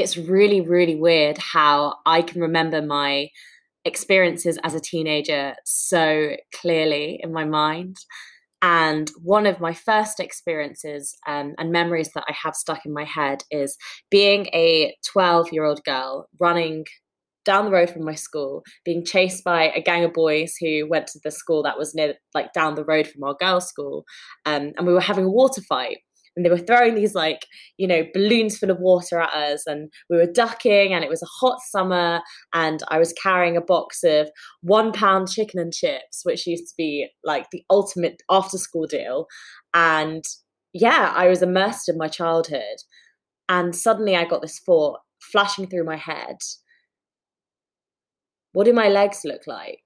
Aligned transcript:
it's 0.00 0.16
really, 0.16 0.60
really 0.60 0.96
weird 0.96 1.38
how 1.38 1.96
I 2.06 2.22
can 2.22 2.40
remember 2.40 2.82
my 2.82 3.28
experiences 3.84 4.58
as 4.62 4.74
a 4.74 4.80
teenager 4.80 5.54
so 5.64 6.36
clearly 6.54 7.20
in 7.22 7.32
my 7.32 7.44
mind. 7.44 7.96
And 8.62 9.10
one 9.22 9.46
of 9.46 9.60
my 9.60 9.72
first 9.72 10.20
experiences 10.20 11.16
um, 11.26 11.54
and 11.58 11.72
memories 11.72 12.10
that 12.14 12.24
I 12.28 12.34
have 12.42 12.54
stuck 12.54 12.84
in 12.84 12.92
my 12.92 13.04
head 13.04 13.42
is 13.50 13.76
being 14.10 14.46
a 14.52 14.94
12 15.12 15.52
year 15.52 15.64
old 15.64 15.82
girl 15.84 16.28
running 16.38 16.84
down 17.46 17.64
the 17.64 17.70
road 17.70 17.88
from 17.88 18.04
my 18.04 18.14
school, 18.14 18.62
being 18.84 19.04
chased 19.04 19.44
by 19.44 19.70
a 19.74 19.80
gang 19.80 20.04
of 20.04 20.12
boys 20.12 20.56
who 20.60 20.86
went 20.86 21.06
to 21.06 21.20
the 21.24 21.30
school 21.30 21.62
that 21.62 21.78
was 21.78 21.94
near, 21.94 22.14
like 22.34 22.52
down 22.52 22.74
the 22.74 22.84
road 22.84 23.06
from 23.08 23.24
our 23.24 23.34
girls' 23.40 23.66
school. 23.66 24.04
Um, 24.44 24.72
and 24.76 24.86
we 24.86 24.92
were 24.92 25.00
having 25.00 25.24
a 25.24 25.30
water 25.30 25.62
fight 25.62 25.98
and 26.36 26.44
they 26.44 26.50
were 26.50 26.58
throwing 26.58 26.94
these 26.94 27.14
like 27.14 27.46
you 27.76 27.86
know 27.86 28.04
balloons 28.14 28.58
full 28.58 28.70
of 28.70 28.78
water 28.78 29.20
at 29.20 29.32
us 29.32 29.66
and 29.66 29.90
we 30.08 30.16
were 30.16 30.30
ducking 30.30 30.92
and 30.92 31.04
it 31.04 31.10
was 31.10 31.22
a 31.22 31.26
hot 31.40 31.58
summer 31.70 32.20
and 32.54 32.80
i 32.88 32.98
was 32.98 33.12
carrying 33.14 33.56
a 33.56 33.60
box 33.60 34.02
of 34.04 34.30
one 34.62 34.92
pound 34.92 35.28
chicken 35.28 35.60
and 35.60 35.72
chips 35.72 36.20
which 36.24 36.46
used 36.46 36.68
to 36.68 36.74
be 36.76 37.08
like 37.24 37.46
the 37.50 37.62
ultimate 37.70 38.22
after 38.30 38.58
school 38.58 38.86
deal. 38.86 39.26
And 39.74 40.24
yeah 40.72 41.12
i 41.16 41.28
was 41.28 41.42
immersed 41.42 41.88
in 41.88 41.98
my 41.98 42.08
childhood. 42.08 42.78
And 43.48 43.74
suddenly 43.74 44.16
i 44.16 44.24
got 44.24 44.42
this 44.42 44.60
thought 44.60 45.00
flashing 45.32 45.66
through 45.66 45.84
my 45.84 45.96
head. 45.96 46.36
What 48.52 48.64
do 48.64 48.72
my 48.72 48.88
legs 48.88 49.20
look 49.24 49.46
like? 49.46 49.84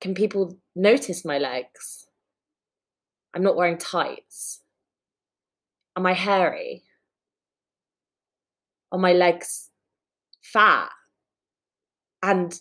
Can 0.00 0.14
people 0.14 0.58
notice 0.74 1.24
my 1.24 1.38
legs 1.38 2.03
I'm 3.34 3.42
not 3.42 3.56
wearing 3.56 3.78
tights. 3.78 4.60
Am 5.96 6.06
I 6.06 6.12
hairy? 6.12 6.84
Are 8.92 8.98
my 8.98 9.12
legs 9.12 9.70
fat? 10.42 10.90
And 12.22 12.58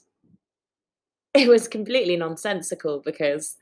it 1.34 1.48
was 1.48 1.68
completely 1.68 2.18
nonsensical 2.18 3.02
because, 3.06 3.56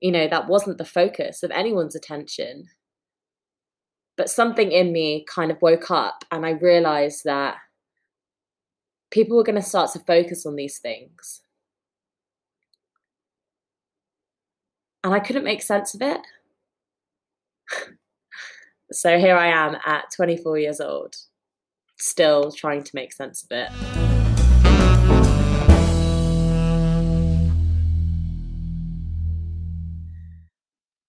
you 0.00 0.10
know, 0.10 0.26
that 0.28 0.48
wasn't 0.48 0.78
the 0.78 0.84
focus 0.84 1.42
of 1.42 1.50
anyone's 1.50 1.94
attention. 1.94 2.68
But 4.16 4.30
something 4.30 4.72
in 4.72 4.92
me 4.92 5.24
kind 5.28 5.50
of 5.50 5.62
woke 5.62 5.90
up 5.90 6.24
and 6.32 6.44
I 6.44 6.50
realized 6.50 7.24
that 7.24 7.56
people 9.10 9.36
were 9.36 9.44
going 9.44 9.56
to 9.56 9.62
start 9.62 9.92
to 9.92 10.00
focus 10.00 10.44
on 10.44 10.56
these 10.56 10.78
things. 10.78 11.42
And 15.04 15.14
I 15.14 15.20
couldn't 15.20 15.44
make 15.44 15.62
sense 15.62 15.94
of 15.94 16.02
it 16.02 16.20
so 18.92 19.18
here 19.18 19.36
I 19.36 19.48
am 19.48 19.76
at 19.84 20.10
24 20.14 20.58
years 20.58 20.80
old, 20.80 21.14
still 21.98 22.52
trying 22.52 22.84
to 22.84 22.90
make 22.94 23.12
sense 23.12 23.44
of 23.44 23.48
it. 23.50 23.70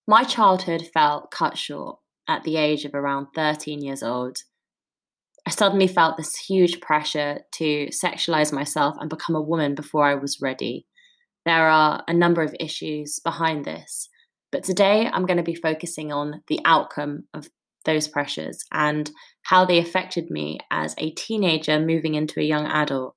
My 0.09 0.23
childhood 0.23 0.87
felt 0.91 1.29
cut 1.29 1.55
short 1.55 1.99
at 2.27 2.43
the 2.43 2.57
age 2.57 2.83
of 2.83 2.95
around 2.95 3.27
13 3.35 3.83
years 3.83 4.01
old. 4.01 4.39
I 5.45 5.51
suddenly 5.51 5.87
felt 5.87 6.17
this 6.17 6.35
huge 6.35 6.81
pressure 6.81 7.41
to 7.53 7.87
sexualize 7.87 8.51
myself 8.51 8.95
and 8.99 9.09
become 9.09 9.35
a 9.35 9.41
woman 9.41 9.75
before 9.75 10.05
I 10.05 10.15
was 10.15 10.41
ready. 10.41 10.87
There 11.45 11.69
are 11.69 12.03
a 12.07 12.13
number 12.13 12.41
of 12.41 12.55
issues 12.59 13.19
behind 13.19 13.65
this, 13.65 14.08
but 14.51 14.63
today 14.63 15.09
I'm 15.11 15.25
going 15.25 15.37
to 15.37 15.43
be 15.43 15.55
focusing 15.55 16.11
on 16.11 16.41
the 16.47 16.59
outcome 16.65 17.25
of 17.33 17.49
those 17.85 18.07
pressures 18.07 18.63
and 18.71 19.09
how 19.43 19.65
they 19.65 19.79
affected 19.79 20.29
me 20.29 20.59
as 20.71 20.95
a 20.97 21.11
teenager 21.11 21.79
moving 21.79 22.15
into 22.15 22.39
a 22.39 22.43
young 22.43 22.65
adult. 22.65 23.15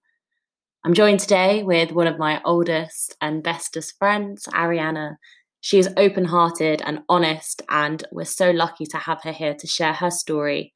I'm 0.84 0.94
joined 0.94 1.20
today 1.20 1.62
with 1.62 1.92
one 1.92 2.06
of 2.06 2.18
my 2.18 2.40
oldest 2.44 3.16
and 3.20 3.42
bestest 3.42 3.94
friends, 3.98 4.46
Arianna. 4.52 5.16
She 5.60 5.78
is 5.78 5.88
open 5.96 6.24
hearted 6.24 6.82
and 6.84 7.02
honest, 7.08 7.62
and 7.68 8.02
we're 8.10 8.24
so 8.24 8.50
lucky 8.50 8.84
to 8.86 8.96
have 8.96 9.22
her 9.22 9.30
here 9.30 9.54
to 9.54 9.66
share 9.66 9.92
her 9.92 10.10
story. 10.10 10.74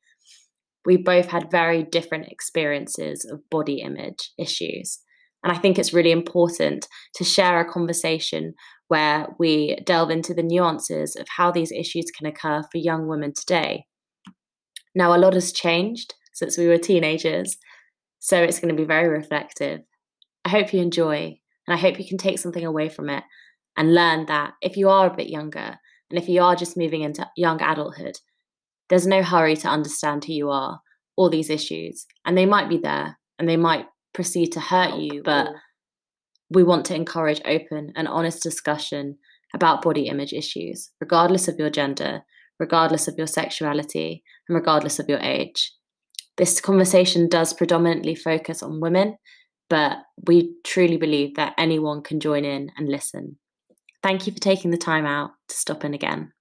We 0.84 0.96
both 0.96 1.26
had 1.26 1.50
very 1.50 1.82
different 1.82 2.28
experiences 2.28 3.24
of 3.24 3.40
body 3.50 3.80
image 3.80 4.30
issues. 4.38 5.00
And 5.42 5.52
I 5.52 5.58
think 5.58 5.78
it's 5.78 5.92
really 5.92 6.12
important 6.12 6.86
to 7.16 7.24
share 7.24 7.60
a 7.60 7.72
conversation 7.72 8.54
where 8.88 9.28
we 9.38 9.76
delve 9.84 10.10
into 10.10 10.34
the 10.34 10.42
nuances 10.42 11.16
of 11.16 11.26
how 11.36 11.50
these 11.50 11.72
issues 11.72 12.06
can 12.16 12.26
occur 12.26 12.62
for 12.70 12.78
young 12.78 13.06
women 13.06 13.32
today. 13.32 13.86
Now, 14.94 15.14
a 15.14 15.18
lot 15.18 15.34
has 15.34 15.52
changed 15.52 16.14
since 16.32 16.56
we 16.56 16.66
were 16.66 16.78
teenagers, 16.78 17.56
so 18.18 18.42
it's 18.42 18.60
going 18.60 18.74
to 18.74 18.80
be 18.80 18.86
very 18.86 19.08
reflective. 19.08 19.80
I 20.44 20.48
hope 20.48 20.72
you 20.72 20.80
enjoy, 20.80 21.38
and 21.66 21.74
I 21.74 21.76
hope 21.76 21.98
you 21.98 22.06
can 22.06 22.18
take 22.18 22.38
something 22.38 22.64
away 22.64 22.88
from 22.88 23.10
it 23.10 23.24
and 23.76 23.94
learn 23.94 24.26
that 24.26 24.52
if 24.62 24.76
you 24.76 24.88
are 24.88 25.06
a 25.06 25.16
bit 25.16 25.28
younger 25.28 25.78
and 26.10 26.18
if 26.18 26.28
you 26.28 26.42
are 26.42 26.56
just 26.56 26.76
moving 26.76 27.02
into 27.02 27.28
young 27.36 27.60
adulthood, 27.60 28.16
there's 28.88 29.06
no 29.06 29.22
hurry 29.22 29.56
to 29.56 29.68
understand 29.68 30.24
who 30.24 30.32
you 30.32 30.50
are, 30.50 30.80
all 31.16 31.28
these 31.28 31.50
issues, 31.50 32.06
and 32.24 32.38
they 32.38 32.46
might 32.46 32.68
be 32.68 32.78
there 32.78 33.18
and 33.38 33.48
they 33.48 33.56
might 33.56 33.86
proceed 34.12 34.52
to 34.52 34.60
hurt 34.60 34.94
you, 34.94 35.22
but 35.24 35.48
we 36.50 36.62
want 36.62 36.84
to 36.86 36.94
encourage 36.94 37.40
open 37.44 37.92
and 37.96 38.08
honest 38.08 38.42
discussion 38.42 39.18
about 39.54 39.82
body 39.82 40.08
image 40.08 40.32
issues, 40.32 40.90
regardless 41.00 41.48
of 41.48 41.56
your 41.58 41.70
gender, 41.70 42.22
regardless 42.58 43.08
of 43.08 43.14
your 43.18 43.26
sexuality, 43.26 44.22
and 44.48 44.54
regardless 44.56 44.98
of 44.98 45.08
your 45.08 45.20
age. 45.20 45.72
This 46.36 46.60
conversation 46.60 47.28
does 47.28 47.54
predominantly 47.54 48.14
focus 48.14 48.62
on 48.62 48.80
women, 48.80 49.16
but 49.70 49.98
we 50.26 50.54
truly 50.64 50.96
believe 50.96 51.34
that 51.36 51.54
anyone 51.58 52.02
can 52.02 52.20
join 52.20 52.44
in 52.44 52.70
and 52.76 52.88
listen. 52.88 53.38
Thank 54.02 54.26
you 54.26 54.32
for 54.32 54.40
taking 54.40 54.70
the 54.70 54.76
time 54.76 55.06
out 55.06 55.30
to 55.48 55.56
stop 55.56 55.84
in 55.84 55.94
again. 55.94 56.32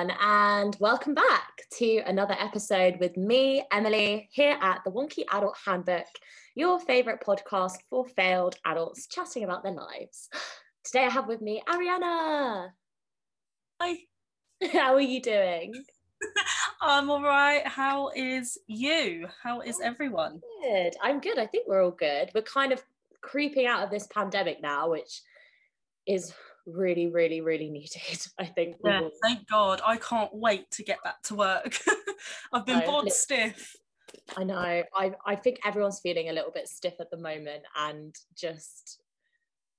Everyone, 0.00 0.16
and 0.22 0.76
welcome 0.80 1.12
back 1.12 1.60
to 1.76 1.98
another 2.06 2.34
episode 2.38 2.98
with 3.00 3.18
me, 3.18 3.62
Emily, 3.70 4.30
here 4.32 4.56
at 4.62 4.80
the 4.82 4.90
Wonky 4.90 5.24
Adult 5.30 5.58
Handbook, 5.66 6.06
your 6.54 6.80
favourite 6.80 7.20
podcast 7.20 7.76
for 7.90 8.06
failed 8.06 8.54
adults 8.64 9.06
chatting 9.08 9.44
about 9.44 9.62
their 9.62 9.74
lives. 9.74 10.30
Today 10.84 11.04
I 11.04 11.10
have 11.10 11.28
with 11.28 11.42
me 11.42 11.62
Arianna. 11.68 12.70
Hi. 13.78 13.98
How 14.72 14.94
are 14.94 15.02
you 15.02 15.20
doing? 15.20 15.74
I'm 16.80 17.10
all 17.10 17.22
right. 17.22 17.66
How 17.66 18.10
is 18.16 18.56
you? 18.68 19.26
How 19.42 19.60
is 19.60 19.80
everyone? 19.82 20.40
Good. 20.62 20.94
I'm 21.02 21.20
good. 21.20 21.38
I 21.38 21.44
think 21.44 21.68
we're 21.68 21.84
all 21.84 21.90
good. 21.90 22.30
We're 22.34 22.40
kind 22.40 22.72
of 22.72 22.82
creeping 23.20 23.66
out 23.66 23.84
of 23.84 23.90
this 23.90 24.06
pandemic 24.06 24.62
now, 24.62 24.88
which 24.88 25.20
is 26.06 26.32
really, 26.66 27.08
really, 27.08 27.40
really 27.40 27.70
needed. 27.70 28.26
I 28.38 28.46
think. 28.46 28.76
Yeah, 28.84 29.08
thank 29.22 29.48
God. 29.48 29.80
I 29.86 29.96
can't 29.96 30.34
wait 30.34 30.70
to 30.72 30.82
get 30.82 31.02
back 31.02 31.22
to 31.24 31.34
work. 31.34 31.78
I've 32.52 32.66
been 32.66 32.84
bored 32.84 33.10
stiff. 33.12 33.76
I 34.36 34.44
know. 34.44 34.82
I 34.94 35.12
I 35.24 35.34
think 35.36 35.60
everyone's 35.64 36.00
feeling 36.00 36.28
a 36.28 36.32
little 36.32 36.52
bit 36.52 36.68
stiff 36.68 36.94
at 37.00 37.10
the 37.10 37.16
moment 37.16 37.62
and 37.76 38.14
just 38.36 39.00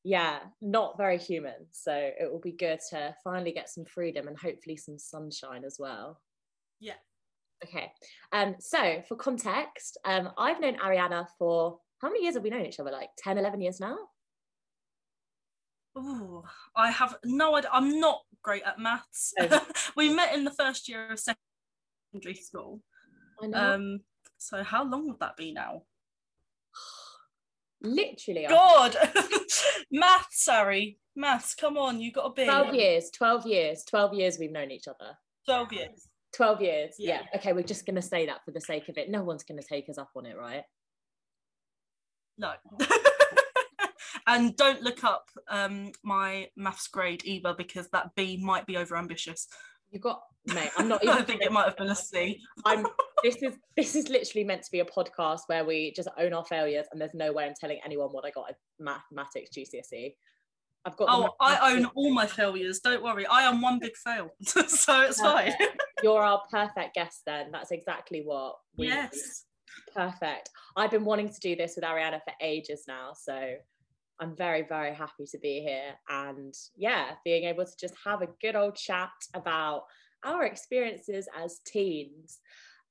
yeah, 0.03 0.39
not 0.61 0.97
very 0.97 1.17
human. 1.17 1.67
So 1.71 1.93
it 1.93 2.31
will 2.31 2.39
be 2.39 2.53
good 2.53 2.79
to 2.89 3.15
finally 3.23 3.51
get 3.51 3.69
some 3.69 3.85
freedom 3.85 4.27
and 4.27 4.37
hopefully 4.37 4.77
some 4.77 4.97
sunshine 4.97 5.63
as 5.63 5.77
well. 5.79 6.19
Yeah. 6.79 6.95
Okay. 7.63 7.91
Um, 8.31 8.55
so 8.59 9.03
for 9.07 9.15
context, 9.15 9.97
um, 10.05 10.31
I've 10.37 10.59
known 10.59 10.77
Arianna 10.77 11.27
for 11.37 11.77
how 12.01 12.07
many 12.09 12.23
years 12.23 12.33
have 12.33 12.43
we 12.43 12.49
known 12.49 12.65
each 12.65 12.79
other? 12.79 12.91
Like 12.91 13.09
10, 13.19 13.37
11 13.37 13.61
years 13.61 13.79
now? 13.79 13.95
Oh, 15.95 16.43
I 16.75 16.91
have 16.91 17.17
no 17.25 17.55
idea. 17.55 17.69
I'm 17.73 17.99
not 17.99 18.21
great 18.41 18.63
at 18.63 18.79
maths. 18.79 19.33
we 19.95 20.13
met 20.13 20.33
in 20.33 20.43
the 20.43 20.51
first 20.51 20.87
year 20.87 21.11
of 21.11 21.19
secondary 21.19 22.41
school. 22.41 22.81
I 23.41 23.47
know. 23.47 23.73
Um, 23.73 23.99
so 24.37 24.63
how 24.63 24.83
long 24.83 25.07
would 25.07 25.19
that 25.19 25.37
be 25.37 25.51
now? 25.51 25.83
Literally. 27.81 28.45
God. 28.47 28.95
maths, 29.91 30.43
sorry. 30.43 30.97
Maths, 31.15 31.55
come 31.55 31.77
on, 31.77 31.99
you 31.99 32.11
got 32.11 32.35
to 32.35 32.41
be. 32.41 32.45
12 32.45 32.73
years, 32.73 33.09
12 33.11 33.45
years, 33.45 33.83
12 33.83 34.13
years 34.13 34.39
we've 34.39 34.51
known 34.51 34.71
each 34.71 34.87
other. 34.87 35.17
12 35.45 35.73
years. 35.73 36.07
12 36.35 36.61
years. 36.61 36.95
Yeah. 36.97 37.21
Yeah. 37.21 37.39
Okay, 37.39 37.53
we're 37.53 37.63
just 37.63 37.85
going 37.85 37.95
to 37.95 38.01
say 38.01 38.27
that 38.27 38.45
for 38.45 38.51
the 38.51 38.61
sake 38.61 38.87
of 38.87 38.97
it. 38.97 39.09
No 39.09 39.23
one's 39.23 39.43
going 39.43 39.59
to 39.59 39.67
take 39.67 39.89
us 39.89 39.97
up 39.97 40.11
on 40.15 40.25
it, 40.25 40.37
right? 40.37 40.63
No. 42.37 42.53
and 44.31 44.55
don't 44.55 44.81
look 44.81 45.03
up 45.03 45.29
um, 45.49 45.91
my 46.03 46.47
maths 46.55 46.87
grade 46.87 47.21
either 47.25 47.53
because 47.53 47.89
that 47.89 48.15
B 48.15 48.37
might 48.41 48.65
be 48.65 48.77
over 48.77 48.97
ambitious. 48.97 49.47
You 49.91 49.99
got, 49.99 50.21
mate, 50.47 50.71
I'm 50.77 50.87
not 50.89 51.03
even. 51.03 51.17
I 51.17 51.21
think 51.21 51.41
it 51.41 51.51
might 51.51 51.65
have 51.65 51.77
been 51.77 51.89
a 51.89 51.95
C. 51.95 52.41
I'm 52.65 52.87
this 53.23 53.35
is 53.43 53.55
this 53.75 53.95
is 53.95 54.09
literally 54.09 54.45
meant 54.45 54.63
to 54.63 54.71
be 54.71 54.79
a 54.79 54.85
podcast 54.85 55.41
where 55.47 55.65
we 55.65 55.91
just 55.95 56.07
own 56.17 56.33
our 56.33 56.45
failures 56.45 56.85
and 56.91 56.99
there's 56.99 57.13
no 57.13 57.33
way 57.33 57.45
I'm 57.45 57.53
telling 57.59 57.79
anyone 57.85 58.09
what 58.09 58.25
I 58.25 58.31
got 58.31 58.49
at 58.49 58.55
mathematics 58.79 59.51
GCSE. 59.55 60.15
I've 60.83 60.97
got 60.97 61.09
Oh, 61.11 61.29
I 61.39 61.73
own 61.73 61.85
all 61.93 62.11
my 62.13 62.25
failures. 62.25 62.79
Don't 62.79 63.03
worry. 63.03 63.25
I 63.27 63.43
am 63.43 63.61
one 63.61 63.79
big 63.79 63.95
fail. 63.97 64.29
so 64.41 65.01
it's 65.01 65.21
fine. 65.21 65.53
You're 66.01 66.23
our 66.23 66.41
perfect 66.49 66.95
guest 66.95 67.21
then. 67.25 67.51
That's 67.51 67.71
exactly 67.71 68.21
what 68.25 68.55
we. 68.77 68.87
Yes. 68.87 69.45
Perfect. 69.93 70.49
I've 70.75 70.89
been 70.89 71.05
wanting 71.05 71.29
to 71.29 71.39
do 71.39 71.55
this 71.55 71.73
with 71.75 71.83
Arianna 71.85 72.19
for 72.23 72.33
ages 72.41 72.85
now, 72.87 73.11
so 73.13 73.55
I'm 74.21 74.35
very, 74.35 74.61
very 74.61 74.93
happy 74.93 75.25
to 75.31 75.39
be 75.39 75.61
here 75.61 75.95
and 76.07 76.53
yeah, 76.77 77.13
being 77.25 77.45
able 77.45 77.65
to 77.65 77.75
just 77.79 77.95
have 78.05 78.21
a 78.21 78.29
good 78.39 78.55
old 78.55 78.75
chat 78.75 79.09
about 79.33 79.85
our 80.23 80.43
experiences 80.43 81.27
as 81.35 81.59
teens. 81.65 82.39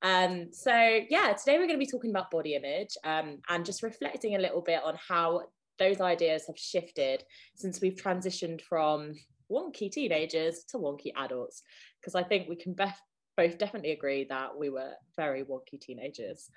Um, 0.01 0.49
so 0.51 0.73
yeah, 1.09 1.31
today 1.33 1.57
we're 1.57 1.67
going 1.67 1.79
to 1.79 1.85
be 1.85 1.85
talking 1.85 2.09
about 2.09 2.31
body 2.31 2.55
image 2.55 2.97
um, 3.05 3.37
and 3.47 3.65
just 3.65 3.81
reflecting 3.81 4.35
a 4.35 4.39
little 4.39 4.61
bit 4.61 4.81
on 4.83 4.97
how 5.07 5.43
those 5.79 6.01
ideas 6.01 6.47
have 6.47 6.57
shifted 6.57 7.23
since 7.55 7.79
we've 7.79 7.95
transitioned 7.95 8.61
from 8.61 9.13
wonky 9.49 9.89
teenagers 9.89 10.65
to 10.69 10.77
wonky 10.77 11.13
adults. 11.15 11.63
Because 12.01 12.13
I 12.13 12.23
think 12.23 12.49
we 12.49 12.57
can 12.57 12.75
bef- 12.75 12.93
both 13.37 13.57
definitely 13.57 13.91
agree 13.91 14.25
that 14.25 14.57
we 14.57 14.69
were 14.69 14.91
very 15.15 15.45
wonky 15.45 15.79
teenagers. 15.79 16.49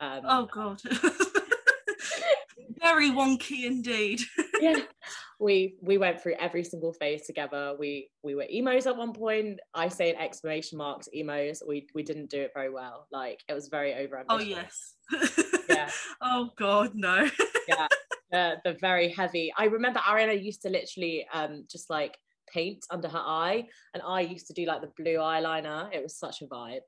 Um, 0.00 0.22
Oh, 0.24 0.48
God. 0.50 0.80
Very 2.80 3.10
wonky 3.10 3.64
indeed. 3.64 4.20
yeah. 4.60 4.80
We 5.38 5.76
we 5.80 5.98
went 5.98 6.20
through 6.20 6.36
every 6.38 6.62
single 6.64 6.92
phase 6.92 7.26
together. 7.26 7.74
We 7.78 8.10
we 8.22 8.34
were 8.34 8.46
emos 8.52 8.86
at 8.86 8.96
one 8.96 9.12
point. 9.12 9.58
I 9.74 9.88
say 9.88 10.10
in 10.10 10.16
exclamation 10.16 10.78
marks 10.78 11.08
emos. 11.14 11.62
We 11.66 11.86
we 11.94 12.02
didn't 12.02 12.30
do 12.30 12.40
it 12.42 12.52
very 12.54 12.70
well. 12.70 13.06
Like 13.10 13.40
it 13.48 13.54
was 13.54 13.68
very 13.68 13.94
over 13.94 14.22
Oh, 14.28 14.38
yes. 14.38 14.94
Yeah. 15.68 15.90
Oh, 16.20 16.50
God, 16.56 16.92
no. 16.94 17.28
the, 18.30 18.56
the 18.64 18.76
very 18.80 19.08
heavy. 19.08 19.52
I 19.56 19.64
remember 19.64 20.00
arianna 20.00 20.42
used 20.42 20.62
to 20.62 20.68
literally 20.68 21.26
um 21.32 21.64
just 21.70 21.90
like 21.90 22.16
paint 22.52 22.84
under 22.90 23.08
her 23.08 23.18
eye 23.18 23.64
and 23.94 24.02
i 24.06 24.20
used 24.20 24.46
to 24.46 24.52
do 24.52 24.66
like 24.66 24.80
the 24.80 24.92
blue 24.96 25.16
eyeliner. 25.16 25.92
It 25.92 26.02
was 26.02 26.16
such 26.16 26.42
a 26.42 26.46
vibe 26.46 26.80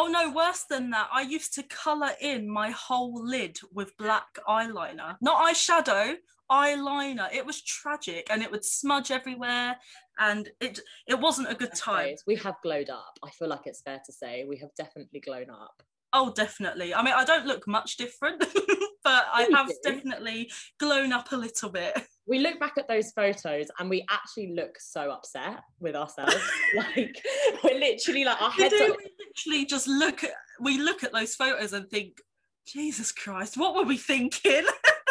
Oh 0.00 0.06
no, 0.06 0.30
worse 0.30 0.62
than 0.70 0.90
that. 0.90 1.08
I 1.12 1.22
used 1.22 1.54
to 1.54 1.64
colour 1.64 2.10
in 2.20 2.48
my 2.48 2.70
whole 2.70 3.20
lid 3.26 3.58
with 3.72 3.96
black 3.96 4.38
eyeliner. 4.46 5.16
Not 5.20 5.44
eyeshadow, 5.44 6.14
eyeliner. 6.48 7.28
It 7.34 7.44
was 7.44 7.60
tragic 7.62 8.28
and 8.30 8.40
it 8.40 8.52
would 8.52 8.64
smudge 8.64 9.10
everywhere 9.10 9.76
and 10.20 10.48
it 10.60 10.78
it 11.08 11.18
wasn't 11.18 11.50
a 11.50 11.54
good 11.56 11.74
time. 11.74 12.14
We 12.28 12.36
have 12.36 12.54
glowed 12.62 12.90
up 12.90 13.18
i 13.24 13.30
feel 13.30 13.48
like 13.48 13.66
it's 13.66 13.82
fair 13.82 14.00
to 14.06 14.12
say 14.12 14.44
we 14.44 14.56
have 14.58 14.70
definitely 14.76 15.20
glown 15.20 15.50
up 15.50 15.82
Oh, 16.12 16.32
definitely. 16.32 16.94
I 16.94 17.02
mean, 17.02 17.12
I 17.14 17.24
don't 17.24 17.46
look 17.46 17.66
much 17.66 17.98
different, 17.98 18.38
but 19.04 19.26
I 19.30 19.48
have 19.52 19.68
do. 19.68 19.74
definitely 19.84 20.50
blown 20.78 21.12
up 21.12 21.32
a 21.32 21.36
little 21.36 21.68
bit. 21.68 22.00
we 22.26 22.38
look 22.38 22.58
back 22.58 22.78
at 22.78 22.88
those 22.88 23.12
photos 23.12 23.66
and 23.78 23.90
we 23.90 24.06
actually 24.10 24.54
look 24.54 24.80
so 24.80 25.10
upset 25.10 25.60
with 25.80 25.94
ourselves 25.94 26.36
like 26.76 27.14
we're 27.62 27.78
literally 27.78 28.24
like 28.24 28.40
our 28.40 28.50
heads 28.50 28.74
are, 28.74 28.96
literally 29.46 29.66
just 29.66 29.86
look 29.88 30.24
at 30.24 30.32
we 30.60 30.78
look 30.78 31.04
at 31.04 31.12
those 31.12 31.34
photos 31.34 31.72
and 31.72 31.88
think, 31.88 32.20
Jesus 32.66 33.12
Christ, 33.12 33.56
what 33.56 33.74
were 33.74 33.84
we 33.84 33.96
thinking? 33.96 34.64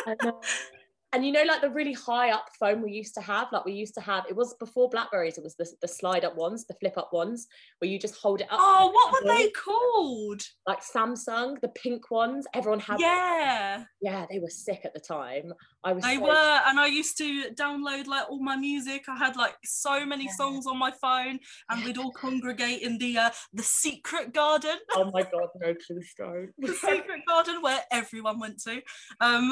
And 1.17 1.25
you 1.25 1.31
know, 1.31 1.41
like 1.45 1.61
the 1.61 1.69
really 1.71 1.93
high 1.93 2.29
up 2.29 2.45
phone 2.59 2.83
we 2.83 2.91
used 2.91 3.15
to 3.15 3.21
have, 3.21 3.47
like 3.51 3.65
we 3.65 3.73
used 3.73 3.95
to 3.95 4.01
have, 4.01 4.25
it 4.29 4.35
was 4.35 4.53
before 4.59 4.87
Blackberries, 4.87 5.39
it 5.39 5.43
was 5.43 5.55
the, 5.55 5.67
the 5.81 5.87
slide 5.87 6.23
up 6.23 6.35
ones, 6.37 6.67
the 6.67 6.75
flip 6.75 6.95
up 6.95 7.11
ones, 7.11 7.47
where 7.79 7.89
you 7.89 7.97
just 7.97 8.17
hold 8.17 8.41
it 8.41 8.47
up. 8.51 8.59
Oh, 8.61 8.91
what 8.93 9.11
were 9.23 9.27
they 9.35 9.49
called? 9.49 10.43
Like 10.67 10.83
Samsung, 10.83 11.59
the 11.59 11.69
pink 11.69 12.11
ones, 12.11 12.45
everyone 12.53 12.79
had. 12.79 12.99
Yeah, 12.99 13.85
Yeah, 13.99 14.27
they 14.29 14.37
were 14.37 14.51
sick 14.51 14.81
at 14.85 14.93
the 14.93 14.99
time. 14.99 15.53
I 15.83 15.93
was. 15.93 16.03
they 16.03 16.17
so- 16.17 16.21
were, 16.21 16.61
and 16.67 16.79
I 16.79 16.85
used 16.85 17.17
to 17.17 17.49
download 17.55 18.05
like 18.05 18.29
all 18.29 18.43
my 18.43 18.55
music. 18.55 19.05
I 19.09 19.17
had 19.17 19.35
like 19.35 19.55
so 19.65 20.05
many 20.05 20.25
Yeah. 20.25 20.33
songs 20.37 20.67
on 20.67 20.77
my 20.77 20.91
phone, 21.01 21.39
and 21.71 21.83
we'd 21.83 21.97
all 21.97 22.11
congregate 22.11 22.83
in 22.83 22.99
the 22.99 23.17
uh, 23.17 23.29
the 23.53 23.63
secret 23.63 24.33
garden, 24.35 24.77
Oh 24.93 25.09
my 25.11 25.23
god, 25.23 25.49
no, 25.59 25.73
please 25.87 26.13
don't. 26.15 26.51
the 26.59 26.73
secret 26.75 27.21
garden 27.27 27.63
where 27.63 27.79
everyone 27.91 28.39
went 28.39 28.61
to. 28.65 28.83
Um, 29.19 29.51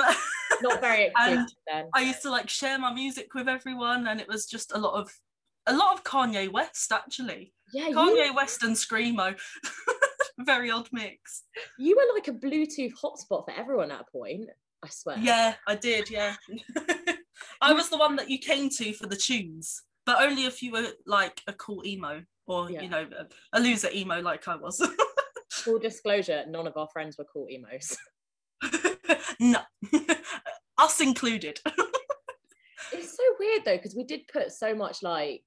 Not 0.62 0.80
very 0.80 1.06
exclusive 1.18 1.55
then. 1.68 1.90
I 1.94 2.02
used 2.02 2.22
to 2.24 2.30
like 2.30 2.50
share 2.50 2.78
my 2.80 2.94
music 2.94 3.34
with 3.34 3.48
everyone, 3.48 4.07
and 4.07 4.19
it 4.19 4.28
was 4.28 4.46
just 4.46 4.72
a 4.74 4.78
lot 4.78 5.00
of 5.00 5.12
a 5.68 5.75
lot 5.75 5.94
of 5.94 6.04
Kanye 6.04 6.52
West 6.52 6.92
actually. 6.92 7.54
Yeah, 7.74 7.88
you, 7.90 7.96
Kanye 7.96 8.36
West 8.36 8.63
and 8.63 8.75
screamo, 8.75 9.36
very 10.40 10.69
odd 10.72 10.88
mix. 10.92 11.44
you 11.80 11.96
were 11.96 12.13
like 12.13 12.28
a 12.28 12.31
Bluetooth 12.34 12.94
hotspot 13.04 13.46
for 13.46 13.52
everyone 13.56 13.92
at 13.92 14.02
a 14.02 14.12
point. 14.12 14.50
I 14.84 14.90
swear. 14.90 15.18
Yeah, 15.19 15.56
I 15.68 15.75
did. 15.75 16.10
Yeah, 16.10 16.36
I 17.62 17.74
was 17.74 17.90
the 17.90 17.98
one 17.98 18.16
that 18.18 18.30
you 18.30 18.38
came 18.38 18.69
to 18.69 18.94
for 18.94 19.07
the 19.07 19.16
tunes, 19.16 19.81
but 20.06 20.22
only 20.22 20.46
if 20.46 20.62
you 20.62 20.72
were 20.72 20.88
like 21.07 21.42
a 21.48 21.54
cool 21.54 21.84
emo 21.86 22.24
or 22.48 22.69
Yeah. 22.69 22.81
you 22.84 22.90
know 22.90 23.07
a, 23.18 23.57
a 23.57 23.60
loser 23.60 23.90
emo 23.94 24.22
like 24.22 24.48
I 24.48 24.56
was. 24.56 24.88
Full 25.52 25.80
disclosure: 25.80 26.44
none 26.48 26.68
of 26.68 26.78
our 26.78 26.88
friends 26.94 27.18
were 27.18 27.25
cool 27.34 27.48
emos. 27.50 27.98
no, 29.40 29.60
us 30.77 31.01
included. 31.01 31.60
it's 32.94 33.16
so 33.16 33.24
weird 33.39 33.63
though 33.66 33.77
because 33.77 33.95
we 33.95 34.04
did 34.04 34.27
put 34.27 34.51
so 34.51 34.75
much 34.75 35.01
like 35.01 35.42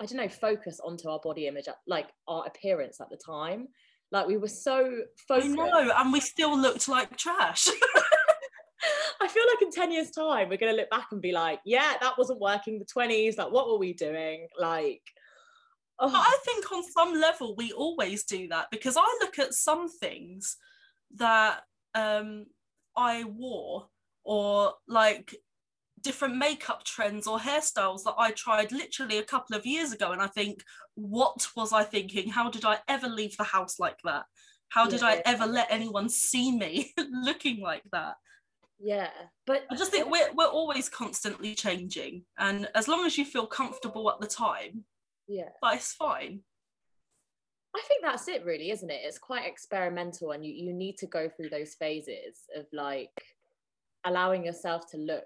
i 0.00 0.06
don't 0.06 0.16
know 0.16 0.28
focus 0.28 0.80
onto 0.84 1.08
our 1.08 1.20
body 1.22 1.46
image 1.46 1.66
like 1.86 2.08
our 2.28 2.46
appearance 2.46 3.00
at 3.00 3.10
the 3.10 3.16
time. 3.16 3.68
Like 4.12 4.26
we 4.26 4.36
were 4.36 4.48
so 4.48 4.86
I 4.86 5.02
focused. 5.28 5.50
know, 5.50 5.92
and 5.96 6.12
we 6.12 6.18
still 6.20 6.58
looked 6.58 6.88
like 6.88 7.16
trash. 7.16 7.68
I 9.20 9.28
feel 9.28 9.44
like 9.52 9.62
in 9.62 9.70
10 9.70 9.92
years 9.92 10.10
time 10.10 10.48
we're 10.48 10.56
going 10.56 10.72
to 10.72 10.76
look 10.76 10.90
back 10.90 11.08
and 11.12 11.20
be 11.20 11.32
like 11.32 11.60
yeah 11.64 11.92
that 12.00 12.16
wasn't 12.16 12.40
working 12.40 12.78
the 12.78 12.86
20s 12.86 13.36
like 13.38 13.52
what 13.52 13.68
were 13.68 13.78
we 13.78 13.92
doing? 13.92 14.48
Like 14.58 15.02
oh, 16.00 16.10
I 16.12 16.38
think 16.44 16.72
on 16.72 16.82
some 16.82 17.14
level 17.20 17.54
we 17.56 17.72
always 17.72 18.24
do 18.24 18.48
that 18.48 18.66
because 18.72 18.96
I 18.96 19.18
look 19.20 19.38
at 19.38 19.54
some 19.54 19.88
things 19.88 20.56
that 21.16 21.60
um, 21.94 22.46
I 22.96 23.24
wore 23.24 23.88
or 24.24 24.74
like 24.88 25.34
different 26.02 26.36
makeup 26.36 26.84
trends 26.84 27.26
or 27.26 27.38
hairstyles 27.38 28.04
that 28.04 28.14
I 28.18 28.30
tried 28.32 28.72
literally 28.72 29.18
a 29.18 29.24
couple 29.24 29.56
of 29.56 29.66
years 29.66 29.92
ago 29.92 30.12
and 30.12 30.22
I 30.22 30.28
think 30.28 30.62
what 30.94 31.46
was 31.56 31.72
I 31.72 31.84
thinking? 31.84 32.28
How 32.30 32.50
did 32.50 32.64
I 32.64 32.78
ever 32.88 33.08
leave 33.08 33.36
the 33.36 33.44
house 33.44 33.78
like 33.78 33.98
that? 34.04 34.24
How 34.70 34.86
did 34.86 35.02
I 35.02 35.20
ever 35.26 35.46
let 35.46 35.66
anyone 35.70 36.08
see 36.08 36.56
me 36.56 36.92
looking 37.10 37.60
like 37.60 37.82
that? 37.92 38.14
Yeah 38.78 39.10
but 39.46 39.64
I 39.70 39.76
just 39.76 39.90
think 39.90 40.10
we're, 40.10 40.32
we're 40.34 40.46
always 40.46 40.88
constantly 40.88 41.54
changing 41.54 42.24
and 42.38 42.68
as 42.74 42.88
long 42.88 43.04
as 43.04 43.18
you 43.18 43.24
feel 43.24 43.46
comfortable 43.46 44.10
at 44.10 44.20
the 44.20 44.26
time 44.26 44.84
yeah. 45.28 45.50
but 45.60 45.76
it's 45.76 45.92
fine. 45.92 46.40
I 47.76 47.82
think 47.86 48.02
that's 48.02 48.26
it 48.26 48.44
really 48.44 48.70
isn't 48.70 48.90
it? 48.90 49.00
It's 49.04 49.18
quite 49.18 49.46
experimental 49.46 50.32
and 50.32 50.44
you 50.44 50.52
you 50.52 50.72
need 50.72 50.96
to 50.98 51.06
go 51.06 51.28
through 51.28 51.50
those 51.50 51.74
phases 51.74 52.38
of 52.56 52.66
like 52.72 53.22
allowing 54.04 54.44
yourself 54.44 54.90
to 54.90 54.96
look 54.96 55.24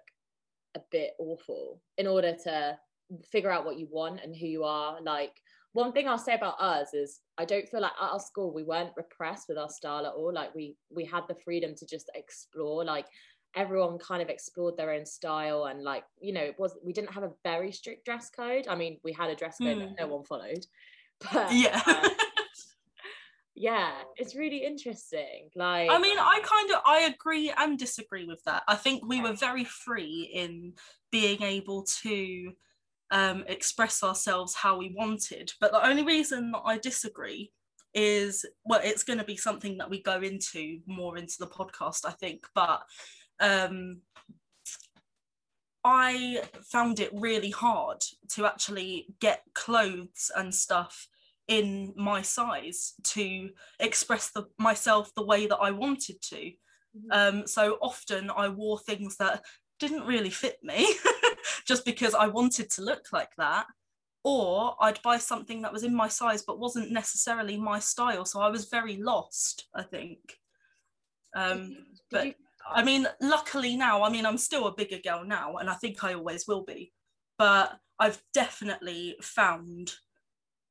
a 0.77 0.81
bit 0.91 1.13
awful 1.19 1.81
in 1.99 2.07
order 2.07 2.35
to 2.45 2.79
figure 3.31 3.51
out 3.51 3.65
what 3.65 3.79
you 3.79 3.87
want 3.91 4.21
and 4.23 4.35
who 4.35 4.47
you 4.47 4.65
are. 4.65 5.01
Like 5.03 5.41
one 5.73 5.93
thing 5.93 6.09
I'll 6.09 6.19
say 6.19 6.35
about 6.35 6.61
us 6.61 6.95
is 6.95 7.21
I 7.39 7.45
don't 7.45 7.69
feel 7.69 7.81
like 7.81 7.93
at 8.01 8.13
our 8.13 8.21
school 8.21 8.53
we 8.53 8.63
weren't 8.63 8.97
repressed 8.97 9.49
with 9.49 9.59
our 9.59 9.69
style 9.69 10.07
at 10.07 10.15
all. 10.15 10.33
Like 10.33 10.55
we 10.55 10.77
we 10.91 11.05
had 11.05 11.25
the 11.29 11.37
freedom 11.45 11.75
to 11.77 11.87
just 11.87 12.11
explore. 12.15 12.85
Like 12.85 13.07
everyone 13.57 13.99
kind 13.99 14.23
of 14.23 14.29
explored 14.29 14.77
their 14.77 14.93
own 14.93 15.07
style 15.07 15.67
and 15.67 15.83
like 15.83 16.05
you 16.21 16.33
know 16.33 16.43
it 16.43 16.57
was 16.59 16.77
we 16.85 16.93
didn't 16.93 17.13
have 17.13 17.23
a 17.23 17.33
very 17.45 17.71
strict 17.71 18.05
dress 18.05 18.31
code. 18.31 18.67
I 18.69 18.75
mean 18.75 18.99
we 19.05 19.13
had 19.13 19.31
a 19.31 19.37
dress 19.37 19.59
code 19.59 19.81
that 19.81 19.95
no 19.99 20.09
one 20.09 20.25
followed 20.25 20.67
but 21.33 21.53
yeah. 21.53 21.81
uh, 21.87 22.09
yeah 23.55 23.93
it's 24.17 24.35
really 24.35 24.65
interesting 24.65 25.49
like 25.55 25.91
I 25.91 25.99
mean, 25.99 26.19
I 26.19 26.41
kind 26.43 26.71
of 26.71 26.81
I 26.85 27.01
agree 27.15 27.53
and 27.57 27.79
disagree 27.79 28.25
with 28.25 28.43
that. 28.45 28.63
I 28.67 28.75
think 28.75 29.07
we 29.07 29.21
were 29.21 29.33
very 29.33 29.65
free 29.65 30.31
in 30.33 30.73
being 31.13 31.43
able 31.43 31.85
to 32.03 32.53
um, 33.11 33.45
express 33.47 34.03
ourselves 34.03 34.55
how 34.55 34.77
we 34.77 34.95
wanted. 34.97 35.53
But 35.61 35.73
the 35.73 35.87
only 35.87 36.03
reason 36.03 36.51
that 36.53 36.63
I 36.65 36.79
disagree 36.79 37.53
is 37.95 38.45
well, 38.65 38.81
it's 38.83 39.05
going 39.05 39.21
to 39.21 39.25
be 39.25 39.37
something 39.37 39.79
that 39.79 39.89
we 39.89 40.03
go 40.03 40.21
into 40.21 40.81
more 40.87 41.17
into 41.17 41.37
the 41.39 41.47
podcast, 41.47 42.05
I 42.05 42.11
think. 42.11 42.45
But 42.55 42.83
um, 43.41 44.01
I 45.85 46.43
found 46.63 46.99
it 46.99 47.11
really 47.13 47.51
hard 47.51 48.03
to 48.31 48.47
actually 48.47 49.07
get 49.21 49.43
clothes 49.55 50.33
and 50.35 50.53
stuff 50.53 51.07
in 51.49 51.93
my 51.97 52.23
size 52.23 52.95
to 53.03 53.51
express 53.81 54.31
the, 54.31 54.45
myself 54.59 55.13
the 55.15 55.25
way 55.25 55.47
that 55.47 55.59
I 55.59 55.71
wanted 55.71 56.21
to. 56.23 56.37
Mm-hmm. 56.37 57.39
Um, 57.39 57.47
so 57.47 57.79
often 57.83 58.31
I 58.35 58.49
wore 58.49 58.79
things 58.79 59.17
that 59.19 59.43
didn't 59.79 60.07
really 60.07 60.31
fit 60.31 60.57
me 60.63 60.95
just 61.67 61.85
because 61.85 62.15
I 62.15 62.29
wanted 62.29 62.71
to 62.71 62.83
look 62.83 63.07
like 63.13 63.31
that. 63.39 63.67
Or 64.23 64.75
I'd 64.81 65.03
buy 65.03 65.19
something 65.19 65.61
that 65.63 65.73
was 65.73 65.85
in 65.85 65.95
my 65.95 66.09
size 66.09 66.43
but 66.47 66.59
wasn't 66.59 66.91
necessarily 66.91 67.59
my 67.59 67.79
style. 67.79 68.25
So 68.25 68.41
I 68.41 68.49
was 68.49 68.71
very 68.71 68.97
lost, 68.97 69.69
I 69.75 69.83
think. 69.83 70.19
Um, 71.37 71.77
but 72.11 72.27
you... 72.29 72.35
I 72.73 72.83
mean, 72.83 73.07
luckily 73.21 73.77
now, 73.77 74.03
I 74.03 74.09
mean, 74.09 74.25
I'm 74.25 74.39
still 74.39 74.67
a 74.67 74.75
bigger 74.75 74.99
girl 75.05 75.25
now, 75.25 75.57
and 75.57 75.69
I 75.69 75.75
think 75.75 76.03
I 76.03 76.15
always 76.15 76.47
will 76.47 76.65
be. 76.65 76.93
But 77.37 77.77
I've 77.99 78.23
definitely 78.33 79.17
found 79.21 79.93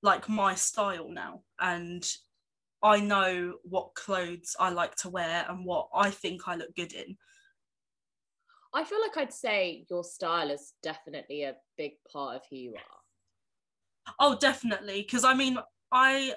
like 0.04 0.30
my 0.30 0.54
style 0.54 1.10
now 1.10 1.42
and 1.60 2.06
I 2.84 3.00
know 3.00 3.56
what 3.64 3.96
clothes 3.96 4.56
I 4.60 4.70
like 4.70 4.96
to 4.98 5.10
wear 5.10 5.46
and 5.50 5.66
what 5.66 5.88
I 5.96 6.12
think 6.12 6.48
I 6.48 6.56
look 6.56 6.76
good 6.76 6.92
in. 6.94 7.18
I 8.74 8.84
feel 8.84 9.00
like 9.00 9.16
I'd 9.16 9.32
say 9.32 9.86
your 9.90 10.04
style 10.04 10.52
is 10.52 10.74
definitely 10.84 11.44
a 11.44 11.56
big 11.78 11.94
part 12.12 12.36
of 12.36 12.42
who 12.50 12.58
you 12.58 12.76
are. 12.76 14.14
Oh, 14.20 14.38
definitely. 14.38 15.02
Because 15.02 15.24
I 15.24 15.34
mean, 15.34 15.58
I 15.92 16.34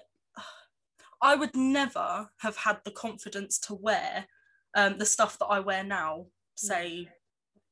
I 1.21 1.35
would 1.35 1.57
never 1.57 2.29
have 2.39 2.57
had 2.57 2.79
the 2.85 2.91
confidence 2.91 3.59
to 3.61 3.75
wear 3.75 4.27
um, 4.77 4.99
the 4.99 5.07
stuff 5.07 5.39
that 5.39 5.47
I 5.47 5.61
wear 5.61 5.83
now, 5.83 6.27
say, 6.55 7.09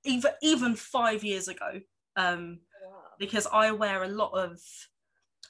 even 0.04 0.32
even 0.42 0.74
five 0.74 1.22
years 1.22 1.46
ago. 1.48 1.80
Um, 2.16 2.60
wow. 2.82 3.02
Because 3.18 3.46
I 3.52 3.70
wear 3.70 4.02
a 4.02 4.08
lot 4.08 4.32
of 4.32 4.58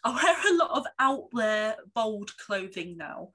I 0.05 0.11
wear 0.11 0.55
a 0.55 0.57
lot 0.57 0.71
of 0.73 0.87
out 0.99 1.29
there, 1.33 1.77
bold 1.95 2.37
clothing 2.37 2.97
now. 2.97 3.31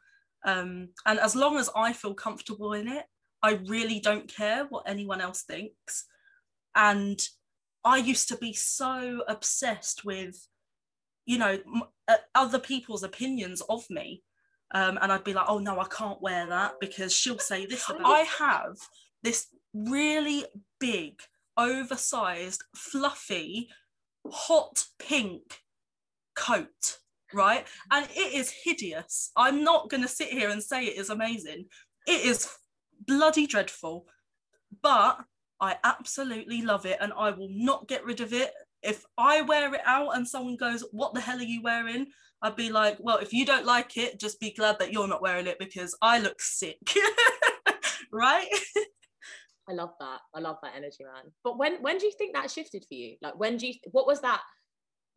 Um, 0.46 0.90
and 1.06 1.20
as 1.20 1.36
long 1.36 1.58
as 1.58 1.70
I 1.76 1.94
feel 1.94 2.14
comfortable 2.14 2.74
in 2.74 2.88
it, 2.88 3.06
I 3.42 3.60
really 3.66 4.00
don't 4.00 4.34
care 4.34 4.66
what 4.66 4.84
anyone 4.88 5.20
else 5.20 5.42
thinks. 5.42 6.06
And 6.76 7.20
I 7.84 7.98
used 7.98 8.28
to 8.30 8.38
be 8.38 8.54
so 8.54 9.24
obsessed 9.28 10.06
with, 10.06 10.48
you 11.26 11.40
know, 11.40 11.60
uh, 12.08 12.18
other 12.36 12.60
people's 12.60 13.04
opinions 13.04 13.62
of 13.62 13.90
me. 13.90 14.24
Um, 14.72 15.00
and 15.02 15.12
I'd 15.12 15.24
be 15.24 15.34
like, 15.34 15.48
oh 15.48 15.58
no, 15.58 15.80
I 15.80 15.86
can't 15.86 16.22
wear 16.22 16.46
that 16.48 16.74
because 16.80 17.12
she'll 17.14 17.40
say 17.40 17.66
this. 17.66 17.90
About 17.90 18.06
I 18.06 18.20
have 18.20 18.78
this 19.24 19.48
really 19.74 20.46
big, 20.80 21.20
oversized, 21.58 22.64
fluffy, 22.76 23.70
hot 24.28 24.86
pink 25.00 25.62
coat, 26.40 26.98
right? 27.34 27.68
And 27.92 28.08
it 28.12 28.34
is 28.34 28.54
hideous. 28.64 29.32
I'm 29.36 29.64
not 29.64 29.90
going 29.90 30.04
to 30.04 30.10
sit 30.10 30.30
here 30.30 30.50
and 30.50 30.64
say 30.64 30.86
it 30.86 30.98
is 30.98 31.10
amazing. 31.10 31.66
It 32.08 32.26
is 32.26 32.50
bloody 33.06 33.46
dreadful, 33.46 34.06
but 34.82 35.20
I 35.62 35.78
absolutely 35.84 36.62
love 36.62 36.86
it 36.86 36.98
and 37.02 37.12
I 37.16 37.32
will 37.32 37.50
not 37.52 37.88
get 37.88 38.06
rid 38.06 38.22
of 38.22 38.34
it. 38.34 38.52
If 38.82 39.04
I 39.18 39.42
wear 39.42 39.74
it 39.74 39.82
out 39.86 40.16
and 40.16 40.28
someone 40.28 40.56
goes, 40.56 40.86
What 40.92 41.14
the 41.14 41.20
hell 41.20 41.40
are 41.40 41.44
you 41.44 41.62
wearing? 41.62 42.08
I'd 42.42 42.56
be 42.56 42.72
like, 42.72 42.98
Well, 43.00 43.18
if 43.18 43.34
you 43.34 43.46
don't 43.46 43.66
like 43.66 43.98
it, 43.98 44.20
just 44.20 44.40
be 44.40 44.54
glad 44.54 44.80
that 44.80 44.94
you're 44.94 45.08
not 45.08 45.22
wearing 45.22 45.48
it 45.48 45.60
because 45.60 45.98
I 46.02 46.20
look 46.20 46.42
sick. 46.42 46.80
right? 48.12 48.48
I 49.70 49.74
love 49.74 49.92
that. 50.00 50.20
I 50.34 50.40
love 50.40 50.58
that 50.64 50.74
energy, 50.76 51.04
man. 51.04 51.32
But 51.44 51.58
when 51.60 51.82
when 51.82 51.98
do 51.98 52.06
you 52.06 52.14
think 52.18 52.34
that 52.34 52.50
shifted 52.50 52.86
for 52.88 52.96
you? 52.96 53.18
Like 53.22 53.38
when 53.38 53.58
do 53.58 53.68
you 53.68 53.74
what 53.92 54.08
was 54.08 54.22
that 54.22 54.42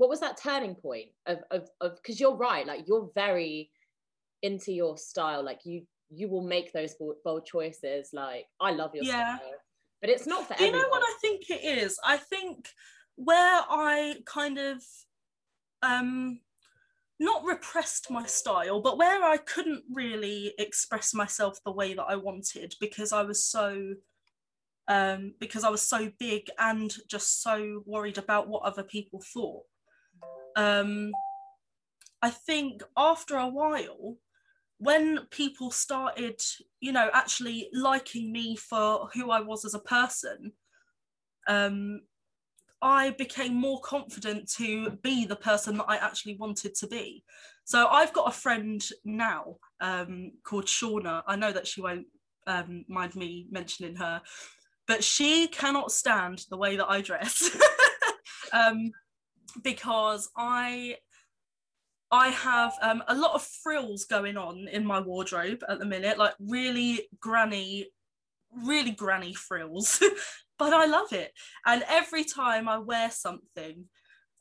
what 0.02 0.10
was 0.10 0.18
that 0.18 0.36
turning 0.36 0.74
point 0.74 1.10
of 1.26 1.38
of 1.52 1.68
of 1.80 1.94
because 1.94 2.18
you're 2.18 2.34
right 2.34 2.66
like 2.66 2.88
you're 2.88 3.08
very 3.14 3.70
into 4.42 4.72
your 4.72 4.98
style 4.98 5.44
like 5.44 5.60
you 5.64 5.86
you 6.10 6.28
will 6.28 6.42
make 6.42 6.72
those 6.72 6.94
bold, 6.94 7.14
bold 7.24 7.46
choices 7.46 8.10
like 8.12 8.46
i 8.60 8.72
love 8.72 8.90
your 8.96 9.04
yeah. 9.04 9.36
style 9.36 9.50
but 10.00 10.10
it's 10.10 10.26
not 10.26 10.44
for 10.48 10.54
you 10.60 10.66
everyone. 10.66 10.82
know 10.82 10.88
what 10.88 11.04
i 11.04 11.16
think 11.20 11.48
it 11.48 11.78
is 11.78 12.00
i 12.04 12.16
think 12.16 12.68
where 13.14 13.60
i 13.70 14.16
kind 14.26 14.58
of 14.58 14.82
um 15.84 16.40
not 17.20 17.44
repressed 17.44 18.10
my 18.10 18.26
style 18.26 18.80
but 18.80 18.98
where 18.98 19.22
i 19.22 19.36
couldn't 19.36 19.84
really 19.94 20.52
express 20.58 21.14
myself 21.14 21.60
the 21.64 21.70
way 21.70 21.94
that 21.94 22.06
i 22.08 22.16
wanted 22.16 22.74
because 22.80 23.12
i 23.12 23.22
was 23.22 23.44
so 23.44 23.94
um 24.88 25.32
because 25.38 25.62
i 25.62 25.70
was 25.70 25.82
so 25.82 26.10
big 26.18 26.48
and 26.58 26.92
just 27.08 27.40
so 27.40 27.84
worried 27.86 28.18
about 28.18 28.48
what 28.48 28.64
other 28.64 28.82
people 28.82 29.22
thought 29.32 29.62
um, 30.56 31.12
I 32.20 32.30
think 32.30 32.82
after 32.96 33.36
a 33.36 33.48
while, 33.48 34.16
when 34.78 35.26
people 35.30 35.70
started, 35.70 36.40
you 36.80 36.92
know, 36.92 37.10
actually 37.12 37.68
liking 37.72 38.32
me 38.32 38.56
for 38.56 39.08
who 39.14 39.30
I 39.30 39.40
was 39.40 39.64
as 39.64 39.74
a 39.74 39.78
person, 39.78 40.52
um, 41.48 42.02
I 42.80 43.10
became 43.10 43.54
more 43.54 43.80
confident 43.80 44.50
to 44.56 44.90
be 45.02 45.24
the 45.24 45.36
person 45.36 45.76
that 45.76 45.86
I 45.86 45.96
actually 45.96 46.36
wanted 46.36 46.74
to 46.76 46.88
be. 46.88 47.22
So 47.64 47.86
I've 47.86 48.12
got 48.12 48.28
a 48.28 48.36
friend 48.36 48.84
now 49.04 49.56
um, 49.80 50.32
called 50.42 50.66
Shauna. 50.66 51.22
I 51.26 51.36
know 51.36 51.52
that 51.52 51.66
she 51.66 51.80
won't 51.80 52.06
um, 52.48 52.84
mind 52.88 53.14
me 53.14 53.46
mentioning 53.50 53.94
her, 53.96 54.20
but 54.88 55.04
she 55.04 55.46
cannot 55.46 55.92
stand 55.92 56.44
the 56.50 56.56
way 56.56 56.76
that 56.76 56.90
I 56.90 57.02
dress. 57.02 57.56
um, 58.52 58.90
because 59.62 60.30
I 60.36 60.96
I 62.12 62.28
have 62.28 62.74
um, 62.82 63.02
a 63.08 63.14
lot 63.14 63.34
of 63.34 63.42
frills 63.42 64.04
going 64.04 64.36
on 64.36 64.68
in 64.68 64.84
my 64.84 65.00
wardrobe 65.00 65.64
at 65.66 65.78
the 65.78 65.86
minute, 65.86 66.18
like 66.18 66.34
really 66.38 67.08
granny, 67.20 67.88
really 68.64 68.90
granny 68.90 69.32
frills, 69.32 70.02
but 70.58 70.74
I 70.74 70.84
love 70.84 71.14
it. 71.14 71.32
And 71.64 71.82
every 71.88 72.24
time 72.24 72.68
I 72.68 72.76
wear 72.78 73.10
something, 73.10 73.86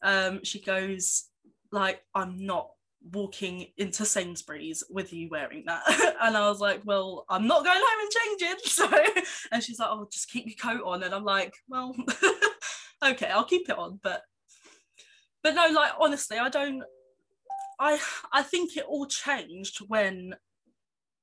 um, 0.04 0.44
she 0.44 0.60
goes 0.62 1.30
like, 1.72 2.02
"I'm 2.14 2.46
not 2.46 2.72
walking 3.10 3.68
into 3.78 4.06
Sainsbury's 4.06 4.84
with 4.90 5.14
you 5.14 5.30
wearing 5.30 5.64
that," 5.68 5.84
and 6.22 6.36
I 6.36 6.50
was 6.50 6.60
like, 6.60 6.82
"Well, 6.84 7.26
I'm 7.30 7.48
not 7.48 7.64
going 7.64 7.82
home 7.82 8.02
and 8.02 8.40
changing." 8.40 8.58
So, 8.66 8.90
and 9.54 9.64
she's 9.64 9.80
like, 9.80 9.90
"Oh, 9.90 10.10
just 10.12 10.30
keep 10.30 10.46
your 10.46 10.56
coat 10.56 10.86
on," 10.86 11.04
and 11.04 11.16
I'm 11.16 11.24
like, 11.24 11.54
"Well." 11.70 11.96
okay, 13.04 13.28
I'll 13.28 13.46
keep 13.46 13.70
it 13.70 13.78
on, 13.78 14.00
but 14.04 14.22
but 15.44 15.56
no 15.56 15.68
like 15.68 15.92
honestly 16.00 16.38
i 16.38 16.50
don't 16.50 16.84
i 17.80 18.00
i 18.32 18.42
think 18.42 18.76
it 18.78 18.86
all 18.88 19.06
changed 19.06 19.80
when 19.88 20.36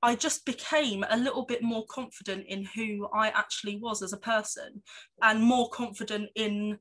i 0.03 0.15
just 0.15 0.45
became 0.45 1.05
a 1.11 1.17
little 1.17 1.45
bit 1.45 1.63
more 1.63 1.85
confident 1.87 2.45
in 2.47 2.65
who 2.75 3.09
i 3.15 3.29
actually 3.29 3.77
was 3.77 4.03
as 4.03 4.13
a 4.13 4.19
person 4.19 4.83
and 5.23 5.43
more 5.43 5.69
confident 5.71 6.29
in 6.35 6.79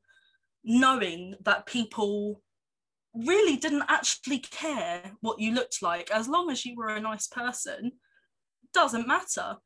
knowing 0.63 1.35
that 1.43 1.65
people 1.65 2.41
really 3.25 3.55
didn't 3.57 3.85
actually 3.87 4.39
care 4.39 5.13
what 5.21 5.39
you 5.39 5.53
looked 5.53 5.81
like. 5.81 6.11
As 6.11 6.27
long 6.27 6.51
as 6.51 6.65
you 6.65 6.75
were 6.75 6.89
a 6.89 7.01
nice 7.01 7.27
person 7.27 7.93
doesn't 8.73 9.07
matter. 9.07 9.57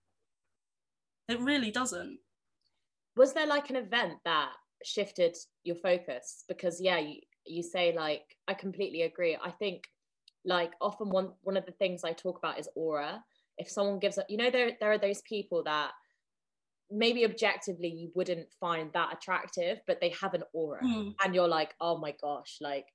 It 1.28 1.40
really 1.40 1.72
doesn't. 1.72 2.20
Was 3.16 3.34
there 3.34 3.48
like 3.48 3.70
an 3.70 3.76
event 3.76 4.14
that 4.26 4.52
shifted 4.84 5.36
your 5.64 5.76
focus? 5.76 6.44
Because 6.48 6.80
yeah 6.80 7.00
you, 7.00 7.20
you 7.46 7.64
say 7.64 7.94
like 7.96 8.38
i 8.48 8.54
completely 8.54 9.04
agree 9.04 9.38
i 9.44 9.50
think 9.50 9.84
like 10.46 10.72
often 10.82 11.10
one 11.10 11.32
one 11.42 11.58
of 11.58 11.66
the 11.66 11.72
things 11.74 12.04
i 12.04 12.12
talk 12.12 12.38
about 12.38 12.60
is 12.60 12.70
aura 12.76 13.24
if 13.58 13.70
someone 13.70 14.00
gives 14.00 14.18
up 14.18 14.26
you 14.30 14.38
know 14.38 14.50
there 14.50 14.72
there 14.80 14.92
are 14.92 14.98
those 14.98 15.22
people 15.22 15.64
that 15.64 15.92
maybe 16.90 17.24
objectively 17.24 17.88
you 17.88 18.12
wouldn't 18.16 18.48
find 18.60 18.92
that 18.94 19.14
attractive 19.14 19.80
but 19.88 20.00
they 20.02 20.14
have 20.22 20.34
an 20.34 20.44
aura 20.54 20.82
mm. 20.84 21.14
and 21.24 21.34
you're 21.34 21.48
like 21.48 21.74
oh 21.80 21.98
my 21.98 22.14
gosh 22.22 22.58
like 22.62 22.88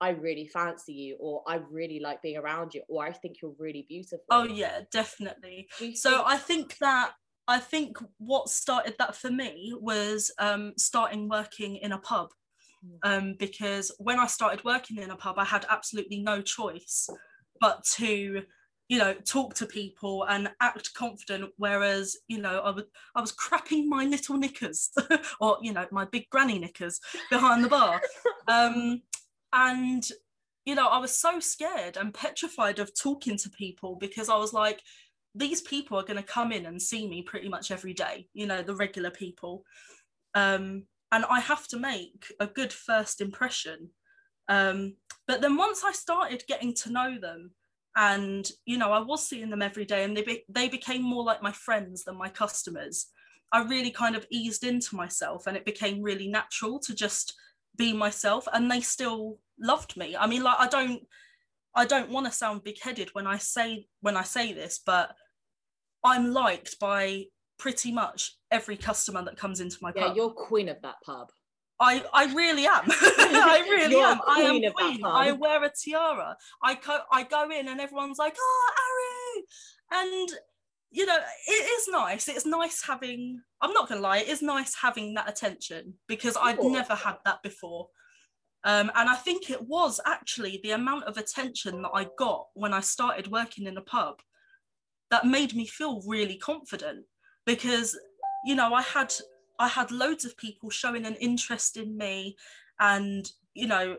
I 0.00 0.08
really 0.08 0.48
fancy 0.48 0.92
you, 0.92 1.16
or 1.20 1.44
I 1.46 1.60
really 1.70 2.00
like 2.00 2.22
being 2.22 2.36
around 2.36 2.74
you, 2.74 2.82
or 2.88 3.06
I 3.06 3.12
think 3.12 3.36
you're 3.40 3.54
really 3.56 3.86
beautiful. 3.88 4.24
Oh 4.32 4.42
yeah, 4.42 4.80
definitely. 4.90 5.68
So 5.94 6.24
I 6.26 6.38
think 6.38 6.76
that 6.78 7.12
I 7.46 7.60
think 7.60 7.98
what 8.18 8.48
started 8.48 8.96
that 8.98 9.14
for 9.14 9.30
me 9.30 9.72
was 9.80 10.32
um, 10.40 10.72
starting 10.76 11.28
working 11.28 11.76
in 11.76 11.92
a 11.92 11.98
pub 11.98 12.30
um, 13.02 13.34
because 13.38 13.92
when 13.98 14.18
I 14.18 14.26
started 14.26 14.64
working 14.64 14.98
in 14.98 15.10
a 15.10 15.16
pub, 15.16 15.36
I 15.38 15.44
had 15.44 15.66
absolutely 15.68 16.20
no 16.20 16.42
choice 16.42 17.08
but 17.60 17.84
to, 17.96 18.42
you 18.88 18.98
know, 18.98 19.14
talk 19.14 19.54
to 19.54 19.66
people 19.66 20.24
and 20.24 20.50
act 20.60 20.92
confident. 20.94 21.50
Whereas, 21.56 22.16
you 22.28 22.38
know, 22.38 22.60
I 22.60 22.70
was 22.70 22.84
I 23.14 23.20
was 23.20 23.32
crapping 23.32 23.86
my 23.86 24.04
little 24.04 24.36
knickers 24.36 24.90
or 25.40 25.58
you 25.62 25.72
know 25.72 25.86
my 25.90 26.04
big 26.06 26.28
granny 26.30 26.58
knickers 26.58 27.00
behind 27.30 27.64
the 27.64 27.68
bar, 27.68 28.00
um, 28.48 29.02
and 29.52 30.08
you 30.64 30.74
know 30.74 30.88
I 30.88 30.98
was 30.98 31.16
so 31.16 31.40
scared 31.40 31.96
and 31.96 32.12
petrified 32.12 32.78
of 32.78 32.92
talking 32.98 33.36
to 33.38 33.50
people 33.50 33.96
because 33.96 34.28
I 34.28 34.36
was 34.36 34.52
like, 34.52 34.82
these 35.34 35.62
people 35.62 35.98
are 35.98 36.04
going 36.04 36.16
to 36.16 36.22
come 36.22 36.52
in 36.52 36.66
and 36.66 36.82
see 36.82 37.08
me 37.08 37.22
pretty 37.22 37.48
much 37.48 37.70
every 37.70 37.94
day 37.94 38.28
you 38.34 38.46
know 38.46 38.62
the 38.62 38.74
regular 38.74 39.10
people 39.10 39.64
um, 40.34 40.84
and 41.12 41.24
i 41.30 41.38
have 41.38 41.68
to 41.68 41.78
make 41.78 42.32
a 42.40 42.46
good 42.46 42.72
first 42.72 43.20
impression. 43.20 43.90
Um, 44.48 44.96
but 45.28 45.40
then 45.40 45.56
once 45.56 45.84
i 45.84 45.92
started 45.92 46.42
getting 46.48 46.74
to 46.74 46.90
know 46.90 47.18
them 47.20 47.52
and 47.94 48.50
you 48.64 48.76
know 48.76 48.90
i 48.90 48.98
was 48.98 49.26
seeing 49.28 49.50
them 49.50 49.62
every 49.62 49.84
day 49.84 50.02
and 50.02 50.16
they 50.16 50.22
be- 50.22 50.44
they 50.48 50.68
became 50.68 51.02
more 51.02 51.22
like 51.22 51.42
my 51.42 51.52
friends 51.52 52.04
than 52.04 52.16
my 52.16 52.28
customers 52.28 53.06
i 53.52 53.62
really 53.62 53.90
kind 53.90 54.16
of 54.16 54.26
eased 54.30 54.64
into 54.64 54.96
myself 54.96 55.46
and 55.46 55.56
it 55.56 55.64
became 55.64 56.02
really 56.02 56.26
natural 56.26 56.78
to 56.80 56.94
just 56.94 57.34
be 57.76 57.92
myself 57.92 58.48
and 58.52 58.70
they 58.70 58.80
still 58.80 59.38
loved 59.58 59.96
me. 59.96 60.16
I 60.16 60.26
mean 60.26 60.42
like 60.42 60.58
i 60.58 60.68
don't 60.68 61.02
i 61.74 61.84
don't 61.84 62.10
want 62.10 62.26
to 62.26 62.32
sound 62.32 62.64
big-headed 62.64 63.10
when 63.12 63.26
i 63.26 63.38
say 63.38 63.86
when 64.00 64.16
i 64.16 64.22
say 64.22 64.52
this 64.52 64.80
but 64.84 65.14
i'm 66.04 66.32
liked 66.32 66.78
by 66.80 67.24
pretty 67.62 67.92
much 67.92 68.36
every 68.50 68.76
customer 68.76 69.22
that 69.22 69.36
comes 69.36 69.60
into 69.60 69.76
my 69.80 69.92
yeah 69.94 70.08
pub 70.08 70.16
you're 70.16 70.30
queen 70.30 70.68
of 70.68 70.82
that 70.82 70.96
pub 71.06 71.30
I, 71.80 72.04
I 72.12 72.32
really 72.32 72.64
am. 72.64 72.84
I 72.86 73.66
really 73.68 73.96
am. 73.96 74.20
I 74.24 74.42
am 74.42 74.50
queen 74.50 74.64
of 74.66 74.74
that 74.76 75.00
pub. 75.00 75.12
I 75.12 75.32
wear 75.32 75.64
a 75.64 75.70
tiara. 75.70 76.36
I 76.62 76.74
go 76.74 77.00
I 77.10 77.24
go 77.24 77.50
in 77.50 77.66
and 77.66 77.80
everyone's 77.80 78.18
like, 78.18 78.36
oh 78.38 78.70
Ari. 78.84 79.44
And 80.00 80.28
you 80.92 81.06
know, 81.06 81.18
it 81.48 81.50
is 81.52 81.88
nice. 81.90 82.28
It's 82.28 82.46
nice 82.46 82.84
having 82.86 83.40
I'm 83.60 83.72
not 83.72 83.88
gonna 83.88 84.00
lie, 84.00 84.18
it 84.18 84.28
is 84.28 84.42
nice 84.42 84.76
having 84.76 85.14
that 85.14 85.28
attention 85.28 85.94
because 86.06 86.36
I'd 86.40 86.62
never 86.62 86.94
had 86.94 87.16
that 87.24 87.42
before. 87.42 87.88
Um, 88.62 88.92
and 88.94 89.08
I 89.08 89.16
think 89.16 89.50
it 89.50 89.66
was 89.66 89.98
actually 90.06 90.60
the 90.62 90.70
amount 90.72 91.04
of 91.04 91.16
attention 91.16 91.82
that 91.82 91.90
I 91.92 92.06
got 92.16 92.46
when 92.54 92.72
I 92.72 92.80
started 92.80 93.32
working 93.32 93.66
in 93.66 93.76
a 93.76 93.82
pub 93.82 94.20
that 95.10 95.26
made 95.26 95.56
me 95.56 95.66
feel 95.66 96.00
really 96.06 96.36
confident 96.36 97.06
because 97.46 97.98
you 98.44 98.54
know 98.54 98.74
I 98.74 98.82
had 98.82 99.12
I 99.58 99.68
had 99.68 99.90
loads 99.90 100.24
of 100.24 100.36
people 100.36 100.70
showing 100.70 101.06
an 101.06 101.14
interest 101.16 101.76
in 101.76 101.96
me 101.96 102.36
and 102.80 103.30
you 103.54 103.66
know 103.66 103.96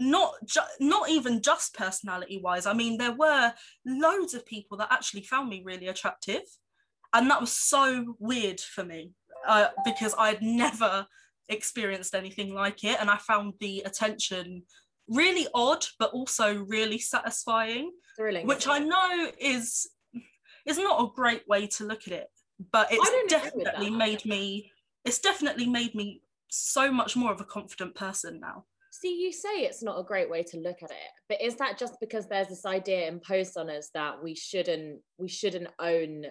not 0.00 0.34
ju- 0.44 0.60
not 0.80 1.08
even 1.08 1.40
just 1.40 1.74
personality 1.74 2.40
wise 2.42 2.66
I 2.66 2.72
mean 2.72 2.98
there 2.98 3.14
were 3.14 3.52
loads 3.86 4.34
of 4.34 4.46
people 4.46 4.76
that 4.78 4.92
actually 4.92 5.22
found 5.22 5.48
me 5.48 5.62
really 5.64 5.88
attractive 5.88 6.42
and 7.12 7.30
that 7.30 7.40
was 7.40 7.52
so 7.52 8.16
weird 8.18 8.60
for 8.60 8.84
me 8.84 9.12
uh, 9.46 9.68
because 9.84 10.14
I'd 10.18 10.42
never 10.42 11.06
experienced 11.48 12.14
anything 12.14 12.54
like 12.54 12.82
it 12.82 12.96
and 13.00 13.08
I 13.08 13.18
found 13.18 13.54
the 13.60 13.82
attention 13.86 14.62
really 15.06 15.46
odd 15.54 15.84
but 15.98 16.10
also 16.12 16.64
really 16.64 16.98
satisfying 16.98 17.92
thrilling. 18.16 18.46
which 18.46 18.66
I 18.66 18.78
know 18.78 19.30
is 19.38 19.86
is 20.66 20.78
not 20.78 21.02
a 21.02 21.12
great 21.14 21.46
way 21.46 21.66
to 21.66 21.84
look 21.84 22.06
at 22.06 22.12
it, 22.12 22.26
but 22.72 22.88
it's 22.90 23.08
don't 23.08 23.32
agree 23.32 23.50
with 23.54 23.64
definitely 23.64 23.90
made 23.90 24.24
me 24.24 24.70
it's 25.04 25.18
definitely 25.18 25.66
made 25.66 25.94
me 25.94 26.22
so 26.48 26.90
much 26.90 27.16
more 27.16 27.32
of 27.32 27.40
a 27.40 27.44
confident 27.44 27.94
person 27.94 28.40
now. 28.40 28.64
See, 28.92 29.20
you 29.20 29.32
say 29.32 29.62
it's 29.62 29.82
not 29.82 29.98
a 29.98 30.04
great 30.04 30.30
way 30.30 30.44
to 30.44 30.58
look 30.58 30.82
at 30.82 30.90
it, 30.90 31.10
but 31.28 31.42
is 31.42 31.56
that 31.56 31.78
just 31.78 31.98
because 32.00 32.28
there's 32.28 32.48
this 32.48 32.64
idea 32.64 33.08
imposed 33.08 33.56
on 33.58 33.68
us 33.68 33.90
that 33.92 34.22
we 34.22 34.34
shouldn't 34.34 35.00
we 35.18 35.28
shouldn't 35.28 35.68
own 35.80 36.26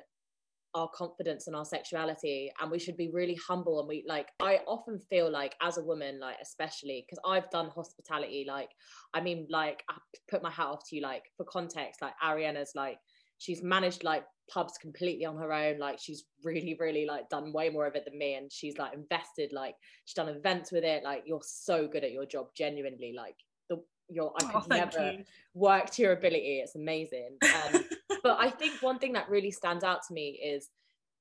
our 0.75 0.89
confidence 0.89 1.45
and 1.45 1.55
our 1.55 1.65
sexuality 1.65 2.51
and 2.59 2.71
we 2.71 2.79
should 2.79 2.97
be 2.97 3.11
really 3.11 3.37
humble 3.47 3.79
and 3.79 3.87
we 3.87 4.03
like 4.07 4.29
I 4.39 4.61
often 4.65 4.97
feel 4.97 5.29
like 5.29 5.53
as 5.61 5.77
a 5.77 5.83
woman 5.83 6.19
like 6.19 6.37
especially 6.41 7.05
because 7.05 7.21
I've 7.27 7.49
done 7.51 7.69
hospitality 7.69 8.43
like 8.47 8.69
I 9.13 9.21
mean 9.21 9.45
like 9.51 9.83
I 9.87 9.97
put 10.31 10.41
my 10.41 10.49
hat 10.49 10.65
off 10.65 10.89
to 10.89 10.95
you 10.95 11.03
like 11.03 11.25
for 11.37 11.45
context 11.45 12.01
like 12.01 12.15
Arianna's 12.25 12.71
like 12.73 12.97
she's 13.43 13.62
managed 13.62 14.03
like 14.03 14.25
pubs 14.50 14.77
completely 14.77 15.25
on 15.25 15.38
her 15.38 15.51
own 15.53 15.79
like 15.79 16.00
she's 16.00 16.25
really 16.43 16.75
really 16.79 17.05
like 17.05 17.27
done 17.29 17.51
way 17.53 17.69
more 17.69 17.85
of 17.85 17.95
it 17.95 18.05
than 18.05 18.17
me 18.17 18.35
and 18.35 18.51
she's 18.51 18.77
like 18.77 18.93
invested 18.93 19.51
like 19.53 19.75
she's 20.05 20.15
done 20.15 20.29
events 20.29 20.71
with 20.71 20.83
it 20.83 21.03
like 21.03 21.23
you're 21.25 21.41
so 21.43 21.88
good 21.88 22.03
at 22.03 22.12
your 22.12 22.25
job 22.25 22.47
genuinely 22.55 23.13
like 23.15 23.35
the 23.69 23.77
you're 24.09 24.33
I 24.38 24.43
Oh, 24.53 24.62
could 24.62 24.67
thank 24.69 24.97
never 24.97 25.00
you. 25.00 25.25
work 25.53 25.89
to 25.91 26.01
your 26.01 26.13
ability 26.13 26.59
it's 26.59 26.75
amazing 26.75 27.39
um, 27.51 27.85
but 28.23 28.38
I 28.39 28.49
think 28.49 28.82
one 28.82 28.99
thing 28.99 29.13
that 29.13 29.29
really 29.29 29.51
stands 29.51 29.84
out 29.84 30.01
to 30.08 30.13
me 30.13 30.39
is 30.43 30.69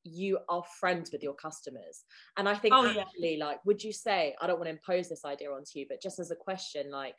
you 0.04 0.38
are 0.48 0.64
friends 0.80 1.12
with 1.12 1.22
your 1.22 1.34
customers. 1.34 2.04
And 2.36 2.48
I 2.48 2.56
think 2.56 2.74
Oh, 2.74 2.84
yeah. 2.84 3.04
actually, 3.14 3.36
like, 3.36 3.64
would 3.64 3.84
you 3.84 3.92
say, 3.92 4.34
I 4.40 4.48
don't 4.48 4.58
want 4.58 4.66
to 4.66 4.72
impose 4.72 5.08
this 5.08 5.24
idea 5.24 5.52
onto 5.52 5.78
you, 5.78 5.86
but 5.88 6.02
just 6.02 6.18
as 6.18 6.32
a 6.32 6.36
question, 6.36 6.90
like, 6.90 7.14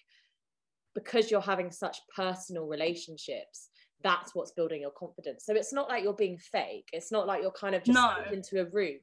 because 0.94 1.32
you're 1.32 1.42
having 1.42 1.72
such 1.72 1.98
personal 2.16 2.68
relationships, 2.68 3.70
that's 4.04 4.36
what's 4.36 4.52
building 4.52 4.82
your 4.82 4.92
confidence. 4.92 5.46
So 5.46 5.54
it's 5.56 5.74
not 5.74 5.90
like 5.90 6.04
you're 6.04 6.14
being 6.14 6.38
fake. 6.38 6.90
It's 6.94 7.12
not 7.12 7.26
like 7.26 7.42
you're 7.42 7.52
kind 7.52 7.74
of 7.76 7.84
just 7.84 7.96
No. 7.96 8.16
into 8.32 8.62
a 8.62 8.66
room. 8.66 9.00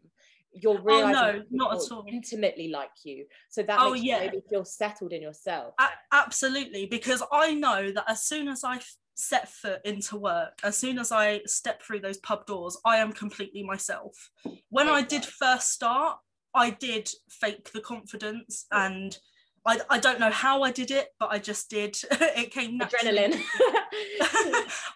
You're 0.53 0.81
Oh, 0.87 1.11
no, 1.11 1.43
not 1.51 1.75
at 1.75 1.93
all. 1.93 2.05
intimately 2.09 2.69
like 2.69 2.91
you. 3.05 3.27
So 3.49 3.63
that 3.63 3.79
Oh, 3.81 3.93
makes 3.93 4.03
you 4.05 4.11
yeah. 4.11 4.19
maybe 4.21 4.43
feel 4.51 4.65
settled 4.65 5.13
in 5.13 5.23
yourself. 5.23 5.75
A- 5.79 5.89
absolutely, 6.13 6.87
because 6.87 7.23
I 7.33 7.55
know 7.55 7.93
that 7.93 8.05
as 8.09 8.25
soon 8.25 8.49
as 8.49 8.65
I 8.65 8.81
set 9.15 9.49
foot 9.49 9.81
into 9.85 10.17
work, 10.17 10.59
as 10.65 10.77
soon 10.77 10.99
as 10.99 11.13
I 11.13 11.41
step 11.47 11.83
through 11.83 12.01
those 12.01 12.19
pub 12.19 12.47
doors, 12.47 12.77
I 12.85 12.97
am 12.97 13.13
completely 13.13 13.63
myself. 13.63 14.31
When 14.71 14.89
I 14.89 15.03
did 15.03 15.25
first 15.25 15.71
start, 15.71 16.19
I 16.53 16.71
did 16.71 17.09
fake 17.29 17.71
the 17.73 17.81
confidence 17.81 18.67
and 18.73 19.17
I, 19.65 19.79
I 19.89 19.99
don't 20.01 20.19
know 20.19 20.31
how 20.31 20.63
I 20.63 20.73
did 20.73 20.91
it, 20.91 21.09
but 21.21 21.31
I 21.31 21.39
just 21.39 21.71
did. 21.71 21.97
it 22.11 22.51
came 22.51 22.79
naturally. 22.79 23.19
Adrenaline. 23.19 23.43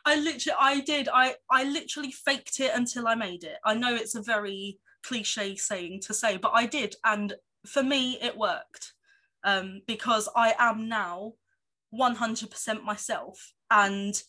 I 0.05 0.17
literally 0.17 0.57
I 0.61 0.81
did 0.81 1.09
I 1.13 1.35
I 1.51 1.65
literally 1.65 2.13
faked 2.13 2.61
it 2.61 2.73
until 2.75 3.07
I 3.09 3.15
made 3.15 3.45
it. 3.45 3.59
I 3.65 3.75
know 3.75 3.95
it's 3.95 4.15
a 4.15 4.23
very 4.23 4.79
cliche 5.05 5.57
saying 5.57 6.01
to 6.01 6.15
say, 6.15 6.37
but 6.37 6.53
I 6.55 6.67
did 6.67 6.97
and 7.05 7.35
for 7.67 7.83
me 7.83 8.19
it 8.23 8.37
worked. 8.37 8.95
Um 9.45 9.83
because 9.87 10.29
I 10.37 10.55
am 10.59 10.89
now 10.89 11.35
100% 11.95 12.83
myself 12.83 13.53
and 13.71 14.21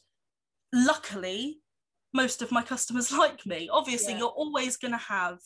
luckily 0.73 1.61
most 2.13 2.41
of 2.41 2.51
my 2.51 2.61
customers 2.61 3.11
like 3.23 3.45
me. 3.45 3.69
Obviously 3.71 4.13
Yeah. 4.13 4.19
you're 4.19 4.29
always 4.29 4.77
going 4.77 4.91
to 4.91 4.97
have 4.97 5.39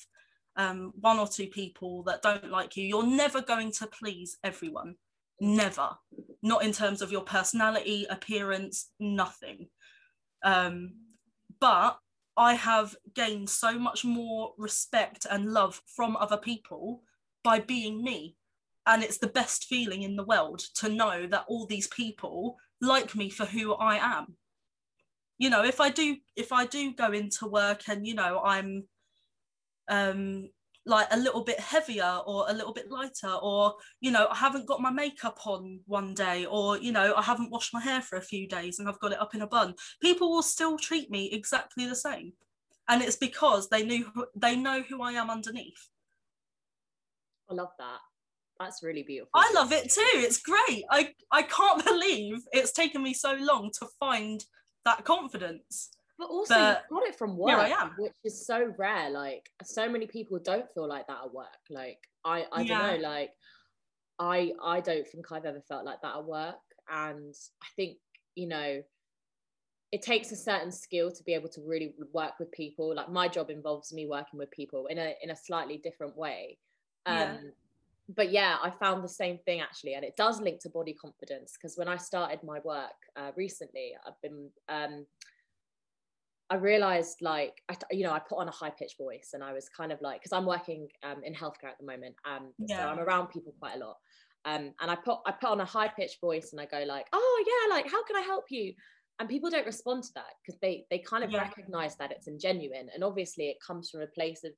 um 0.56 0.92
one 1.00 1.20
or 1.20 1.28
two 1.28 1.48
people 1.48 2.04
that 2.04 2.22
don't 2.22 2.50
like 2.52 2.76
you. 2.76 2.86
You're 2.86 3.06
never 3.06 3.42
going 3.42 3.72
to 3.74 3.88
please 3.88 4.38
everyone. 4.44 4.96
Never 5.40 5.90
not 6.42 6.64
in 6.64 6.72
terms 6.72 7.02
of 7.02 7.12
your 7.12 7.22
personality, 7.22 8.06
appearance, 8.10 8.90
nothing. 9.00 9.68
Um, 10.44 10.94
but 11.60 12.00
I 12.38 12.54
have 12.54 12.96
gained 13.14 13.50
so 13.50 13.78
much 13.78 14.06
more 14.06 14.54
respect 14.58 15.26
and 15.30 15.52
love 15.52 15.82
from 15.88 16.16
other 16.16 16.38
people 16.38 17.04
by 17.44 17.60
being 17.60 18.04
me. 18.04 18.38
And 18.86 19.04
it's 19.04 19.18
the 19.18 19.28
best 19.28 19.66
feeling 19.66 20.04
in 20.04 20.16
the 20.16 20.24
world 20.24 20.62
to 20.76 20.90
know 20.90 21.28
that 21.28 21.46
all 21.48 21.66
these 21.66 21.88
people 21.88 22.56
like 22.82 23.16
me 23.16 23.30
for 23.30 23.46
who 23.46 23.74
I 23.74 23.98
am. 23.98 24.36
You 25.38 25.50
know, 25.50 25.64
if 25.64 25.80
I 25.80 25.90
do 25.90 26.18
if 26.36 26.52
I 26.52 26.66
do 26.66 26.94
go 26.94 27.12
into 27.12 27.48
work 27.48 27.84
and 27.88 28.06
you 28.08 28.14
know 28.14 28.42
I'm 28.44 28.86
um 29.90 30.50
like 30.90 31.08
a 31.12 31.18
little 31.18 31.44
bit 31.44 31.60
heavier 31.60 32.20
or 32.26 32.46
a 32.50 32.54
little 32.54 32.74
bit 32.74 32.90
lighter 32.90 33.32
or 33.42 33.76
you 34.02 34.10
know 34.12 34.28
i 34.32 34.36
haven't 34.36 34.66
got 34.66 34.82
my 34.82 34.90
makeup 34.90 35.40
on 35.46 35.80
one 35.86 36.14
day 36.16 36.46
or 36.46 36.78
you 36.80 36.92
know 36.92 37.14
i 37.16 37.22
haven't 37.22 37.52
washed 37.52 37.74
my 37.74 37.80
hair 37.80 38.02
for 38.02 38.18
a 38.18 38.22
few 38.22 38.48
days 38.48 38.80
and 38.80 38.90
i've 38.90 39.00
got 39.00 39.12
it 39.12 39.22
up 39.22 39.36
in 39.36 39.44
a 39.44 39.48
bun. 39.48 39.76
People 40.02 40.32
will 40.32 40.44
still 40.44 40.78
treat 40.78 41.12
me 41.12 41.30
exactly 41.32 41.86
the 41.86 41.96
same. 41.96 42.34
And 42.88 43.04
it's 43.04 43.16
because 43.16 43.70
they 43.70 43.84
knew 43.84 44.10
who, 44.16 44.26
they 44.36 44.56
know 44.56 44.82
who 44.82 45.02
i 45.04 45.12
am 45.12 45.30
underneath. 45.30 45.90
I 47.50 47.54
love 47.54 47.70
that. 47.78 48.00
That's 48.60 48.82
really 48.82 49.04
beautiful. 49.04 49.32
i 49.36 49.52
love 49.54 49.72
it 49.72 49.92
too. 49.92 50.02
It's 50.16 50.42
great. 50.42 50.84
I 50.90 51.14
i 51.32 51.44
can't 51.44 51.86
believe 51.92 52.40
it's 52.52 52.72
taken 52.72 53.04
me 53.04 53.14
so 53.14 53.34
long 53.40 53.72
to 53.80 53.88
find 54.00 54.44
that 54.86 55.06
confidence 55.06 55.92
But 56.20 56.30
also, 56.30 56.54
But 56.54 56.84
you 56.92 57.00
got 57.00 57.08
it 57.08 57.16
from 57.18 57.38
work, 57.38 57.58
I 57.58 57.70
am. 57.70 57.96
which 57.98 58.14
is 58.26 58.46
so 58.46 58.74
rare. 58.78 59.10
Like, 59.10 59.50
so 59.64 59.90
many 59.90 60.06
people 60.06 60.38
don't 60.38 60.70
feel 60.74 60.88
like 60.88 61.08
that 61.08 61.20
at 61.24 61.34
work. 61.34 61.48
Like, 61.70 62.00
I, 62.26 62.46
I 62.52 62.64
Yeah. 62.64 62.78
don't 62.78 63.02
know. 63.02 63.10
Like, 63.10 63.32
I, 64.20 64.52
I 64.62 64.82
don't 64.82 65.08
think 65.08 65.32
I've 65.32 65.46
ever 65.46 65.62
felt 65.62 65.86
like 65.86 66.02
that 66.02 66.18
at 66.18 66.26
work. 66.26 66.60
And 66.92 67.34
I 67.64 67.68
think, 67.78 67.98
you 68.36 68.48
know, 68.48 68.84
it 69.94 70.02
takes 70.02 70.32
a 70.34 70.36
certain 70.36 70.72
skill 70.74 71.10
to 71.10 71.24
be 71.24 71.34
able 71.34 71.50
to 71.50 71.62
really 71.62 71.94
work 72.12 72.34
with 72.38 72.52
people. 72.52 72.94
Like, 72.94 73.10
my 73.10 73.30
job 73.30 73.50
involves 73.50 73.94
me 73.94 74.06
working 74.06 74.38
with 74.38 74.52
people 74.52 74.88
in 74.88 74.98
a 74.98 75.16
in 75.24 75.32
a 75.32 75.36
slightly 75.36 75.78
different 75.78 76.18
way. 76.18 76.58
Um, 77.06 77.16
Yeah. 77.16 77.38
But 78.16 78.32
yeah, 78.32 78.58
I 78.62 78.72
found 78.72 79.04
the 79.04 79.08
same 79.24 79.38
thing 79.46 79.62
actually, 79.62 79.94
and 79.94 80.04
it 80.04 80.16
does 80.18 80.42
link 80.42 80.60
to 80.62 80.70
body 80.70 80.94
confidence 80.94 81.54
because 81.54 81.78
when 81.78 81.88
I 81.88 81.98
started 81.98 82.44
my 82.44 82.60
work 82.64 82.98
uh, 83.16 83.32
recently, 83.38 83.96
I've 84.06 84.20
been 84.22 84.50
um, 84.68 85.06
I 86.50 86.56
realized 86.56 87.22
like 87.22 87.62
I, 87.70 87.78
you 87.92 88.04
know 88.04 88.12
I 88.12 88.20
put 88.20 88.40
on 88.40 88.48
a 88.48 88.52
high 88.52 88.72
pitched 88.72 88.98
voice 88.98 89.32
and 89.34 89.44
I 89.44 89.54
was 89.54 89.70
kind 89.70 89.92
of 89.92 90.02
like 90.02 90.22
because 90.22 90.34
I'm 90.34 90.46
working 90.46 90.88
um, 91.04 91.24
in 91.24 91.34
healthcare 91.34 91.70
at 91.70 91.78
the 91.80 91.86
moment 91.86 92.16
um 92.26 92.54
so 92.66 92.88
I'm 92.88 93.00
around 93.00 93.28
people 93.28 93.54
quite 93.60 93.76
a 93.76 93.86
lot 93.86 93.98
um 94.46 94.74
and 94.80 94.90
I 94.92 94.96
put 94.96 95.20
I 95.26 95.32
put 95.32 95.50
on 95.50 95.62
a 95.62 95.66
high 95.66 95.90
pitched 95.90 96.20
voice 96.22 96.50
and 96.52 96.60
I 96.62 96.66
go 96.66 96.84
like 96.86 97.08
oh 97.14 97.44
yeah 97.48 97.76
like 97.76 97.90
how 97.92 98.04
can 98.04 98.16
I 98.16 98.22
help 98.22 98.46
you? 98.50 98.74
And 99.20 99.28
people 99.28 99.50
don't 99.50 99.66
respond 99.66 100.04
to 100.04 100.10
that 100.16 100.34
because 100.42 100.60
they 100.62 100.86
they 100.90 101.00
kind 101.00 101.24
of 101.24 101.32
Yeah. 101.32 101.42
recognize 101.42 101.98
that 101.98 102.12
it's 102.12 102.28
ingenuine 102.28 102.88
and 102.94 103.04
obviously 103.04 103.50
it 103.50 103.58
comes 103.66 103.90
from 103.90 104.02
a 104.02 104.08
place 104.08 104.44
of 104.44 104.54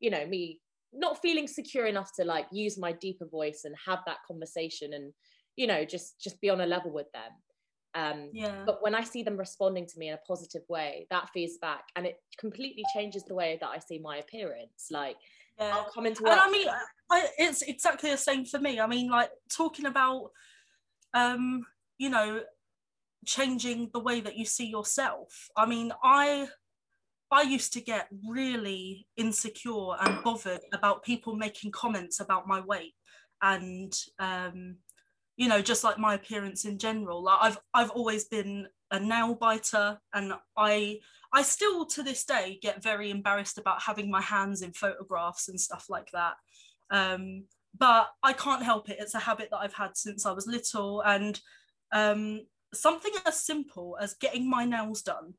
you 0.00 0.10
know 0.10 0.26
me 0.26 0.60
not 0.92 1.20
feeling 1.22 1.46
secure 1.48 1.86
enough 1.86 2.10
to 2.16 2.24
like 2.24 2.46
use 2.52 2.78
my 2.78 2.92
deeper 2.92 3.26
voice 3.26 3.62
and 3.64 3.74
have 3.86 4.00
that 4.06 4.18
conversation 4.28 4.92
and 4.92 5.12
you 5.56 5.66
know 5.66 5.84
just 5.84 6.20
just 6.20 6.40
be 6.40 6.50
on 6.50 6.60
a 6.60 6.66
level 6.66 6.92
with 6.92 7.10
them 7.12 7.32
um 7.94 8.30
yeah 8.32 8.62
but 8.64 8.82
when 8.82 8.94
i 8.94 9.02
see 9.04 9.22
them 9.22 9.36
responding 9.36 9.86
to 9.86 9.98
me 9.98 10.08
in 10.08 10.14
a 10.14 10.20
positive 10.26 10.62
way 10.68 11.06
that 11.10 11.28
feeds 11.34 11.58
back 11.58 11.84
and 11.96 12.06
it 12.06 12.20
completely 12.38 12.82
changes 12.94 13.22
the 13.24 13.34
way 13.34 13.58
that 13.60 13.68
i 13.68 13.78
see 13.78 13.98
my 13.98 14.16
appearance 14.16 14.88
like 14.90 15.16
yeah 15.58 15.72
i'll 15.74 15.90
come 15.92 16.06
into 16.06 16.22
work. 16.22 16.32
and 16.32 16.40
I 16.40 16.50
mean, 16.50 16.68
I, 17.12 17.28
it's 17.36 17.60
exactly 17.60 18.10
the 18.10 18.16
same 18.16 18.46
for 18.46 18.58
me. 18.58 18.80
I 18.80 18.86
mean, 18.86 19.10
like 19.10 19.30
talking 19.50 19.84
about, 19.84 20.30
um, 21.12 21.66
you 21.98 22.08
know, 22.08 22.40
changing 23.26 23.90
the 23.92 24.00
way 24.00 24.20
that 24.20 24.36
you 24.36 24.46
see 24.46 24.66
yourself. 24.66 25.50
I 25.54 25.66
mean, 25.66 25.92
I, 26.02 26.48
I 27.30 27.42
used 27.42 27.74
to 27.74 27.82
get 27.82 28.08
really 28.26 29.06
insecure 29.18 29.94
and 30.00 30.24
bothered 30.24 30.62
about 30.72 31.04
people 31.04 31.36
making 31.36 31.72
comments 31.72 32.18
about 32.18 32.48
my 32.48 32.60
weight 32.60 32.94
and, 33.42 33.94
um, 34.18 34.76
you 35.42 35.48
know, 35.48 35.60
just 35.60 35.82
like 35.82 35.98
my 35.98 36.14
appearance 36.14 36.64
in 36.66 36.78
general. 36.78 37.20
Like 37.20 37.38
I've, 37.42 37.58
I've 37.74 37.90
always 37.90 38.26
been 38.26 38.68
a 38.92 39.00
nail 39.00 39.34
biter, 39.34 39.98
and 40.14 40.34
I, 40.56 41.00
I 41.34 41.42
still 41.42 41.84
to 41.86 42.04
this 42.04 42.24
day 42.24 42.60
get 42.62 42.80
very 42.80 43.10
embarrassed 43.10 43.58
about 43.58 43.82
having 43.82 44.08
my 44.08 44.20
hands 44.20 44.62
in 44.62 44.72
photographs 44.72 45.48
and 45.48 45.60
stuff 45.60 45.86
like 45.88 46.12
that. 46.12 46.34
Um, 46.92 47.46
but 47.76 48.10
I 48.22 48.34
can't 48.34 48.62
help 48.62 48.88
it. 48.88 48.98
It's 49.00 49.16
a 49.16 49.18
habit 49.18 49.48
that 49.50 49.58
I've 49.58 49.74
had 49.74 49.96
since 49.96 50.26
I 50.26 50.30
was 50.30 50.46
little. 50.46 51.00
And 51.00 51.40
um, 51.92 52.42
something 52.72 53.12
as 53.26 53.42
simple 53.42 53.98
as 54.00 54.14
getting 54.14 54.48
my 54.48 54.64
nails 54.64 55.02
done, 55.02 55.34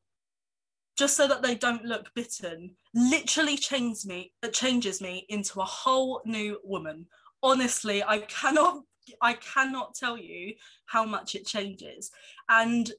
just 0.98 1.16
so 1.16 1.30
that 1.30 1.42
they 1.42 1.56
don't 1.56 1.86
look 1.86 2.12
bitten, 2.14 2.76
literally 2.94 3.56
changes 3.56 4.06
me. 4.06 4.34
It 4.44 4.52
changes 4.52 5.00
me 5.00 5.26
into 5.30 5.62
a 5.62 5.66
whole 5.66 6.22
new 6.26 6.60
woman. 6.66 7.06
Honestly, 7.42 8.04
I 8.04 8.20
cannot. 8.20 8.84
I 9.22 9.34
cannot 9.34 9.96
tell 9.96 10.18
you 10.18 10.54
how 10.86 11.06
much 11.06 11.36
it 11.36 11.46
changes. 11.46 12.12
And 12.50 12.92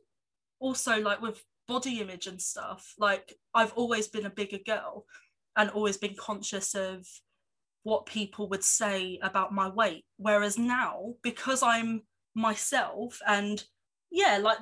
also, 0.60 0.98
like 1.00 1.20
with 1.20 1.42
body 1.66 2.00
image 2.00 2.26
and 2.26 2.40
stuff, 2.40 2.94
like 2.98 3.34
I've 3.54 3.72
always 3.74 4.08
been 4.08 4.26
a 4.26 4.30
bigger 4.30 4.58
girl 4.64 5.06
and 5.56 5.70
always 5.70 5.96
been 5.96 6.14
conscious 6.18 6.74
of 6.74 7.06
what 7.82 8.06
people 8.06 8.48
would 8.48 8.64
say 8.64 9.18
about 9.22 9.52
my 9.52 9.68
weight. 9.68 10.04
Whereas 10.16 10.58
now, 10.58 11.14
because 11.22 11.62
I'm 11.62 12.02
myself 12.34 13.20
and 13.26 13.62
yeah, 14.10 14.38
like 14.40 14.58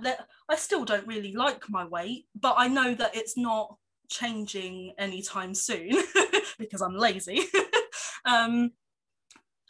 I 0.49 0.57
still 0.57 0.85
don't 0.85 1.07
really 1.07 1.33
like 1.33 1.69
my 1.69 1.85
weight, 1.85 2.27
but 2.39 2.55
I 2.57 2.69
know 2.69 2.95
that 2.95 3.15
it's 3.15 3.37
not 3.37 3.77
changing 4.11 4.93
anytime 4.99 5.55
soon 5.55 5.93
because 6.59 6.81
I'm 6.81 6.97
lazy. 6.97 7.41
um, 8.25 8.73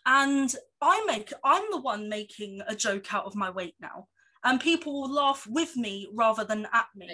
and 0.07 0.55
I 0.81 1.05
make, 1.07 1.33
I'm 1.45 1.65
the 1.71 1.81
one 1.81 2.09
making 2.09 2.61
a 2.67 2.75
joke 2.75 3.13
out 3.15 3.25
of 3.25 3.35
my 3.35 3.51
weight 3.51 3.77
now, 3.81 4.09
and 4.45 4.61
people 4.61 5.01
will 5.01 5.13
laugh 5.13 5.47
with 5.49 5.77
me 5.77 6.09
rather 6.13 6.45
than 6.45 6.67
at 6.73 6.87
me. 6.97 7.07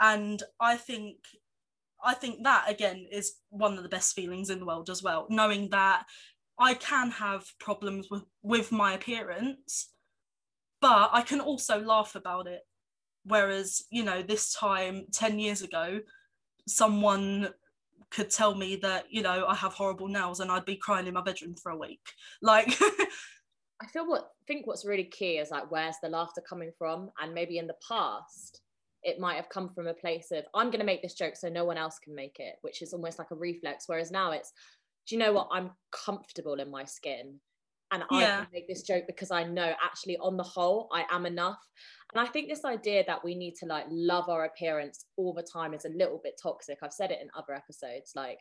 And 0.00 0.42
i 0.60 0.76
think 0.76 1.16
i 2.04 2.14
think 2.14 2.42
that 2.42 2.68
again 2.68 3.06
is 3.10 3.34
one 3.50 3.76
of 3.76 3.82
the 3.82 3.88
best 3.88 4.14
feelings 4.14 4.50
in 4.50 4.58
the 4.58 4.66
world 4.66 4.90
as 4.90 5.02
well 5.02 5.26
knowing 5.30 5.70
that 5.70 6.04
i 6.58 6.74
can 6.74 7.10
have 7.10 7.44
problems 7.60 8.08
with 8.10 8.24
with 8.42 8.72
my 8.72 8.94
appearance 8.94 9.92
but 10.80 11.10
i 11.12 11.22
can 11.22 11.40
also 11.40 11.80
laugh 11.80 12.14
about 12.14 12.46
it. 12.46 12.62
Whereas 13.24 13.84
you 13.90 14.02
know 14.02 14.20
this 14.22 14.52
time 14.52 15.06
10 15.12 15.38
years 15.38 15.62
ago 15.62 16.00
someone 16.66 17.50
could 18.12 18.30
tell 18.30 18.54
me 18.54 18.76
that 18.76 19.04
you 19.10 19.22
know 19.22 19.46
i 19.46 19.54
have 19.54 19.72
horrible 19.72 20.08
nails 20.08 20.40
and 20.40 20.50
i'd 20.50 20.64
be 20.64 20.76
crying 20.76 21.06
in 21.06 21.14
my 21.14 21.22
bedroom 21.22 21.54
for 21.54 21.72
a 21.72 21.76
week 21.76 22.00
like 22.42 22.78
I 23.82 23.86
feel 23.86 24.06
what 24.06 24.30
think 24.46 24.66
what's 24.66 24.84
really 24.84 25.04
key 25.04 25.38
is 25.38 25.50
like 25.50 25.68
where's 25.70 25.96
the 26.02 26.08
laughter 26.08 26.40
coming 26.48 26.70
from, 26.78 27.10
and 27.20 27.34
maybe 27.34 27.58
in 27.58 27.66
the 27.66 27.74
past 27.86 28.60
it 29.02 29.18
might 29.18 29.34
have 29.34 29.48
come 29.48 29.68
from 29.74 29.88
a 29.88 29.94
place 29.94 30.30
of 30.30 30.44
I'm 30.54 30.68
going 30.68 30.78
to 30.78 30.86
make 30.86 31.02
this 31.02 31.14
joke 31.14 31.34
so 31.34 31.48
no 31.48 31.64
one 31.64 31.76
else 31.76 31.98
can 31.98 32.14
make 32.14 32.36
it, 32.38 32.54
which 32.62 32.82
is 32.82 32.92
almost 32.92 33.18
like 33.18 33.32
a 33.32 33.36
reflex. 33.36 33.84
Whereas 33.88 34.12
now 34.12 34.30
it's, 34.30 34.52
do 35.08 35.16
you 35.16 35.18
know 35.18 35.32
what? 35.32 35.48
I'm 35.50 35.72
comfortable 35.90 36.54
in 36.54 36.70
my 36.70 36.84
skin, 36.84 37.40
and 37.92 38.02
I 38.10 38.24
can 38.24 38.46
make 38.52 38.66
this 38.66 38.82
joke 38.82 39.04
because 39.06 39.30
I 39.30 39.44
know 39.44 39.72
actually 39.84 40.16
on 40.16 40.36
the 40.36 40.42
whole 40.42 40.88
I 40.92 41.04
am 41.10 41.26
enough. 41.26 41.58
And 42.14 42.26
I 42.26 42.30
think 42.30 42.48
this 42.48 42.64
idea 42.64 43.04
that 43.06 43.22
we 43.22 43.34
need 43.34 43.54
to 43.56 43.66
like 43.66 43.84
love 43.90 44.28
our 44.28 44.46
appearance 44.46 45.04
all 45.16 45.32
the 45.32 45.42
time 45.42 45.74
is 45.74 45.84
a 45.84 45.90
little 45.90 46.20
bit 46.24 46.40
toxic. 46.42 46.78
I've 46.82 46.92
said 46.92 47.10
it 47.10 47.20
in 47.22 47.28
other 47.36 47.54
episodes, 47.54 48.12
like 48.16 48.38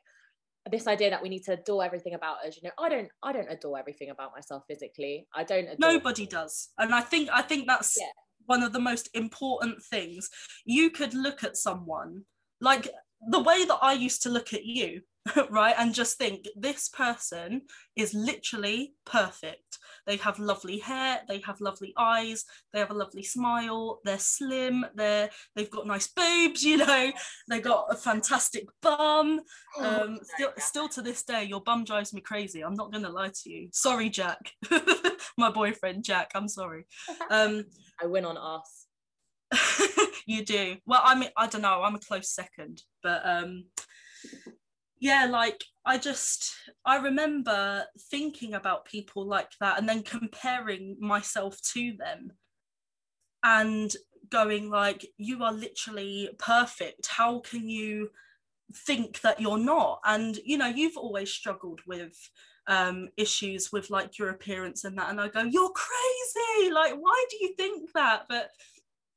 this 0.70 0.88
idea 0.88 1.10
that 1.10 1.22
we 1.22 1.30
need 1.30 1.44
to 1.44 1.54
adore 1.54 1.84
everything 1.84 2.14
about 2.14 2.38
us 2.46 2.56
you 2.56 2.62
know 2.64 2.72
i 2.78 2.88
don't 2.88 3.10
i 3.24 3.32
don't 3.32 3.52
adore 3.52 3.80
everything 3.80 4.12
about 4.12 4.32
myself 4.36 4.64
physically 4.68 5.28
i 5.34 5.44
don't 5.44 5.66
adore 5.66 5.94
nobody 5.94 6.28
does 6.28 6.70
and 6.78 6.94
i 6.94 7.02
think 7.02 7.30
i 7.34 7.42
think 7.42 7.66
that's 7.66 7.98
Yeah. 8.00 8.06
one 8.46 8.62
of 8.62 8.72
the 8.72 8.80
most 8.80 9.10
important 9.16 9.82
things 9.84 10.30
you 10.64 10.92
could 10.92 11.16
look 11.16 11.44
at 11.44 11.58
someone 11.58 12.26
like 12.60 12.88
the 13.28 13.40
way 13.40 13.66
that 13.66 13.80
i 13.82 13.94
used 13.94 14.22
to 14.24 14.30
look 14.30 14.54
at 14.54 14.64
you 14.64 15.02
right? 15.50 15.76
And 15.78 15.94
just 15.94 16.18
think 16.18 16.48
this 16.56 16.90
person 16.90 17.62
is 17.96 18.14
literally 18.14 18.94
perfect. 19.06 19.78
They 20.08 20.18
have 20.18 20.40
lovely 20.40 20.80
hair 20.80 21.22
they 21.28 21.40
have 21.46 21.62
lovely 21.62 21.94
eyes 21.98 22.44
they 22.74 22.80
have 22.80 22.90
a 22.90 22.96
lovely 22.96 23.24
smile 23.24 24.00
they're 24.04 24.18
slim 24.18 24.84
they're 24.96 25.30
they've 25.56 25.70
got 25.70 25.86
nice 25.86 26.08
boobs 26.08 26.64
you 26.72 26.78
know? 26.78 27.12
They 27.50 27.60
got 27.60 27.86
a 27.90 27.96
fantastic 27.96 28.66
bum. 28.82 29.42
Oh, 29.78 30.04
um 30.04 30.20
still 30.24 30.52
still 30.58 30.90
to 30.90 31.02
this 31.02 31.24
day 31.24 31.44
your 31.44 31.62
bum 31.62 31.84
drives 31.84 32.14
me 32.14 32.22
crazy. 32.22 32.64
I'm 32.64 32.74
not 32.74 32.92
gonna 32.92 33.10
lie 33.10 33.32
to 33.44 33.50
you. 33.50 33.70
Sorry 33.72 34.10
jack. 34.10 34.52
My 35.38 35.52
boyfriend 35.52 36.04
jack 36.04 36.32
i'm 36.34 36.48
sorry. 36.48 36.86
Um 37.30 37.66
i 38.02 38.06
win 38.08 38.26
on 38.26 38.38
us 38.38 38.88
you 40.26 40.44
do. 40.44 40.78
Well 40.86 41.02
i 41.04 41.14
mean 41.16 41.30
i 41.38 41.46
don't 41.48 41.62
know 41.62 41.84
i'm 41.84 41.96
a 41.96 42.00
close 42.00 42.30
second 42.30 42.82
but 43.04 43.22
um 43.24 43.66
yeah 45.02 45.26
like 45.26 45.66
i 45.86 45.98
just 45.98 46.54
i 46.86 46.96
remember 46.96 47.84
thinking 48.10 48.54
about 48.54 48.86
people 48.86 49.26
like 49.26 49.52
that 49.60 49.78
and 49.78 49.90
then 49.90 50.02
comparing 50.04 50.96
myself 51.02 51.60
to 51.62 51.94
them 51.98 52.32
and 53.44 53.96
going 54.30 54.70
like 54.70 55.06
you 55.18 55.44
are 55.44 55.52
literally 55.52 56.30
perfect. 56.38 57.08
How 57.08 57.40
can 57.40 57.68
you 57.68 58.10
think 58.74 59.22
that 59.22 59.40
you're 59.40 59.58
not? 59.58 60.00
And 60.06 60.40
you 60.46 60.58
know 60.58 60.68
you've 60.68 60.98
always 60.98 61.32
struggled 61.32 61.82
with 61.88 62.18
um 62.68 63.10
issues 63.18 63.72
with 63.72 63.90
like 63.90 64.20
your 64.20 64.30
appearance 64.30 64.84
and 64.84 64.96
that 64.96 65.10
and 65.10 65.20
i 65.20 65.28
go 65.28 65.42
you're 65.42 65.72
crazy. 65.72 66.72
Like 66.72 66.94
why 66.94 67.26
do 67.30 67.38
you 67.42 67.56
think 67.56 67.92
that? 67.94 68.24
But 68.30 68.52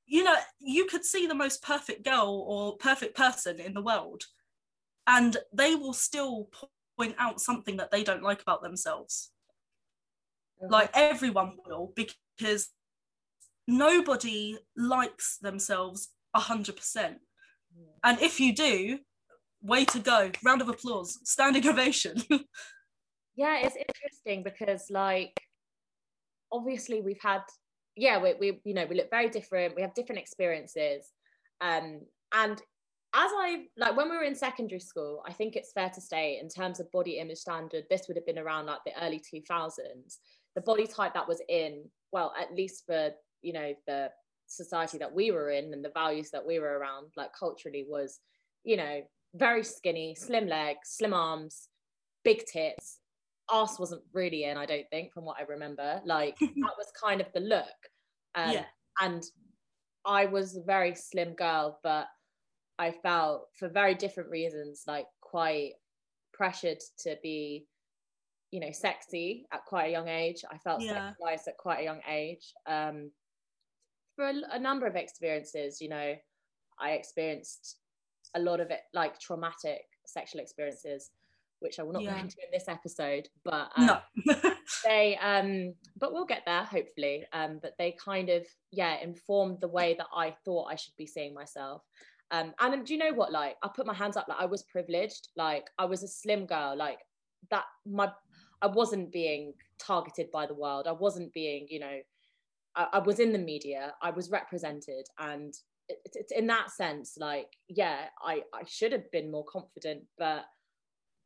you 0.07 0.25
know 0.25 0.35
you 0.61 0.87
could 0.87 1.05
see 1.05 1.27
the 1.27 1.35
most 1.35 1.63
perfect 1.63 2.05
girl 2.05 2.45
or 2.49 2.77
perfect 2.77 3.17
person 3.17 3.61
in 3.61 3.75
the 3.75 3.83
world 3.83 4.25
and 5.07 5.37
they 5.53 5.75
will 5.75 5.93
still 5.93 6.49
point 6.99 7.15
out 7.19 7.41
something 7.41 7.77
that 7.77 7.91
they 7.91 8.03
don't 8.03 8.23
like 8.23 8.43
about 8.43 8.63
themselves. 8.63 9.31
Like 10.61 10.91
everyone 10.95 11.57
will 11.67 11.93
because 11.95 12.69
nobody 13.67 14.57
likes 14.77 15.39
themselves 15.39 16.09
100% 16.37 17.17
and 18.03 18.21
if 18.21 18.41
you 18.41 18.55
do 18.55 18.99
way 19.65 19.85
to 19.87 19.99
go. 19.99 20.31
Round 20.45 20.61
of 20.61 20.69
applause. 20.69 21.19
Standing 21.25 21.67
ovation. 21.67 22.23
Yeah 23.37 23.59
it's 23.63 23.75
interesting 23.75 24.45
because 24.45 24.87
like 24.91 25.37
obviously 26.53 27.01
we've 27.01 27.21
had 27.21 27.41
yeah 27.97 28.23
we, 28.23 28.35
we 28.35 28.61
you 28.63 28.75
know 28.75 28.87
we 28.87 28.95
look 28.95 29.11
very 29.11 29.29
different. 29.29 29.75
We 29.75 29.83
have 29.83 29.93
different 29.93 30.21
experiences. 30.21 31.11
Um 31.61 32.03
and 32.33 32.63
as 33.17 33.31
I 33.33 33.67
like 33.77 33.97
when 33.97 34.11
we 34.11 34.17
were 34.17 34.25
in 34.25 34.35
secondary 34.35 34.81
school, 34.81 35.23
I 35.27 35.33
think 35.33 35.55
it's 35.55 35.73
fair 35.73 35.89
to 35.91 36.01
say 36.01 36.41
in 36.41 36.49
terms 36.49 36.81
of 36.81 36.91
body 36.91 37.19
image 37.19 37.39
standard, 37.39 37.85
this 37.89 38.09
would 38.09 38.17
have 38.17 38.27
been 38.27 38.39
around 38.39 38.67
like 38.67 38.81
the 38.85 38.93
early 39.03 39.21
2000s. 39.21 40.19
The 40.57 40.61
body 40.61 40.87
type 40.87 41.15
that 41.15 41.29
was 41.29 41.41
in, 41.49 41.85
well, 42.13 42.33
at 42.41 42.55
least 42.55 42.85
for 42.87 43.11
you 43.43 43.53
know 43.53 43.73
the 43.87 44.11
society 44.47 44.99
that 44.99 45.15
we 45.15 45.31
were 45.31 45.51
in 45.51 45.73
and 45.73 45.85
the 45.85 45.93
values 45.95 46.31
that 46.31 46.45
we 46.45 46.59
were 46.59 46.79
around, 46.79 47.13
like 47.17 47.31
culturally, 47.39 47.87
was 47.89 48.19
you 48.65 48.77
know 48.77 49.03
very 49.35 49.63
skinny, 49.63 50.17
slim 50.17 50.49
legs, 50.49 50.91
slim 50.91 51.15
arms, 51.15 51.69
big 52.25 52.45
tits. 52.47 52.99
Ass 53.53 53.79
wasn't 53.79 54.03
really 54.13 54.45
in, 54.45 54.57
I 54.57 54.67
don't 54.67 54.89
think, 54.91 55.13
from 55.13 55.25
what 55.25 55.37
I 55.39 55.45
remember. 55.45 56.01
Like 56.05 56.37
that 56.41 56.51
was 56.79 56.91
kind 57.01 57.21
of 57.21 57.29
the 57.33 57.41
look. 57.41 57.65
Um, 58.35 58.51
Yeah. 58.53 58.65
And 59.01 59.23
I 60.05 60.27
was 60.27 60.57
a 60.57 60.63
very 60.63 60.95
slim 60.95 61.35
girl, 61.35 61.79
but 61.83 62.07
I 62.79 62.91
felt 62.91 63.49
for 63.59 63.69
very 63.69 63.95
different 63.95 64.31
reasons, 64.31 64.85
like 64.87 65.07
quite 65.21 65.73
pressured 66.33 66.81
to 67.01 67.17
be, 67.23 67.67
you 68.51 68.61
know, 68.61 68.73
sexy 68.73 69.47
at 69.53 69.65
quite 69.65 69.87
a 69.87 69.93
young 69.93 70.09
age. 70.09 70.45
I 70.51 70.59
felt 70.59 70.83
Yeah. 70.83 71.13
sexualized 71.13 71.49
at 71.49 71.57
quite 71.57 71.81
a 71.81 71.85
young 71.85 72.01
age. 72.09 72.53
Um, 72.67 73.13
for 74.17 74.27
a, 74.27 74.35
a 74.53 74.59
number 74.59 74.87
of 74.87 74.97
experiences, 74.97 75.81
you 75.81 75.89
know, 75.89 76.15
I 76.79 76.91
experienced 76.91 77.79
a 78.35 78.41
lot 78.41 78.61
of 78.61 78.71
it 78.71 78.81
like 78.93 79.19
traumatic 79.21 79.83
sexual 80.07 80.41
experiences 80.41 81.11
which 81.61 81.79
I 81.79 81.83
will 81.83 81.95
not 81.95 82.03
yeah. 82.03 82.13
go 82.13 82.21
into 82.21 82.37
in 82.45 82.51
this 82.53 82.69
episode, 82.69 83.29
but 83.43 83.71
um, 83.77 83.87
no. 84.27 84.35
they 84.85 85.17
um 85.17 85.73
but 85.99 86.13
we'll 86.13 86.27
get 86.27 86.43
there 86.45 86.63
hopefully. 86.63 87.25
Um, 87.33 87.59
but 87.63 87.73
they 87.79 87.93
kind 87.93 88.29
of 88.29 88.47
yeah 88.71 88.99
informed 89.03 89.61
the 89.61 89.69
way 89.69 89.95
that 89.95 90.09
I 90.15 90.37
thought 90.45 90.71
I 90.71 90.77
should 90.77 90.95
be 90.99 91.07
seeing 91.07 91.33
myself. 91.33 91.83
Um, 92.31 92.53
and 92.61 92.85
do 92.85 92.95
you 92.95 92.99
know 92.99 93.13
what? 93.13 93.33
Like, 93.33 93.57
I 93.63 93.69
put 93.69 93.87
my 93.87 93.95
hands 93.95 94.17
up. 94.17 94.27
Like, 94.29 94.41
I 94.41 94.47
was 94.47 94.63
privileged. 94.65 95.29
Like, 95.37 95.69
I 95.79 95.85
was 95.85 96.03
a 96.03 96.09
slim 96.09 96.47
girl. 96.47 96.77
Like 96.77 96.99
that. 97.51 97.65
My, 97.87 98.11
I 98.63 98.67
wasn't 98.67 99.13
being 99.13 99.53
targeted 99.79 100.31
by 100.33 100.47
the 100.47 100.55
world. 100.55 100.87
I 100.87 100.93
wasn't 100.93 101.33
being, 101.33 101.67
you 101.69 101.81
know, 101.81 101.99
I, 102.75 102.87
I 102.95 102.99
was 102.99 103.21
in 103.21 103.33
the 103.33 103.39
media. 103.39 103.95
I 104.03 104.11
was 104.11 104.31
represented, 104.31 105.07
and 105.19 105.55
it's 105.89 106.17
it, 106.17 106.33
in 106.35 106.47
that 106.47 106.71
sense, 106.71 107.17
like, 107.19 107.49
yeah, 107.69 108.07
I 108.23 108.43
I 108.53 108.63
should 108.67 108.93
have 108.93 109.11
been 109.11 109.31
more 109.31 109.45
confident, 109.45 110.05
but 110.19 110.45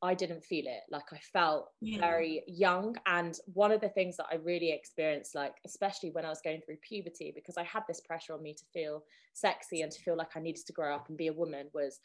I 0.02 0.14
didn't 0.14 0.44
feel 0.44 0.64
it. 0.66 0.82
Like 0.90 1.12
I 1.12 1.18
felt 1.32 1.70
yeah. 1.80 1.98
very 2.00 2.42
young. 2.46 2.96
And 3.06 3.36
one 3.52 3.72
of 3.72 3.80
the 3.80 3.88
things 3.88 4.16
that 4.16 4.26
I 4.30 4.36
really 4.36 4.70
experienced, 4.70 5.34
like, 5.34 5.54
especially 5.66 6.10
when 6.10 6.24
I 6.24 6.28
was 6.28 6.40
going 6.42 6.60
through 6.60 6.76
puberty, 6.76 7.32
because 7.34 7.56
I 7.56 7.64
had 7.64 7.82
this 7.88 8.00
pressure 8.00 8.32
on 8.34 8.42
me 8.42 8.54
to 8.54 8.64
feel 8.72 9.02
sexy 9.34 9.82
and 9.82 9.90
to 9.90 10.00
feel 10.00 10.16
like 10.16 10.36
I 10.36 10.40
needed 10.40 10.66
to 10.66 10.72
grow 10.72 10.94
up 10.94 11.08
and 11.08 11.18
be 11.18 11.26
a 11.26 11.32
woman, 11.32 11.66
was 11.74 11.98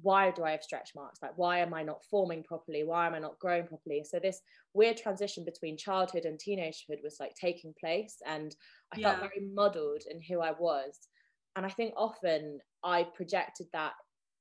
why 0.00 0.30
do 0.30 0.44
I 0.44 0.52
have 0.52 0.62
stretch 0.62 0.92
marks? 0.94 1.20
Like, 1.20 1.36
why 1.36 1.58
am 1.58 1.74
I 1.74 1.82
not 1.82 2.04
forming 2.10 2.44
properly? 2.44 2.84
Why 2.84 3.06
am 3.06 3.14
I 3.14 3.18
not 3.18 3.38
growing 3.40 3.66
properly? 3.66 4.04
So, 4.04 4.18
this 4.18 4.40
weird 4.72 4.96
transition 4.96 5.44
between 5.44 5.76
childhood 5.76 6.24
and 6.24 6.38
teenagehood 6.38 7.02
was 7.02 7.16
like 7.20 7.34
taking 7.34 7.74
place. 7.78 8.16
And 8.26 8.54
I 8.94 9.00
yeah. 9.00 9.10
felt 9.10 9.30
very 9.30 9.48
muddled 9.52 10.02
in 10.10 10.22
who 10.22 10.40
I 10.40 10.52
was. 10.52 11.08
And 11.56 11.66
I 11.66 11.70
think 11.70 11.92
often 11.96 12.60
I 12.84 13.02
projected 13.02 13.66
that 13.72 13.92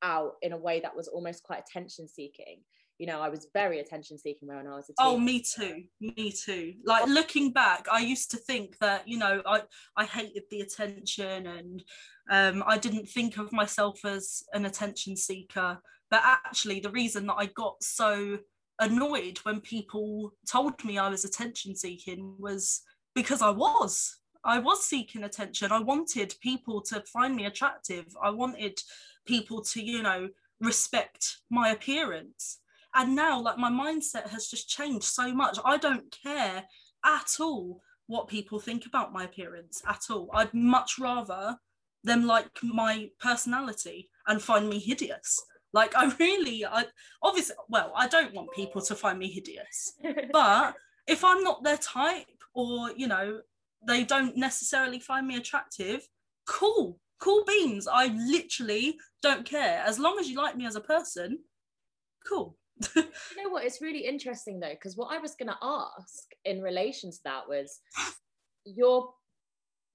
out 0.03 0.33
in 0.43 0.51
a 0.53 0.57
way 0.57 0.79
that 0.79 0.95
was 0.95 1.07
almost 1.07 1.43
quite 1.43 1.63
attention 1.67 2.07
seeking 2.07 2.61
you 2.97 3.05
know 3.05 3.21
i 3.21 3.29
was 3.29 3.47
very 3.53 3.79
attention 3.79 4.17
seeking 4.17 4.47
when 4.47 4.67
i 4.67 4.75
was 4.75 4.85
a 4.85 4.93
teen. 4.93 4.95
oh 4.99 5.17
me 5.17 5.41
too 5.41 5.83
me 5.99 6.31
too. 6.31 6.73
Like 6.83 7.07
looking 7.07 7.51
back 7.51 7.87
i 7.91 7.99
used 7.99 8.31
to 8.31 8.37
think 8.37 8.77
that 8.79 9.07
you 9.07 9.17
know 9.17 9.41
i 9.45 9.61
i 9.95 10.05
hated 10.05 10.43
the 10.49 10.61
attention 10.61 11.47
and 11.47 11.83
um, 12.29 12.63
i 12.67 12.77
didn't 12.77 13.07
think 13.07 13.37
of 13.37 13.51
myself 13.51 14.03
as 14.05 14.43
an 14.53 14.65
attention 14.65 15.15
seeker. 15.15 15.79
But 16.09 16.21
actually 16.23 16.79
the 16.79 16.91
reason 16.91 17.27
that 17.27 17.35
i 17.35 17.47
got 17.47 17.81
so 17.83 18.39
annoyed 18.79 19.39
when 19.39 19.61
people 19.61 20.33
told 20.49 20.83
me 20.83 20.97
i 20.97 21.09
was 21.09 21.25
attention 21.25 21.75
seeking 21.75 22.35
was 22.39 22.81
because 23.15 23.41
i 23.41 23.49
was. 23.49 24.17
I 24.43 24.59
was 24.59 24.85
seeking 24.85 25.23
attention. 25.23 25.73
I 25.73 25.79
wanted 25.79 26.33
people 26.39 26.79
to 26.83 27.03
find 27.11 27.35
me 27.35 27.47
attractive. 27.47 28.05
I 28.23 28.29
wanted 28.29 28.79
people 29.25 29.61
to 29.61 29.83
you 29.83 30.01
know 30.01 30.29
respect 30.61 31.37
my 31.49 31.69
appearance 31.69 32.59
and 32.97 33.15
now 33.15 33.39
like 33.39 33.57
my 33.57 33.69
mindset 33.69 34.27
has 34.29 34.47
just 34.47 34.67
changed 34.67 35.05
so 35.05 35.33
much. 35.33 35.59
I 35.63 35.77
don't 35.77 36.11
care 36.23 36.65
at 37.05 37.37
all 37.39 37.81
what 38.07 38.27
people 38.27 38.59
think 38.59 38.85
about 38.85 39.13
my 39.13 39.23
appearance 39.23 39.81
at 39.87 40.05
all. 40.09 40.29
I'd 40.33 40.53
much 40.53 40.97
rather 40.99 41.57
them 42.03 42.25
like 42.25 42.49
my 42.63 43.09
personality 43.19 44.09
and 44.27 44.41
find 44.41 44.67
me 44.67 44.79
hideous. 44.79 45.39
Like 45.73 45.95
i 45.95 46.11
really 46.19 46.65
i 46.65 46.85
obviously 47.21 47.55
well 47.69 47.93
i 47.95 48.07
don't 48.07 48.33
want 48.33 48.51
people 48.55 48.81
to 48.81 48.95
find 48.95 49.19
me 49.19 49.29
hideous. 49.29 49.93
But 50.31 50.75
if 51.07 51.23
i'm 51.23 51.43
not 51.43 51.63
their 51.63 51.77
type 51.77 52.25
or 52.53 52.91
you 52.95 53.07
know 53.07 53.41
they 53.87 54.03
don't 54.03 54.35
necessarily 54.35 54.99
find 54.99 55.27
me 55.27 55.35
attractive 55.35 56.07
cool 56.47 56.99
cool 57.19 57.43
beans. 57.45 57.87
I 57.91 58.07
literally 58.07 58.97
don't 59.21 59.45
care. 59.45 59.83
As 59.85 59.99
long 59.99 60.17
as 60.19 60.29
you 60.29 60.37
like 60.37 60.55
me 60.55 60.65
as 60.65 60.75
a 60.75 60.81
person 60.81 61.39
cool 62.27 62.57
you 62.95 63.43
know 63.43 63.49
what? 63.49 63.65
It's 63.65 63.81
really 63.81 64.05
interesting 64.05 64.59
though, 64.59 64.71
because 64.71 64.95
what 64.95 65.13
I 65.13 65.19
was 65.19 65.35
going 65.35 65.49
to 65.49 65.57
ask 65.61 66.23
in 66.45 66.61
relation 66.61 67.11
to 67.11 67.17
that 67.25 67.47
was 67.47 67.79
your 68.65 69.09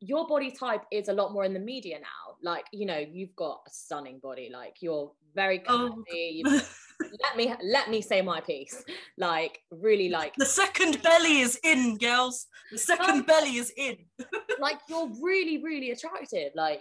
your 0.01 0.27
body 0.27 0.51
type 0.51 0.83
is 0.91 1.09
a 1.09 1.13
lot 1.13 1.33
more 1.33 1.45
in 1.45 1.55
the 1.55 1.61
media 1.61 1.99
now. 2.01 2.35
Like, 2.43 2.65
you 2.73 2.87
know, 2.87 2.99
you've 2.99 3.37
got 3.37 3.61
a 3.69 3.71
stunning 3.71 4.19
body. 4.21 4.51
Like, 4.53 4.79
you're 4.81 5.13
very 5.33 5.61
curvy. 5.61 6.43
Oh. 6.45 6.61
let 7.23 7.37
me 7.37 7.55
let 7.63 7.89
me 7.89 8.03
say 8.03 8.21
my 8.21 8.41
piece. 8.41 8.83
Like, 9.17 9.61
really, 9.71 10.09
like 10.09 10.35
the 10.37 10.45
second 10.45 11.01
belly 11.03 11.41
is 11.41 11.59
in, 11.63 11.99
girls. 11.99 12.47
The 12.73 12.79
second 12.79 13.19
like, 13.19 13.27
belly 13.29 13.57
is 13.57 13.73
in. 13.77 13.97
like, 14.61 14.81
you're 14.89 15.11
really, 15.21 15.63
really 15.63 15.93
attractive. 15.93 16.51
Like, 16.57 16.81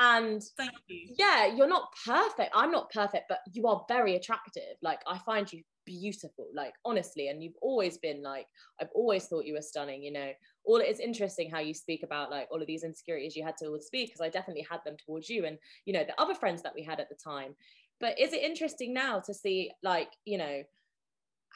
and 0.00 0.42
thank 0.56 0.72
you. 0.86 1.14
yeah 1.18 1.46
you're 1.46 1.68
not 1.68 1.92
perfect. 2.04 2.50
I'm 2.54 2.70
not 2.70 2.90
perfect 2.90 3.24
but 3.28 3.40
you 3.52 3.66
are 3.66 3.84
very 3.88 4.16
attractive. 4.16 4.76
Like 4.82 5.00
i 5.06 5.18
find 5.18 5.52
you 5.52 5.62
beautiful 5.86 6.46
like 6.54 6.74
honestly. 6.84 7.28
And 7.28 7.42
you've 7.42 7.56
always 7.62 7.98
been 7.98 8.22
like 8.22 8.46
i've 8.80 8.90
always 8.94 9.26
thought 9.26 9.46
you 9.46 9.54
were 9.54 9.62
stunning 9.62 10.02
you 10.02 10.12
know. 10.12 10.30
All 10.64 10.76
it's 10.78 11.00
interesting 11.00 11.50
how 11.50 11.60
you 11.60 11.74
speak 11.74 12.02
about 12.02 12.30
like 12.30 12.48
all 12.50 12.60
of 12.60 12.66
these 12.66 12.84
insecurities 12.84 13.34
you 13.34 13.44
had 13.44 13.56
towards 13.56 13.86
speak 13.86 14.08
because 14.08 14.20
i 14.20 14.28
definitely 14.28 14.66
had 14.70 14.80
them 14.84 14.96
towards 15.04 15.28
you 15.28 15.46
and 15.46 15.58
you 15.84 15.92
know 15.92 16.04
the 16.04 16.20
other 16.20 16.34
friends 16.34 16.62
that 16.62 16.74
we 16.74 16.82
had 16.82 17.00
at 17.00 17.08
the 17.08 17.16
time. 17.16 17.54
But 18.00 18.20
is 18.20 18.32
it 18.32 18.42
interesting 18.42 18.94
now 18.94 19.20
to 19.20 19.34
see 19.34 19.72
like 19.82 20.10
you 20.24 20.38
know 20.38 20.62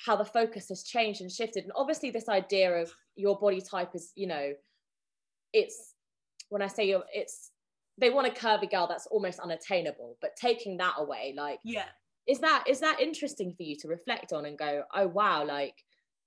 how 0.07 0.16
the 0.16 0.24
focus 0.24 0.68
has 0.70 0.83
changed 0.83 1.20
and 1.20 1.31
shifted? 1.31 1.64
And 1.64 1.72
obviously 1.76 2.11
this 2.11 2.28
idea 2.28 2.72
of 2.72 2.92
your 3.16 3.38
body 3.38 3.61
type 3.61 3.90
is 3.94 4.12
you 4.16 4.26
know 4.26 4.52
it's 5.52 5.94
when 6.48 6.62
i 6.62 6.66
say 6.66 6.88
you're 6.88 7.05
it's 7.12 7.52
they 8.03 8.11
want 8.11 8.27
a 8.27 8.31
curvy 8.31 8.69
girl 8.69 8.87
that's 8.87 9.07
almost 9.07 9.38
unattainable 9.38 10.19
but 10.21 10.37
taking 10.37 10.77
that 10.77 10.95
away 10.99 11.33
like 11.37 11.61
yeah. 11.65 11.85
is 12.27 12.41
that 12.41 12.65
is 12.69 12.81
that 12.81 13.01
interesting 13.01 13.55
for 13.57 13.62
you 13.62 13.77
to 13.77 13.88
reflect 13.88 14.33
on 14.33 14.45
and 14.45 14.59
go 14.59 14.83
oh 14.95 15.07
wow 15.07 15.47
like 15.47 15.77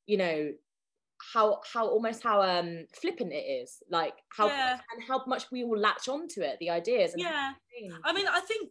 you 0.07 0.17
know 0.17 0.51
how 1.33 1.59
how 1.71 1.87
almost 1.87 2.23
how 2.23 2.41
um 2.41 2.85
flippant 2.93 3.31
it 3.31 3.35
is 3.35 3.83
like 3.91 4.13
how 4.29 4.47
yeah. 4.47 4.79
and 4.93 5.03
how 5.07 5.21
much 5.27 5.51
we 5.51 5.63
all 5.63 5.77
latch 5.77 6.07
onto 6.07 6.41
it 6.41 6.57
the 6.59 6.69
ideas 6.69 7.13
yeah. 7.17 7.51
i 8.03 8.13
mean 8.13 8.25
i 8.27 8.39
think 8.39 8.69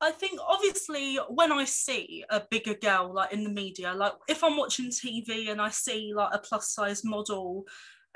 i 0.00 0.10
think 0.10 0.38
obviously 0.46 1.18
when 1.30 1.52
i 1.52 1.64
see 1.64 2.24
a 2.30 2.42
bigger 2.50 2.74
girl 2.74 3.12
like 3.14 3.32
in 3.32 3.44
the 3.44 3.50
media 3.50 3.92
like 3.92 4.12
if 4.28 4.42
i'm 4.42 4.56
watching 4.56 4.86
tv 4.86 5.50
and 5.50 5.60
i 5.60 5.68
see 5.68 6.12
like 6.14 6.30
a 6.32 6.38
plus 6.38 6.72
size 6.72 7.04
model 7.04 7.64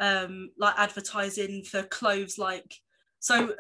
um 0.01 0.51
like 0.59 0.75
advertising 0.77 1.63
for 1.65 1.83
clothes 1.85 2.39
like 2.39 2.75
so 3.21 3.53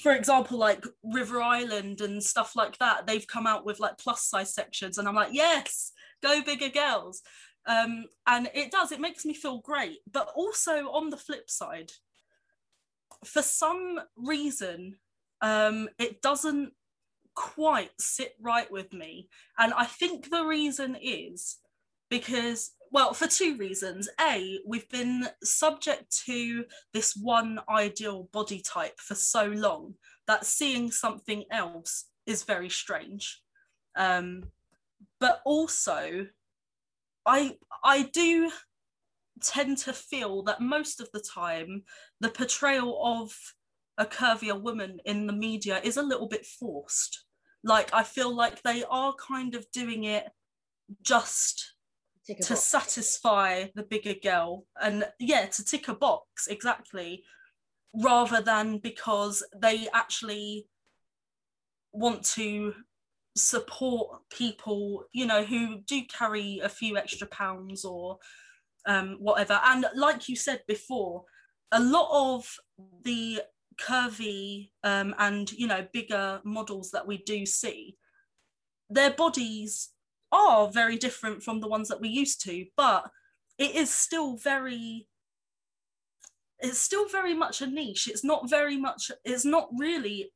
for 0.00 0.12
example, 0.12 0.58
like 0.58 0.84
River 1.02 1.42
Island 1.42 2.00
and 2.00 2.22
stuff 2.22 2.56
like 2.56 2.78
that, 2.78 3.06
they've 3.06 3.26
come 3.26 3.46
out 3.46 3.64
with 3.64 3.80
like 3.80 3.98
plus 3.98 4.22
size 4.22 4.54
sections, 4.54 4.98
and 4.98 5.06
I'm 5.06 5.14
like, 5.14 5.32
yes, 5.32 5.92
go 6.22 6.42
bigger 6.42 6.68
girls. 6.68 7.22
Um, 7.66 8.06
and 8.26 8.50
it 8.54 8.72
does, 8.72 8.90
it 8.90 9.00
makes 9.00 9.24
me 9.24 9.34
feel 9.34 9.58
great. 9.58 9.98
But 10.10 10.30
also 10.34 10.90
on 10.90 11.10
the 11.10 11.16
flip 11.16 11.48
side, 11.48 11.92
for 13.24 13.42
some 13.42 14.00
reason, 14.16 14.96
um, 15.40 15.88
it 15.98 16.22
doesn't 16.22 16.72
quite 17.34 17.90
sit 17.98 18.34
right 18.40 18.70
with 18.70 18.92
me. 18.92 19.28
And 19.58 19.72
I 19.74 19.84
think 19.84 20.30
the 20.30 20.44
reason 20.44 20.96
is 21.00 21.58
because 22.10 22.72
well, 22.92 23.14
for 23.14 23.26
two 23.26 23.56
reasons. 23.56 24.08
A, 24.20 24.60
we've 24.66 24.88
been 24.90 25.26
subject 25.42 26.24
to 26.26 26.66
this 26.92 27.16
one 27.16 27.58
ideal 27.68 28.28
body 28.32 28.60
type 28.60 29.00
for 29.00 29.14
so 29.14 29.46
long 29.46 29.94
that 30.26 30.44
seeing 30.44 30.90
something 30.90 31.44
else 31.50 32.04
is 32.26 32.42
very 32.44 32.68
strange. 32.68 33.40
Um, 33.96 34.44
but 35.18 35.40
also, 35.46 36.26
I 37.24 37.56
I 37.82 38.02
do 38.12 38.50
tend 39.42 39.78
to 39.78 39.94
feel 39.94 40.42
that 40.42 40.60
most 40.60 41.00
of 41.00 41.10
the 41.12 41.20
time 41.20 41.84
the 42.20 42.28
portrayal 42.28 43.00
of 43.04 43.34
a 43.96 44.04
curvier 44.04 44.60
woman 44.60 45.00
in 45.06 45.26
the 45.26 45.32
media 45.32 45.80
is 45.82 45.96
a 45.96 46.02
little 46.02 46.28
bit 46.28 46.44
forced. 46.44 47.24
Like 47.64 47.92
I 47.94 48.02
feel 48.02 48.34
like 48.34 48.62
they 48.62 48.84
are 48.84 49.14
kind 49.14 49.54
of 49.54 49.70
doing 49.72 50.04
it 50.04 50.28
just 51.02 51.71
to 52.26 52.34
box. 52.34 52.60
satisfy 52.60 53.66
the 53.74 53.82
bigger 53.82 54.14
girl. 54.22 54.66
And 54.80 55.04
yeah 55.18 55.46
to 55.46 55.64
tick 55.64 55.88
a 55.88 55.94
box 55.94 56.46
exactly. 56.46 57.24
Rather 57.94 58.40
than 58.40 58.78
because 58.78 59.42
they 59.56 59.88
actually 59.92 60.66
want 61.92 62.24
to 62.24 62.74
support 63.34 64.20
people 64.30 65.04
you 65.12 65.24
know 65.24 65.42
who 65.42 65.80
do 65.86 66.02
carry 66.04 66.60
a 66.62 66.68
few 66.68 66.98
extra 66.98 67.26
pounds 67.28 67.84
or 67.84 68.18
um, 68.86 69.16
whatever. 69.20 69.60
And 69.64 69.86
like 69.94 70.28
you 70.28 70.36
said 70.36 70.62
before 70.66 71.24
a 71.70 71.80
lot 71.80 72.08
of 72.12 72.46
the 73.04 73.42
curvy 73.80 74.70
um, 74.84 75.14
and 75.18 75.50
you 75.52 75.66
know 75.66 75.86
bigger 75.92 76.40
models 76.44 76.90
that 76.90 77.06
we 77.06 77.18
do 77.18 77.46
see 77.46 77.96
their 78.90 79.10
bodies 79.10 79.90
are 80.32 80.68
very 80.68 80.96
different 80.96 81.42
from 81.42 81.60
the 81.60 81.68
ones 81.68 81.88
that 81.88 82.00
we 82.00 82.08
used 82.08 82.42
to, 82.44 82.64
but 82.76 83.10
it 83.58 83.74
is 83.74 83.92
still 83.92 84.36
very 84.36 85.06
it's 86.58 86.78
still 86.78 87.08
very 87.08 87.34
much 87.34 87.60
a 87.60 87.66
niche. 87.66 88.08
It's 88.08 88.24
not 88.24 88.48
very 88.48 88.76
much 88.76 89.10
it's 89.24 89.44
not 89.44 89.68
really 89.78 90.32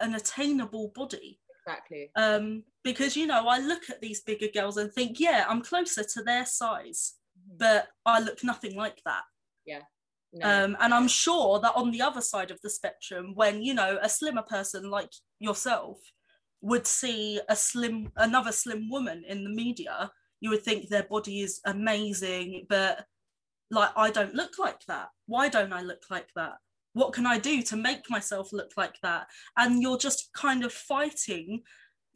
an 0.00 0.14
attainable 0.14 0.92
body. 0.94 1.40
Exactly. 1.66 2.10
Um 2.14 2.62
because 2.84 3.16
you 3.16 3.26
know 3.26 3.48
i 3.48 3.58
look 3.58 3.90
at 3.90 4.00
these 4.00 4.20
bigger 4.20 4.46
girls 4.54 4.76
and 4.76 4.92
think 4.92 5.18
yeah 5.18 5.44
i'm 5.48 5.60
closer 5.60 6.04
to 6.04 6.22
their 6.22 6.46
size 6.46 7.14
mm-hmm. 7.36 7.56
but 7.58 7.88
i 8.06 8.20
look 8.20 8.44
nothing 8.44 8.76
like 8.76 9.00
that. 9.04 9.24
Yeah. 9.66 9.80
No. 10.32 10.64
um 10.64 10.76
and 10.80 10.92
i'm 10.92 11.08
sure 11.08 11.60
that 11.60 11.74
on 11.74 11.90
the 11.90 12.02
other 12.02 12.20
side 12.20 12.50
of 12.50 12.60
the 12.60 12.70
spectrum 12.70 13.32
when 13.34 13.62
you 13.62 13.74
know 13.74 13.98
a 14.02 14.08
slimmer 14.08 14.42
person 14.42 14.90
like 14.90 15.10
yourself 15.40 15.98
would 16.66 16.86
see 16.86 17.40
a 17.48 17.56
slim 17.56 18.10
another 18.16 18.52
slim 18.52 18.90
woman 18.90 19.24
in 19.28 19.44
the 19.44 19.50
media 19.50 20.10
you 20.40 20.50
would 20.50 20.62
think 20.62 20.88
their 20.88 21.04
body 21.04 21.40
is 21.40 21.60
amazing 21.64 22.66
but 22.68 23.06
like 23.70 23.90
I 23.96 24.10
don't 24.10 24.34
look 24.34 24.58
like 24.58 24.84
that. 24.86 25.08
Why 25.26 25.48
don't 25.48 25.72
I 25.72 25.82
look 25.82 26.04
like 26.10 26.28
that? 26.36 26.54
What 26.92 27.12
can 27.12 27.26
I 27.26 27.38
do 27.38 27.62
to 27.62 27.76
make 27.76 28.08
myself 28.08 28.52
look 28.52 28.72
like 28.76 28.96
that? 29.02 29.26
And 29.56 29.82
you're 29.82 29.98
just 29.98 30.32
kind 30.32 30.64
of 30.64 30.72
fighting 30.72 31.62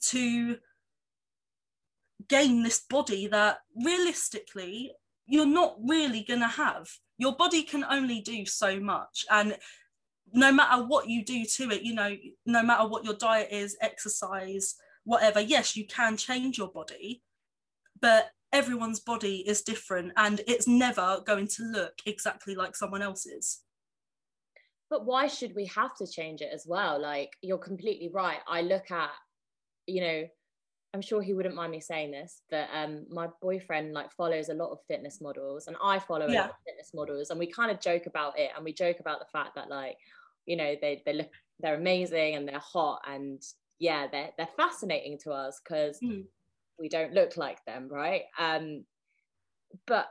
to 0.06 0.56
gain 2.28 2.62
this 2.62 2.80
body 2.88 3.26
that 3.26 3.58
realistically 3.84 4.92
you're 5.26 5.46
not 5.46 5.76
really 5.86 6.24
going 6.26 6.40
to 6.40 6.46
have. 6.46 6.88
Your 7.18 7.36
body 7.36 7.62
can 7.62 7.84
only 7.84 8.20
do 8.20 8.46
so 8.46 8.80
much. 8.80 9.26
And 9.30 9.56
no 10.32 10.52
matter 10.52 10.82
what 10.84 11.08
you 11.08 11.24
do 11.24 11.44
to 11.44 11.70
it, 11.70 11.82
you 11.82 11.94
know, 11.94 12.16
no 12.46 12.62
matter 12.62 12.88
what 12.88 13.04
your 13.04 13.14
diet 13.14 13.48
is, 13.50 13.76
exercise, 13.80 14.76
whatever, 15.04 15.40
yes, 15.40 15.76
you 15.76 15.86
can 15.86 16.16
change 16.16 16.58
your 16.58 16.68
body. 16.68 17.22
But 18.00 18.30
everyone's 18.52 19.00
body 19.00 19.44
is 19.46 19.62
different 19.62 20.12
and 20.16 20.40
it's 20.46 20.66
never 20.66 21.22
going 21.26 21.46
to 21.46 21.62
look 21.64 21.94
exactly 22.06 22.54
like 22.54 22.74
someone 22.74 23.02
else's. 23.02 23.60
But 24.88 25.04
why 25.04 25.28
should 25.28 25.54
we 25.54 25.66
have 25.66 25.94
to 25.96 26.06
change 26.06 26.40
it 26.40 26.50
as 26.52 26.64
well? 26.66 27.00
Like 27.00 27.30
you're 27.42 27.58
completely 27.58 28.10
right. 28.12 28.38
I 28.48 28.62
look 28.62 28.90
at 28.90 29.10
you 29.90 30.00
know 30.00 30.24
i'm 30.94 31.02
sure 31.02 31.22
he 31.22 31.34
wouldn't 31.34 31.54
mind 31.54 31.72
me 31.72 31.80
saying 31.80 32.10
this 32.10 32.42
but 32.50 32.68
um 32.72 33.04
my 33.10 33.28
boyfriend 33.42 33.92
like 33.92 34.12
follows 34.12 34.48
a 34.48 34.54
lot 34.54 34.70
of 34.70 34.78
fitness 34.88 35.20
models 35.20 35.66
and 35.66 35.76
i 35.82 35.98
follow 35.98 36.26
a 36.26 36.32
lot 36.32 36.50
of 36.50 36.56
fitness 36.66 36.90
models 36.94 37.30
and 37.30 37.38
we 37.38 37.46
kind 37.46 37.70
of 37.70 37.80
joke 37.80 38.06
about 38.06 38.38
it 38.38 38.50
and 38.54 38.64
we 38.64 38.72
joke 38.72 38.96
about 39.00 39.18
the 39.18 39.26
fact 39.32 39.54
that 39.54 39.68
like 39.68 39.96
you 40.50 40.56
know 40.56 40.74
they 40.80 41.00
they 41.06 41.12
look 41.12 41.30
they're 41.60 41.76
amazing 41.76 42.34
and 42.34 42.46
they're 42.46 42.58
hot 42.58 43.00
and 43.08 43.40
yeah 43.78 44.06
they're 44.10 44.30
they're 44.36 44.48
fascinating 44.56 45.16
to 45.22 45.30
us 45.30 45.60
because 45.62 45.98
mm 46.02 46.24
we 46.80 46.88
don't 46.88 47.12
look 47.12 47.36
like 47.36 47.62
them 47.66 47.88
right 47.90 48.22
um 48.38 48.84
but 49.86 50.08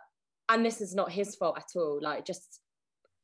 and 0.49 0.63
this 0.63 0.81
is 0.81 0.93
not 0.93 1.11
his 1.11 1.35
fault 1.35 1.57
at 1.57 1.75
all 1.75 1.99
like 2.01 2.23
just 2.23 2.61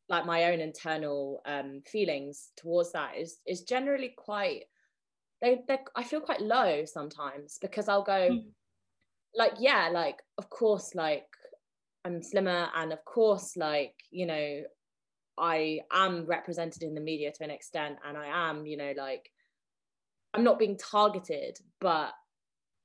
like 0.10 0.26
my 0.26 0.46
own 0.46 0.60
internal 0.60 1.42
um 1.46 1.82
feelings 1.86 2.50
towards 2.58 2.92
that 2.92 3.16
is 3.18 3.38
is 3.46 3.62
generally 3.62 4.14
quite 4.18 4.64
they 5.42 5.60
they 5.68 5.78
I 5.96 6.04
feel 6.04 6.22
quite 6.22 6.42
low 6.42 6.86
sometimes 6.86 7.58
because 7.62 7.88
I'll 7.88 8.04
go 8.04 8.30
mm. 8.32 8.44
like 9.36 9.54
yeah 9.60 9.90
like 9.92 10.22
of 10.38 10.50
course 10.50 10.96
like 10.96 11.28
I'm 12.04 12.22
slimmer 12.22 12.68
and 12.76 12.92
of 12.92 13.04
course 13.06 13.56
like 13.56 13.94
you 14.12 14.26
know 14.26 14.62
I 15.38 15.82
am 15.92 16.26
represented 16.26 16.84
in 16.84 16.96
the 16.96 17.02
media 17.02 17.32
to 17.32 17.44
an 17.44 17.52
extent 17.52 17.98
and 18.08 18.18
I 18.18 18.50
am 18.50 18.66
you 18.66 18.78
know 18.78 18.94
like 18.98 19.30
I'm 20.34 20.44
not 20.44 20.60
being 20.60 20.78
targeted 20.78 21.58
but 21.80 22.12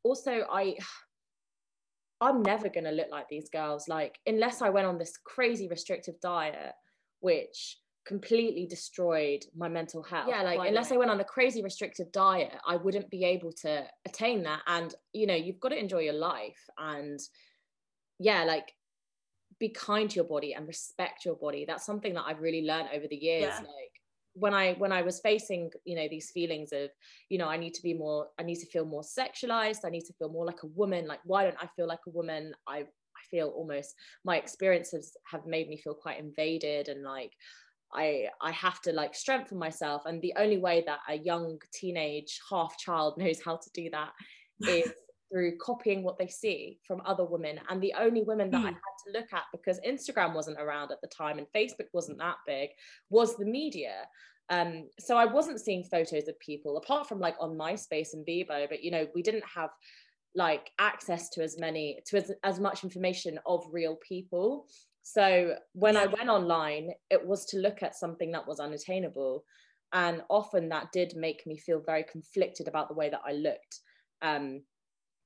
also 0.02 0.44
I 0.50 0.76
I'm 2.20 2.42
never 2.42 2.68
going 2.68 2.84
to 2.84 2.90
look 2.90 3.10
like 3.10 3.28
these 3.28 3.48
girls 3.48 3.88
like 3.88 4.18
unless 4.26 4.62
I 4.62 4.68
went 4.68 4.86
on 4.86 4.98
this 4.98 5.16
crazy 5.16 5.68
restrictive 5.68 6.20
diet 6.20 6.74
which 7.20 7.78
completely 8.06 8.66
destroyed 8.66 9.44
my 9.54 9.68
mental 9.68 10.02
health. 10.02 10.26
Yeah, 10.28 10.42
like 10.42 10.58
unless 10.66 10.90
I 10.90 10.96
went 10.96 11.10
on 11.10 11.20
a 11.20 11.24
crazy 11.24 11.62
restrictive 11.62 12.10
diet, 12.12 12.52
I 12.66 12.76
wouldn't 12.76 13.10
be 13.10 13.24
able 13.24 13.52
to 13.62 13.84
attain 14.06 14.42
that. 14.44 14.62
And 14.66 14.94
you 15.12 15.26
know, 15.26 15.34
you've 15.34 15.60
got 15.60 15.68
to 15.70 15.78
enjoy 15.78 16.00
your 16.00 16.14
life 16.14 16.60
and 16.78 17.20
yeah, 18.18 18.44
like 18.44 18.74
be 19.60 19.68
kind 19.68 20.10
to 20.10 20.16
your 20.16 20.24
body 20.24 20.54
and 20.54 20.66
respect 20.66 21.24
your 21.24 21.36
body. 21.36 21.64
That's 21.66 21.86
something 21.86 22.14
that 22.14 22.24
I've 22.26 22.40
really 22.40 22.62
learned 22.62 22.88
over 22.92 23.06
the 23.06 23.16
years. 23.16 23.52
Yeah. 23.52 23.58
Like 23.58 23.92
when 24.34 24.54
i 24.54 24.74
when 24.74 24.92
i 24.92 25.02
was 25.02 25.18
facing 25.20 25.70
you 25.84 25.96
know 25.96 26.06
these 26.08 26.30
feelings 26.30 26.72
of 26.72 26.88
you 27.30 27.36
know 27.36 27.48
i 27.48 27.56
need 27.56 27.74
to 27.74 27.82
be 27.82 27.92
more 27.92 28.28
i 28.38 28.44
need 28.44 28.56
to 28.56 28.66
feel 28.66 28.84
more 28.84 29.02
sexualized 29.02 29.84
i 29.84 29.90
need 29.90 30.04
to 30.04 30.12
feel 30.12 30.28
more 30.28 30.46
like 30.46 30.62
a 30.62 30.68
woman 30.68 31.06
like 31.08 31.18
why 31.24 31.42
don't 31.42 31.56
i 31.60 31.66
feel 31.74 31.88
like 31.88 31.98
a 32.06 32.10
woman 32.10 32.54
i 32.68 32.78
i 32.78 33.22
feel 33.28 33.48
almost 33.48 33.96
my 34.24 34.36
experiences 34.36 35.16
have 35.24 35.46
made 35.46 35.68
me 35.68 35.76
feel 35.76 35.94
quite 35.94 36.20
invaded 36.20 36.86
and 36.86 37.02
like 37.02 37.32
i 37.92 38.28
i 38.40 38.52
have 38.52 38.80
to 38.80 38.92
like 38.92 39.16
strengthen 39.16 39.58
myself 39.58 40.02
and 40.06 40.22
the 40.22 40.32
only 40.36 40.58
way 40.58 40.84
that 40.86 41.00
a 41.08 41.16
young 41.16 41.58
teenage 41.72 42.40
half 42.48 42.78
child 42.78 43.14
knows 43.18 43.40
how 43.44 43.56
to 43.56 43.70
do 43.74 43.90
that 43.90 44.12
is 44.68 44.92
through 45.30 45.56
copying 45.58 46.02
what 46.02 46.18
they 46.18 46.26
see 46.26 46.78
from 46.86 47.02
other 47.04 47.24
women. 47.24 47.60
And 47.68 47.80
the 47.80 47.94
only 47.98 48.22
women 48.22 48.50
that 48.50 48.60
mm. 48.60 48.66
I 48.66 48.70
hmm. 48.70 48.74
had 48.74 49.12
to 49.12 49.18
look 49.18 49.32
at 49.32 49.44
because 49.52 49.80
Instagram 49.86 50.34
wasn't 50.34 50.60
around 50.60 50.90
at 50.90 51.00
the 51.00 51.08
time 51.08 51.38
and 51.38 51.46
Facebook 51.54 51.88
wasn't 51.92 52.18
that 52.18 52.36
big 52.46 52.70
was 53.10 53.36
the 53.36 53.44
media. 53.44 54.06
Um, 54.50 54.88
so 54.98 55.16
I 55.16 55.26
wasn't 55.26 55.60
seeing 55.60 55.84
photos 55.84 56.26
of 56.26 56.38
people 56.40 56.76
apart 56.76 57.08
from 57.08 57.20
like 57.20 57.36
on 57.38 57.56
MySpace 57.56 58.14
and 58.14 58.26
Bebo, 58.26 58.68
but 58.68 58.82
you 58.82 58.90
know, 58.90 59.06
we 59.14 59.22
didn't 59.22 59.44
have 59.44 59.70
like 60.34 60.70
access 60.78 61.28
to 61.30 61.42
as 61.42 61.58
many 61.58 62.00
to 62.06 62.16
as, 62.16 62.32
as 62.44 62.60
much 62.60 62.84
information 62.84 63.38
of 63.46 63.64
real 63.70 63.96
people. 64.06 64.66
So 65.02 65.56
when 65.72 65.96
I 65.96 66.06
went 66.06 66.28
online, 66.28 66.90
it 67.10 67.24
was 67.24 67.46
to 67.46 67.58
look 67.58 67.82
at 67.82 67.96
something 67.96 68.32
that 68.32 68.46
was 68.46 68.60
unattainable. 68.60 69.44
And 69.92 70.22
often 70.28 70.68
that 70.68 70.92
did 70.92 71.14
make 71.16 71.46
me 71.46 71.56
feel 71.56 71.82
very 71.84 72.04
conflicted 72.04 72.68
about 72.68 72.88
the 72.88 72.94
way 72.94 73.08
that 73.10 73.22
I 73.26 73.32
looked. 73.32 73.80
Um, 74.22 74.62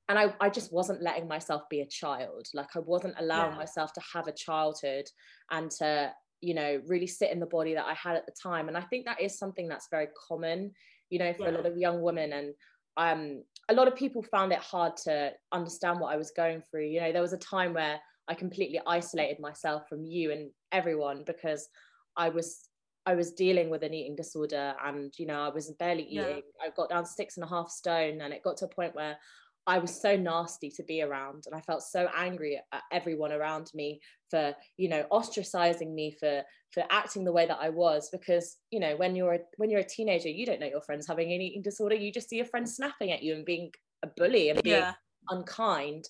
and 0.09 0.19
I, 0.19 0.35
I 0.41 0.51
just 0.51 0.73
wasn't 0.73 1.03
letting 1.03 1.27
myself 1.27 1.63
be 1.71 1.81
a 1.81 1.87
child 1.87 2.49
like 2.55 2.77
i 2.77 2.79
wasn't 2.81 3.15
allowing 3.19 3.53
yeah. 3.53 3.59
myself 3.59 3.93
to 3.95 4.01
have 4.13 4.27
a 4.27 4.33
childhood 4.33 5.07
and 5.51 5.71
to 5.73 6.13
you 6.41 6.55
know 6.55 6.81
really 6.87 7.07
sit 7.07 7.31
in 7.31 7.41
the 7.41 7.47
body 7.47 7.75
that 7.75 7.87
i 7.87 7.95
had 7.95 8.17
at 8.17 8.27
the 8.27 8.35
time 8.41 8.69
and 8.69 8.77
i 8.77 8.83
think 8.83 9.07
that 9.07 9.21
is 9.21 9.39
something 9.39 9.69
that's 9.69 9.89
very 9.91 10.09
common 10.29 10.71
you 11.11 11.19
know 11.19 11.33
for 11.33 11.45
yeah. 11.45 11.51
a 11.51 11.57
lot 11.57 11.67
of 11.67 11.77
young 11.77 12.03
women 12.03 12.33
and 12.33 12.55
um 12.97 13.43
a 13.71 13.75
lot 13.75 13.89
of 13.89 13.97
people 13.97 14.23
found 14.23 14.53
it 14.53 14.59
hard 14.59 14.97
to 14.97 15.33
understand 15.53 16.01
what 16.01 16.13
i 16.13 16.17
was 16.17 16.31
going 16.33 16.63
through 16.71 16.85
you 16.85 17.01
know 17.01 17.13
there 17.13 17.23
was 17.23 17.33
a 17.33 17.39
time 17.39 17.73
where 17.73 17.99
i 18.29 18.35
completely 18.35 18.81
isolated 18.87 19.41
myself 19.41 19.89
from 19.89 20.05
you 20.05 20.33
and 20.33 20.51
everyone 20.73 21.23
because 21.27 21.69
i 22.17 22.29
was 22.29 22.69
I 23.07 23.15
was 23.15 23.33
dealing 23.33 23.69
with 23.69 23.83
an 23.83 23.93
eating 23.93 24.17
disorder 24.17 24.75
and 24.83 25.13
you 25.19 25.27
know 25.27 25.43
I 25.43 25.51
was 25.51 25.71
barely 25.73 26.05
eating. 26.05 26.37
Yeah. 26.37 26.67
I 26.67 26.71
got 26.75 26.89
down 26.89 27.05
six 27.05 27.37
and 27.37 27.45
a 27.45 27.49
half 27.49 27.69
stone 27.69 28.23
and 28.23 28.33
it 28.33 28.43
got 28.43 28.57
to 28.59 28.65
a 28.65 28.69
point 28.69 28.95
where 28.95 29.19
I 29.67 29.79
was 29.79 29.99
so 29.99 30.17
nasty 30.17 30.71
to 30.71 30.83
be 30.83 31.03
around 31.03 31.45
and 31.47 31.55
I 31.55 31.61
felt 31.61 31.83
so 31.83 32.09
angry 32.15 32.61
at 32.73 32.83
everyone 32.93 33.33
around 33.33 33.71
me 33.75 34.01
for 34.31 34.55
you 34.77 34.89
know 34.89 35.05
ostracizing 35.11 35.95
me 35.95 36.15
for 36.19 36.43
for 36.73 36.85
acting 36.91 37.25
the 37.25 37.33
way 37.33 37.47
that 37.47 37.59
I 37.61 37.71
was 37.71 38.09
because 38.11 38.57
you 38.71 38.81
know 38.81 38.97
when 38.97 39.17
you're 39.17 39.35
a, 39.35 39.39
when 39.57 39.71
you're 39.71 39.81
a 39.81 39.89
teenager 39.89 40.29
you 40.29 40.45
don't 40.45 40.61
know 40.61 40.67
your 40.67 40.83
friends 40.83 41.07
having 41.07 41.33
an 41.33 41.41
eating 41.41 41.63
disorder 41.63 41.95
you 41.95 42.13
just 42.13 42.29
see 42.29 42.37
your 42.37 42.47
friends 42.47 42.77
snapping 42.77 43.11
at 43.11 43.23
you 43.23 43.35
and 43.35 43.45
being 43.45 43.71
a 44.03 44.09
bully 44.17 44.51
and 44.51 44.63
being 44.63 44.77
yeah. 44.77 44.93
unkind 45.31 46.05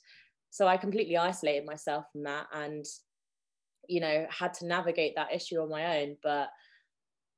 so 0.51 0.67
I 0.67 0.77
completely 0.77 1.17
isolated 1.17 1.65
myself 1.65 2.07
from 2.13 2.25
that 2.25 2.47
and 2.53 2.85
you 3.89 4.01
know 4.01 4.27
had 4.31 4.55
to 4.55 4.67
navigate 4.67 5.15
that 5.17 5.33
issue 5.33 5.61
on 5.61 5.69
my 5.69 6.01
own 6.01 6.17
but 6.23 6.49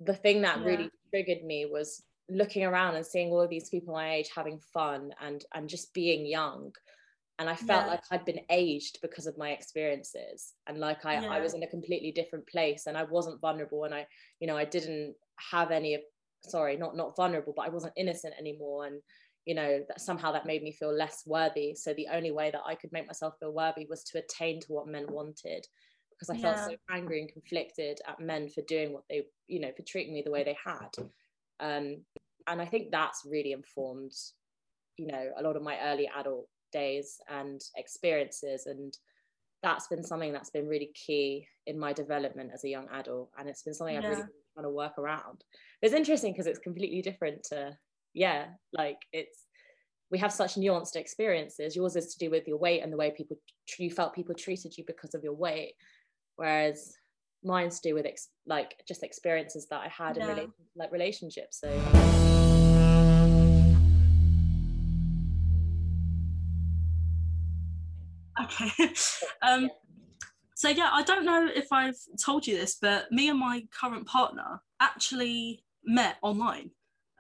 the 0.01 0.15
thing 0.15 0.43
that 0.43 0.61
yeah. 0.61 0.65
really 0.65 0.91
triggered 1.11 1.45
me 1.45 1.67
was 1.67 2.03
looking 2.29 2.65
around 2.65 2.97
and 2.97 3.07
seeing 3.07 3.31
all 3.31 3.41
of 3.41 3.51
these 3.51 3.69
people 3.69 3.95
my 3.95 4.15
age 4.15 4.31
having 4.35 4.59
fun 4.73 5.13
and 5.21 5.45
and 5.55 5.69
just 5.69 5.95
being 5.95 6.27
young 6.27 6.73
and 7.39 7.49
i 7.49 7.55
felt 7.55 7.85
yeah. 7.85 7.91
like 7.91 8.03
i'd 8.11 8.25
been 8.25 8.41
aged 8.51 8.99
because 9.01 9.27
of 9.27 9.39
my 9.39 9.51
experiences 9.51 10.55
and 10.67 10.79
like 10.79 11.05
I, 11.05 11.21
yeah. 11.21 11.29
I 11.29 11.41
was 11.41 11.55
in 11.55 11.63
a 11.63 11.69
completely 11.69 12.11
different 12.11 12.47
place 12.49 12.87
and 12.87 12.97
i 12.97 13.05
wasn't 13.05 13.41
vulnerable 13.41 13.85
and 13.85 13.95
i 13.95 14.07
you 14.41 14.47
know 14.47 14.57
i 14.57 14.65
didn't 14.65 15.15
have 15.53 15.71
any 15.71 15.99
sorry 16.43 16.77
not 16.77 16.97
not 16.97 17.17
vulnerable 17.17 17.53
but 17.57 17.67
i 17.67 17.71
wasn't 17.71 17.93
innocent 17.97 18.35
anymore 18.39 18.87
and 18.87 19.01
you 19.45 19.55
know 19.55 19.81
that 19.87 20.01
somehow 20.01 20.33
that 20.33 20.47
made 20.47 20.63
me 20.63 20.73
feel 20.73 20.93
less 20.93 21.23
worthy 21.27 21.75
so 21.75 21.95
the 21.95 22.09
only 22.13 22.33
way 22.33 22.51
that 22.51 22.63
i 22.67 22.75
could 22.75 22.93
make 22.93 23.07
myself 23.07 23.35
feel 23.39 23.53
worthy 23.53 23.87
was 23.89 24.03
to 24.03 24.19
attain 24.19 24.61
to 24.61 24.73
what 24.73 24.89
men 24.89 25.07
wanted 25.09 25.65
because 26.11 26.31
i 26.31 26.35
yeah. 26.35 26.55
felt 26.55 26.71
so 26.71 26.77
angry 26.91 27.21
and 27.21 27.33
conflicted 27.33 28.01
at 28.09 28.19
men 28.19 28.49
for 28.49 28.63
doing 28.63 28.93
what 28.93 29.05
they 29.09 29.23
you 29.47 29.61
know 29.61 29.71
for 29.77 29.83
treating 29.83 30.13
me 30.13 30.23
the 30.25 30.31
way 30.31 30.43
they 30.43 30.57
had 30.65 30.91
um, 31.61 31.97
and 32.47 32.61
I 32.61 32.67
think 32.67 32.91
that's 32.91 33.23
really 33.29 33.53
informed, 33.53 34.13
you 34.97 35.07
know, 35.07 35.31
a 35.37 35.43
lot 35.43 35.57
of 35.57 35.63
my 35.63 35.79
early 35.81 36.09
adult 36.17 36.49
days 36.73 37.19
and 37.29 37.61
experiences. 37.77 38.67
And 38.67 38.97
that's 39.63 39.89
been 39.89 40.05
something 40.05 40.33
that's 40.33 40.51
been 40.51 40.69
really 40.69 40.91
key 40.95 41.47
in 41.67 41.79
my 41.79 41.93
development 41.93 42.51
as 42.55 42.65
a 42.65 42.69
young 42.69 42.87
adult. 42.93 43.31
And 43.39 43.49
it's 43.49 43.63
been 43.63 43.75
something 43.75 43.95
yeah. 43.95 44.03
I've 44.03 44.11
really 44.11 44.23
been 44.23 44.31
trying 44.55 44.65
to 44.65 44.71
work 44.71 44.99
around. 44.99 45.45
It's 45.83 45.95
interesting 45.95 46.33
because 46.33 46.47
it's 46.47 46.59
completely 46.59 47.03
different 47.03 47.43
to, 47.45 47.77
yeah, 48.15 48.47
like 48.73 48.99
it's, 49.13 49.45
we 50.11 50.19
have 50.19 50.33
such 50.33 50.55
nuanced 50.55 50.95
experiences. 50.95 51.75
Yours 51.75 51.97
is 51.97 52.15
to 52.15 52.25
do 52.25 52.31
with 52.31 52.47
your 52.47 52.59
weight 52.59 52.83
and 52.83 52.93
the 52.93 52.97
way 52.97 53.11
people, 53.11 53.39
you 53.79 53.91
felt 53.91 54.15
people 54.15 54.37
treated 54.37 54.77
you 54.79 54.85
because 54.87 55.15
of 55.15 55.25
your 55.25 55.35
weight. 55.35 55.73
Whereas 56.37 56.95
mine's 57.45 57.81
to 57.81 57.91
do 57.91 57.95
with 57.95 58.07
ex- 58.07 58.29
like 58.47 58.75
just 58.87 59.03
experiences 59.03 59.67
that 59.71 59.81
I 59.81 59.89
had 59.89 60.17
in 60.19 60.27
rela- 60.27 60.53
like 60.75 60.93
relationships. 60.93 61.61
So. 61.61 61.69
Okay. 68.43 68.71
um, 69.43 69.71
so 70.55 70.69
yeah, 70.69 70.89
I 70.93 71.03
don't 71.03 71.25
know 71.25 71.49
if 71.55 71.73
I've 71.73 71.99
told 72.23 72.47
you 72.47 72.57
this, 72.57 72.79
but 72.81 73.11
me 73.13 73.29
and 73.29 73.39
my 73.39 73.65
current 73.79 74.07
partner 74.07 74.61
actually 74.81 75.63
met 75.85 76.17
online. 76.23 76.71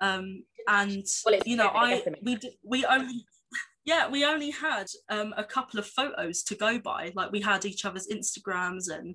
Um, 0.00 0.44
and 0.68 1.04
well, 1.24 1.38
you 1.44 1.56
know, 1.56 1.68
I 1.68 2.02
we 2.22 2.38
we 2.64 2.84
only 2.86 3.24
yeah 3.84 4.08
we 4.08 4.24
only 4.24 4.50
had 4.50 4.86
um, 5.08 5.34
a 5.36 5.44
couple 5.44 5.78
of 5.78 5.86
photos 5.86 6.42
to 6.44 6.54
go 6.54 6.78
by. 6.78 7.12
Like 7.14 7.30
we 7.30 7.40
had 7.40 7.64
each 7.64 7.84
other's 7.84 8.08
Instagrams 8.08 8.90
and 8.90 9.14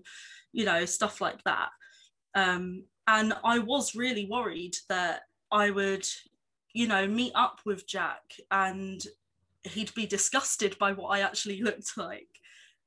you 0.53 0.65
know 0.65 0.85
stuff 0.85 1.21
like 1.21 1.43
that. 1.43 1.69
Um, 2.35 2.83
and 3.07 3.33
I 3.43 3.59
was 3.59 3.95
really 3.95 4.27
worried 4.29 4.75
that 4.89 5.21
I 5.51 5.69
would, 5.69 6.05
you 6.73 6.87
know, 6.87 7.07
meet 7.07 7.33
up 7.35 7.59
with 7.65 7.87
Jack 7.87 8.21
and 8.51 9.03
he'd 9.63 9.93
be 9.93 10.05
disgusted 10.05 10.77
by 10.79 10.93
what 10.93 11.09
I 11.09 11.21
actually 11.21 11.61
looked 11.61 11.97
like. 11.97 12.29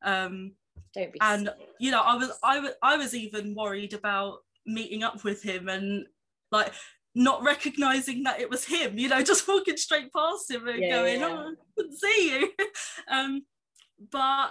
Um, 0.03 0.53
Don't 0.95 1.13
be. 1.13 1.19
and 1.21 1.51
you 1.79 1.91
know, 1.91 2.01
I 2.01 2.17
was 2.17 2.31
I 2.43 2.61
was 2.61 2.73
I 2.83 2.97
was 2.97 3.15
even 3.15 3.55
worried 3.55 3.95
about 3.95 4.39
meeting 4.67 5.03
up 5.03 5.25
with 5.25 5.43
him 5.43 5.69
and 5.69 6.07
like 6.51 6.73
not 7.15 7.43
recognizing 7.43 8.25
that 8.25 8.41
it 8.41 8.51
was 8.51 8.65
him. 8.65 8.99
You 8.99 9.09
know, 9.09 9.23
just 9.25 9.47
walking 9.49 9.77
straight 9.77 10.13
past 10.13 10.51
him 10.51 10.67
and 10.69 10.81
yeah, 10.81 10.91
going, 10.91 11.21
yeah. 11.21 11.29
"Oh, 11.29 11.51
I 11.51 11.55
couldn't 11.77 11.99
see 11.99 12.31
you." 12.31 12.53
um, 13.11 13.43
but 14.11 14.51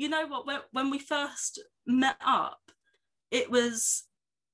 you 0.00 0.08
know 0.08 0.26
what? 0.26 0.46
When 0.46 0.60
when 0.72 0.90
we 0.90 0.98
first 0.98 1.62
met 1.86 2.16
up, 2.24 2.60
it 3.30 3.50
was 3.50 4.04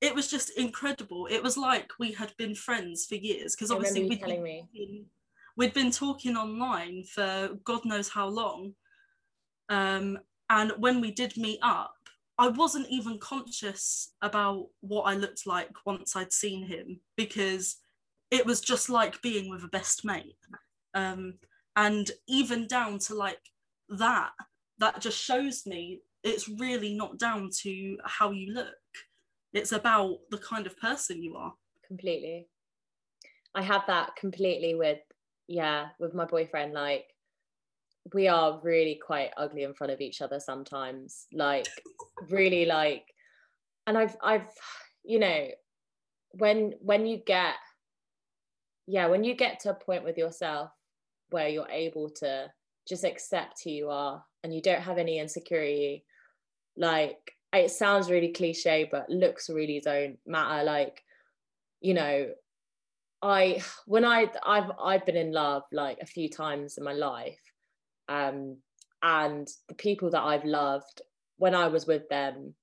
it 0.01 0.14
was 0.14 0.28
just 0.28 0.51
incredible. 0.59 1.28
It 1.30 1.42
was 1.42 1.57
like 1.57 1.92
we 2.01 2.12
had 2.12 2.32
been 2.36 2.55
friends 2.55 3.07
for 3.07 3.14
years 3.14 3.55
because 3.55 3.70
obviously 3.70 4.09
we'd 4.09 4.20
been, 4.20 5.07
we'd 5.57 5.72
been 5.72 5.90
talking 5.92 6.36
online 6.36 7.05
for 7.05 7.51
God 7.64 7.84
knows 7.84 8.09
how 8.09 8.26
long. 8.26 8.74
Um, 9.68 10.18
and 10.51 10.72
when 10.78 11.01
we 11.01 11.12
did 11.12 11.36
meet 11.36 11.61
up, 11.62 11.94
I 12.38 12.49
wasn't 12.49 12.88
even 12.90 13.18
conscious 13.18 14.12
about 14.22 14.66
what 14.80 15.05
I 15.05 15.14
looked 15.14 15.47
like 15.47 15.70
once 15.86 16.16
I'd 16.16 16.32
seen 16.32 16.66
him 16.66 17.01
because 17.16 17.76
it 18.30 18.44
was 18.44 18.61
just 18.61 18.90
like 18.90 19.22
being 19.22 19.49
with 19.49 19.62
a 19.62 19.68
best 19.68 20.05
mate. 20.05 20.36
Um, 20.92 21.34
and 21.76 22.11
even 22.28 22.66
down 22.66 22.99
to 23.01 23.14
like 23.14 23.40
that, 23.88 24.32
that 24.78 25.00
just 25.00 25.18
shows 25.18 25.66
me 25.66 26.00
it's 26.22 26.48
really 26.48 26.94
not 26.94 27.18
down 27.18 27.50
to 27.62 27.98
how 28.04 28.30
you 28.30 28.52
look. 28.52 28.74
It's 29.52 29.72
about 29.72 30.18
the 30.30 30.38
kind 30.38 30.66
of 30.66 30.78
person 30.78 31.22
you 31.22 31.36
are. 31.36 31.54
Completely. 31.86 32.48
I 33.54 33.62
have 33.62 33.82
that 33.86 34.16
completely 34.16 34.74
with 34.74 34.98
yeah, 35.48 35.88
with 36.00 36.12
my 36.12 36.24
boyfriend, 36.24 36.72
like 36.72 37.06
we 38.12 38.28
are 38.28 38.60
really 38.62 39.00
quite 39.04 39.30
ugly 39.36 39.62
in 39.62 39.74
front 39.74 39.92
of 39.92 40.00
each 40.00 40.20
other 40.20 40.40
sometimes. 40.40 41.26
Like 41.32 41.66
really 42.28 42.66
like 42.66 43.06
and 43.86 43.96
I've 43.96 44.16
I've 44.22 44.48
you 45.04 45.20
know, 45.20 45.46
when 46.32 46.74
when 46.80 47.06
you 47.06 47.18
get 47.24 47.54
yeah, 48.86 49.06
when 49.06 49.24
you 49.24 49.34
get 49.34 49.60
to 49.60 49.70
a 49.70 49.74
point 49.74 50.04
with 50.04 50.18
yourself 50.18 50.70
where 51.30 51.48
you're 51.48 51.68
able 51.70 52.10
to 52.10 52.50
just 52.87 53.05
accept 53.05 53.62
who 53.64 53.70
you 53.70 53.91
are 53.91 54.24
and 54.43 54.55
you 54.55 54.62
don't 54.62 54.82
have 54.82 54.99
any 54.99 55.18
insecurity, 55.18 56.05
like 56.76 57.18
it 57.53 57.70
sounds 57.70 58.11
really 58.11 58.32
cliche, 58.32 58.89
but 58.91 59.09
looks 59.09 59.49
really 59.49 59.80
don't 59.80 60.18
matter. 60.26 60.62
Like, 60.64 61.03
you 61.80 61.95
know, 61.95 62.28
I 63.22 63.62
when 63.87 64.05
I 64.05 64.30
I've 64.45 64.70
I've 64.82 65.07
been 65.07 65.16
in 65.16 65.32
love 65.32 65.62
like 65.72 65.99
a 66.01 66.07
few 66.07 66.28
times 66.28 66.78
in 66.78 66.84
my 66.84 66.93
life, 66.93 67.41
um, 68.09 68.59
and 69.03 69.49
the 69.68 69.74
people 69.74 70.11
that 70.11 70.22
I've 70.22 70.45
loved 70.45 71.03
when 71.39 71.55
I 71.55 71.68
was 71.68 71.87
with 71.87 72.09
them, 72.09 72.55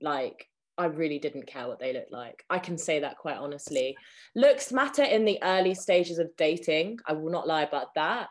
like 0.00 0.46
I 0.78 0.86
really 0.86 1.18
didn't 1.18 1.46
care 1.46 1.68
what 1.68 1.78
they 1.78 1.92
looked 1.92 2.12
like. 2.12 2.44
I 2.48 2.58
can 2.58 2.78
say 2.78 3.00
that 3.00 3.18
quite 3.18 3.36
honestly. 3.36 3.96
Looks 4.34 4.72
matter 4.72 5.02
in 5.02 5.24
the 5.24 5.38
early 5.42 5.74
stages 5.74 6.18
of 6.18 6.34
dating. 6.36 6.98
I 7.06 7.12
will 7.12 7.30
not 7.30 7.46
lie 7.46 7.62
about 7.62 7.94
that, 7.94 8.28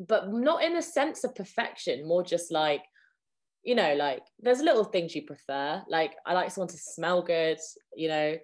but 0.00 0.32
not 0.32 0.62
in 0.62 0.76
a 0.76 0.82
sense 0.82 1.24
of 1.24 1.34
perfection. 1.34 2.06
More 2.06 2.22
just 2.22 2.52
like 2.52 2.82
you 3.62 3.74
know, 3.74 3.94
like 3.94 4.22
there's 4.38 4.60
little 4.60 4.84
things 4.84 5.14
you 5.14 5.22
prefer. 5.22 5.82
Like 5.88 6.14
I 6.24 6.34
like 6.34 6.52
someone 6.52 6.68
to 6.68 6.78
smell 6.78 7.22
good, 7.22 7.58
you 7.96 8.08
know, 8.08 8.36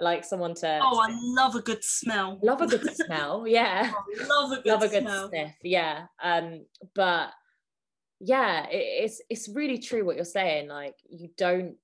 I 0.00 0.04
like 0.04 0.24
someone 0.24 0.54
to 0.54 0.80
oh 0.82 1.00
i 1.00 1.08
love 1.10 1.54
a 1.54 1.60
good 1.60 1.84
smell 1.84 2.38
love 2.42 2.62
a 2.62 2.66
good 2.66 2.96
smell 2.96 3.44
yeah 3.46 3.92
oh, 3.94 4.26
love 4.28 4.58
a 4.58 4.62
good, 4.62 4.70
love 4.70 4.82
a 4.82 4.88
good 4.88 5.02
smell. 5.02 5.28
sniff 5.28 5.54
yeah 5.62 6.06
um 6.22 6.64
but 6.94 7.28
yeah 8.20 8.66
it, 8.68 9.04
it's 9.04 9.20
it's 9.28 9.48
really 9.54 9.78
true 9.78 10.04
what 10.04 10.16
you're 10.16 10.24
saying 10.24 10.68
like 10.68 10.94
you 11.10 11.28
don't 11.36 11.74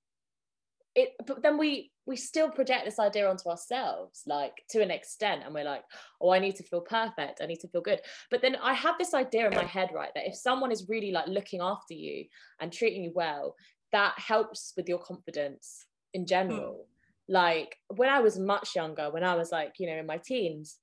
it 0.95 1.11
but 1.27 1.43
then 1.43 1.59
we 1.59 1.93
we 2.09 2.17
still 2.17 2.51
project 2.51 2.85
this 2.85 2.99
idea 2.99 3.29
onto 3.29 3.49
ourselves 3.49 4.23
like 4.27 4.55
to 4.71 4.83
an 4.83 4.91
extent 4.91 5.43
and 5.45 5.55
we're 5.55 5.63
like 5.65 5.85
oh 6.21 6.31
i 6.31 6.39
need 6.39 6.57
to 6.57 6.63
feel 6.65 6.81
perfect. 6.81 7.41
I 7.41 7.47
need 7.47 7.61
to 7.61 7.69
feel 7.69 7.83
good. 7.83 8.01
But 8.31 8.43
then 8.43 8.57
i 8.57 8.73
have 8.73 8.97
this 8.99 9.15
idea 9.15 9.49
in 9.49 9.55
my 9.55 9.65
head 9.65 9.91
right 9.95 10.11
that 10.15 10.27
if 10.27 10.35
someone 10.35 10.73
is 10.73 10.89
really 10.89 11.13
like 11.13 11.29
looking 11.29 11.61
after 11.61 11.95
you 11.95 12.25
and 12.61 12.73
treating 12.73 13.05
you 13.05 13.13
well 13.15 13.55
that 13.93 14.15
helps 14.17 14.73
with 14.77 14.89
your 14.89 14.99
confidence 14.99 15.87
in 16.15 16.27
general. 16.27 16.85
Mm 16.85 16.99
like 17.29 17.77
when 17.95 18.09
I 18.09 18.21
was 18.21 18.39
much 18.39 18.75
younger, 18.75 19.11
when 19.11 19.25
I 19.25 19.35
was 19.37 19.53
like, 19.53 19.75
you 19.79 19.87
know, 19.87 19.99
in 19.99 20.07
my 20.07 20.19
teens, 20.19 20.79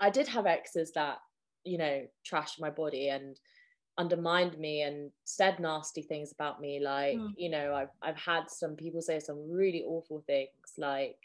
I 0.00 0.10
did 0.10 0.26
have 0.28 0.46
exes 0.46 0.92
that, 0.94 1.18
you 1.64 1.78
know, 1.78 2.02
trashed 2.28 2.60
my 2.60 2.70
body 2.70 3.08
and 3.08 3.38
undermined 3.98 4.58
me 4.58 4.82
and 4.82 5.10
said 5.24 5.60
nasty 5.60 6.02
things 6.02 6.32
about 6.32 6.60
me. 6.60 6.80
Like, 6.80 7.16
mm. 7.16 7.30
you 7.36 7.50
know, 7.50 7.74
I've 7.74 7.90
I've 8.02 8.18
had 8.18 8.50
some 8.50 8.76
people 8.76 9.02
say 9.02 9.18
some 9.18 9.50
really 9.50 9.82
awful 9.86 10.22
things. 10.26 10.48
Like, 10.78 11.16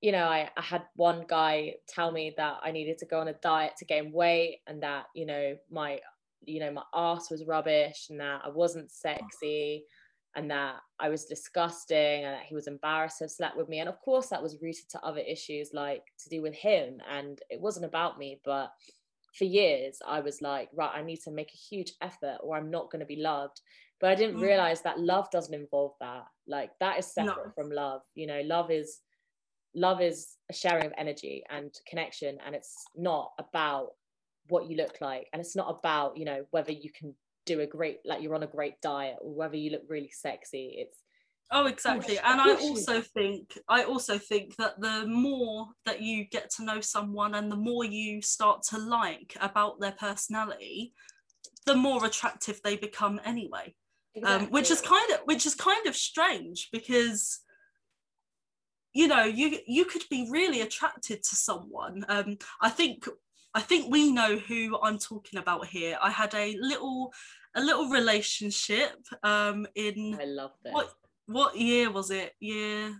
you 0.00 0.12
know, 0.12 0.24
I, 0.24 0.50
I 0.56 0.62
had 0.62 0.82
one 0.96 1.24
guy 1.28 1.74
tell 1.88 2.10
me 2.10 2.34
that 2.36 2.58
I 2.62 2.70
needed 2.70 2.98
to 2.98 3.06
go 3.06 3.20
on 3.20 3.28
a 3.28 3.34
diet 3.34 3.72
to 3.78 3.84
gain 3.84 4.12
weight 4.12 4.60
and 4.66 4.82
that, 4.82 5.06
you 5.14 5.26
know, 5.26 5.56
my 5.70 6.00
you 6.42 6.60
know, 6.60 6.72
my 6.72 6.82
ass 6.94 7.30
was 7.30 7.44
rubbish 7.44 8.06
and 8.10 8.20
that 8.20 8.42
I 8.44 8.48
wasn't 8.48 8.90
sexy 8.90 9.84
and 10.36 10.50
that 10.50 10.76
I 11.00 11.08
was 11.08 11.24
disgusting 11.24 12.24
and 12.24 12.34
that 12.34 12.44
he 12.44 12.54
was 12.54 12.68
embarrassed 12.68 13.18
to 13.18 13.24
have 13.24 13.30
slept 13.30 13.56
with 13.56 13.68
me. 13.68 13.80
And 13.80 13.88
of 13.88 14.00
course, 14.00 14.28
that 14.28 14.42
was 14.42 14.56
rooted 14.62 14.88
to 14.90 15.00
other 15.04 15.20
issues 15.20 15.70
like 15.72 16.04
to 16.22 16.28
do 16.28 16.42
with 16.42 16.54
him. 16.54 16.98
And 17.10 17.40
it 17.50 17.60
wasn't 17.60 17.86
about 17.86 18.18
me. 18.18 18.40
But 18.44 18.70
for 19.36 19.44
years, 19.44 19.98
I 20.06 20.20
was 20.20 20.40
like, 20.42 20.68
right, 20.74 20.90
I 20.94 21.02
need 21.02 21.20
to 21.24 21.30
make 21.30 21.50
a 21.52 21.74
huge 21.74 21.92
effort 22.02 22.38
or 22.42 22.56
I'm 22.56 22.70
not 22.70 22.90
going 22.90 23.00
to 23.00 23.06
be 23.06 23.20
loved. 23.20 23.60
But 24.00 24.10
I 24.10 24.14
didn't 24.14 24.36
mm. 24.36 24.42
realize 24.42 24.82
that 24.82 25.00
love 25.00 25.30
doesn't 25.30 25.54
involve 25.54 25.92
that. 26.00 26.24
Like, 26.46 26.70
that 26.80 26.98
is 26.98 27.12
separate 27.12 27.54
from 27.54 27.70
love. 27.70 28.02
You 28.14 28.26
know, 28.26 28.40
love 28.44 28.70
is. 28.70 29.00
Love 29.74 30.00
is 30.00 30.38
a 30.50 30.54
sharing 30.54 30.86
of 30.86 30.92
energy 30.96 31.44
and 31.50 31.72
connection, 31.86 32.38
and 32.44 32.54
it's 32.54 32.74
not 32.96 33.32
about 33.38 33.88
what 34.48 34.68
you 34.68 34.76
look 34.76 34.96
like, 35.02 35.28
and 35.32 35.40
it's 35.40 35.54
not 35.54 35.68
about 35.78 36.16
you 36.16 36.24
know 36.24 36.46
whether 36.50 36.72
you 36.72 36.90
can 36.90 37.14
do 37.48 37.60
a 37.60 37.66
great 37.66 37.98
like 38.04 38.22
you're 38.22 38.34
on 38.34 38.42
a 38.42 38.46
great 38.46 38.80
diet 38.82 39.16
or 39.20 39.34
whether 39.34 39.56
you 39.56 39.70
look 39.70 39.82
really 39.88 40.10
sexy 40.12 40.74
it's 40.78 40.98
oh 41.50 41.66
exactly 41.66 42.18
and 42.18 42.40
i 42.40 42.54
also 42.54 43.00
think 43.00 43.58
i 43.68 43.82
also 43.82 44.18
think 44.18 44.54
that 44.56 44.80
the 44.80 45.06
more 45.06 45.68
that 45.86 46.00
you 46.00 46.24
get 46.24 46.50
to 46.50 46.64
know 46.64 46.80
someone 46.80 47.34
and 47.34 47.50
the 47.50 47.56
more 47.56 47.84
you 47.84 48.20
start 48.20 48.62
to 48.62 48.78
like 48.78 49.36
about 49.40 49.80
their 49.80 49.92
personality 49.92 50.92
the 51.66 51.74
more 51.74 52.04
attractive 52.04 52.60
they 52.62 52.76
become 52.76 53.20
anyway 53.24 53.74
exactly. 54.14 54.46
um, 54.46 54.52
which 54.52 54.70
is 54.70 54.80
kind 54.80 55.10
of 55.12 55.20
which 55.24 55.46
is 55.46 55.54
kind 55.54 55.86
of 55.86 55.96
strange 55.96 56.68
because 56.72 57.40
you 58.92 59.08
know 59.08 59.24
you 59.24 59.58
you 59.66 59.84
could 59.84 60.04
be 60.10 60.28
really 60.30 60.60
attracted 60.60 61.22
to 61.22 61.36
someone 61.36 62.04
um, 62.08 62.36
i 62.60 62.68
think 62.68 63.06
I 63.54 63.60
think 63.60 63.90
we 63.90 64.12
know 64.12 64.36
who 64.36 64.78
I'm 64.82 64.98
talking 64.98 65.40
about 65.40 65.66
here. 65.66 65.98
I 66.00 66.10
had 66.10 66.34
a 66.34 66.56
little 66.60 67.12
a 67.56 67.60
little 67.60 67.88
relationship 67.88 68.94
um 69.22 69.66
in 69.74 70.16
I 70.20 70.26
love 70.26 70.52
this. 70.62 70.72
What 70.72 70.92
what 71.28 71.56
year 71.56 71.90
was 71.90 72.10
it? 72.10 72.32
Year 72.40 72.96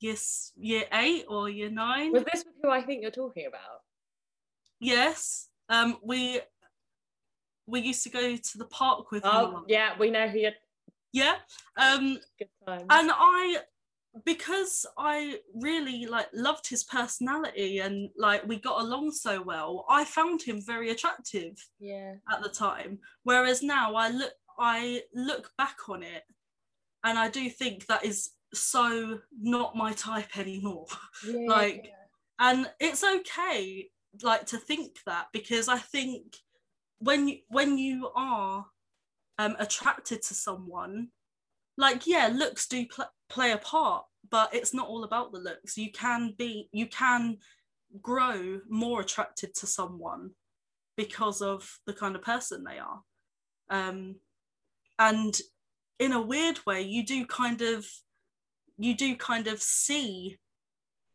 Yes, 0.00 0.52
year 0.56 0.84
eight 0.92 1.26
or 1.28 1.48
year 1.48 1.70
nine? 1.70 2.12
Was 2.12 2.24
this 2.32 2.44
who 2.60 2.70
I 2.70 2.80
think 2.82 3.02
you're 3.02 3.10
talking 3.12 3.46
about? 3.46 3.82
Yes. 4.80 5.48
Um 5.68 5.98
we 6.02 6.40
we 7.66 7.80
used 7.80 8.02
to 8.04 8.10
go 8.10 8.36
to 8.36 8.58
the 8.58 8.66
park 8.66 9.10
with 9.10 9.22
Oh 9.24 9.64
yeah, 9.68 9.90
we 9.98 10.10
know 10.10 10.28
who 10.28 10.38
you 10.38 10.50
Yeah. 11.12 11.36
Um 11.76 12.18
Good 12.38 12.48
time. 12.66 12.86
and 12.90 13.10
I 13.12 13.58
because 14.24 14.84
I 14.98 15.38
really 15.54 16.06
like 16.06 16.28
loved 16.34 16.68
his 16.68 16.84
personality 16.84 17.78
and 17.78 18.10
like 18.16 18.46
we 18.46 18.56
got 18.56 18.82
along 18.82 19.12
so 19.12 19.40
well, 19.40 19.86
I 19.88 20.04
found 20.04 20.42
him 20.42 20.60
very 20.60 20.90
attractive. 20.90 21.54
Yeah. 21.78 22.14
At 22.30 22.42
the 22.42 22.48
time, 22.48 22.98
whereas 23.22 23.62
now 23.62 23.94
I 23.94 24.08
look 24.08 24.32
I 24.58 25.02
look 25.14 25.50
back 25.58 25.88
on 25.88 26.02
it 26.02 26.22
and 27.04 27.18
I 27.18 27.28
do 27.28 27.48
think 27.48 27.86
that 27.86 28.04
is 28.04 28.30
so 28.54 29.18
not 29.40 29.76
my 29.76 29.92
type 29.92 30.36
anymore. 30.38 30.86
Yeah. 31.26 31.48
like 31.48 31.92
and 32.38 32.68
it's 32.80 33.04
okay 33.04 33.88
like 34.22 34.46
to 34.46 34.58
think 34.58 34.98
that 35.06 35.26
because 35.32 35.68
I 35.68 35.78
think 35.78 36.36
when 36.98 37.28
you 37.28 37.38
when 37.48 37.78
you 37.78 38.10
are 38.14 38.66
um 39.38 39.56
attracted 39.58 40.22
to 40.22 40.34
someone 40.34 41.08
like 41.76 42.06
yeah 42.06 42.28
looks 42.32 42.66
do 42.66 42.86
pl- 42.86 43.12
play 43.28 43.52
a 43.52 43.58
part 43.58 44.04
but 44.30 44.54
it's 44.54 44.74
not 44.74 44.88
all 44.88 45.04
about 45.04 45.32
the 45.32 45.38
looks 45.38 45.78
you 45.78 45.90
can 45.90 46.34
be 46.36 46.68
you 46.72 46.86
can 46.86 47.38
grow 48.00 48.60
more 48.68 49.00
attracted 49.00 49.54
to 49.54 49.66
someone 49.66 50.30
because 50.96 51.40
of 51.40 51.78
the 51.86 51.92
kind 51.92 52.14
of 52.14 52.22
person 52.22 52.64
they 52.64 52.78
are 52.78 53.02
um 53.70 54.16
and 55.02 55.40
in 55.98 56.12
a 56.12 56.22
weird 56.22 56.60
way 56.64 56.80
you 56.82 57.04
do 57.04 57.26
kind 57.26 57.60
of 57.60 57.86
you 58.78 58.94
do 58.96 59.16
kind 59.16 59.46
of 59.48 59.60
see 59.60 60.38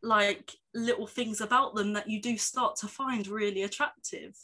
like 0.02 0.52
little 0.74 1.06
things 1.06 1.40
about 1.40 1.74
them 1.74 1.94
that 1.94 2.08
you 2.08 2.20
do 2.20 2.36
start 2.36 2.76
to 2.76 2.86
find 2.86 3.26
really 3.26 3.62
attractive. 3.62 4.34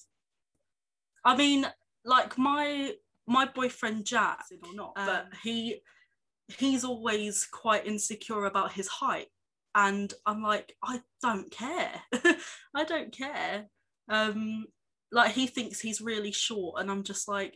I 1.25 1.37
mean 1.37 1.67
like 2.05 2.37
my 2.39 2.93
my 3.27 3.45
boyfriend 3.47 4.05
jack 4.05 4.45
or 4.63 4.75
not? 4.75 4.93
um, 4.97 5.07
but 5.07 5.27
he 5.43 5.81
he's 6.59 6.85
always 6.85 7.47
quite 7.47 7.87
insecure 7.87 8.47
about 8.47 8.73
his 8.73 8.89
height. 8.89 9.29
And 9.77 10.13
i'm 10.27 10.43
like 10.43 10.75
i 10.83 11.03
don't 11.23 11.51
care. 11.51 11.93
I 12.75 12.85
don't 12.85 13.13
care. 13.13 13.67
Um 14.09 14.67
like 15.13 15.33
he 15.33 15.47
thinks 15.47 15.81
he's 15.81 16.01
really 16.01 16.33
short. 16.33 16.81
And 16.81 16.91
i'm 16.91 17.05
just 17.05 17.29
like 17.29 17.55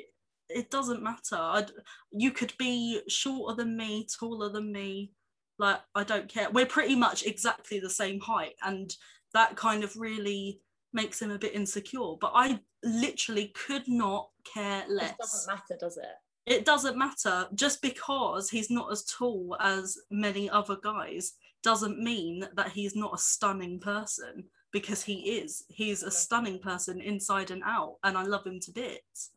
it 0.48 0.70
doesn't 0.70 1.02
matter. 1.02 1.36
I'd, 1.36 1.70
you 2.12 2.30
could 2.30 2.52
be 2.58 3.00
shorter 3.08 3.56
than 3.56 3.76
me 3.76 4.06
taller 4.18 4.50
than 4.50 4.72
me 4.72 5.12
like 5.58 5.80
i 5.94 6.04
don't 6.04 6.28
care. 6.28 6.50
We're 6.50 6.66
pretty 6.66 6.94
much 6.94 7.24
exactly 7.24 7.80
the 7.80 7.90
same 7.90 8.20
height 8.20 8.54
and 8.62 8.94
that 9.34 9.56
kind 9.56 9.84
of 9.84 9.96
really 9.96 10.60
makes 10.92 11.20
him 11.20 11.30
a 11.30 11.38
bit 11.38 11.54
insecure 11.54 12.14
but 12.18 12.32
i 12.34 12.58
literally 12.82 13.52
could 13.54 13.86
not 13.86 14.30
care 14.50 14.84
less. 14.88 15.10
it 15.10 15.18
doesn't 15.18 15.54
matter 15.54 15.76
does 15.78 15.96
it? 15.96 16.06
It 16.46 16.64
doesn't 16.64 16.96
matter. 16.96 17.46
Just 17.54 17.82
because 17.82 18.48
he's 18.48 18.70
not 18.70 18.90
as 18.90 19.04
tall 19.04 19.54
as 19.60 19.98
many 20.10 20.48
other 20.48 20.78
guys 20.82 21.34
doesn't 21.62 22.02
mean 22.02 22.48
that 22.54 22.70
he's 22.70 22.96
not 22.96 23.14
a 23.14 23.18
stunning 23.18 23.78
person 23.80 24.44
because 24.72 25.02
he 25.02 25.38
is. 25.40 25.64
He's 25.68 26.02
a 26.02 26.10
stunning 26.10 26.58
person 26.58 27.02
inside 27.02 27.50
and 27.50 27.62
out 27.64 27.96
and 28.04 28.16
i 28.16 28.22
love 28.22 28.46
him 28.46 28.60
to 28.60 28.70
bits 28.70 29.32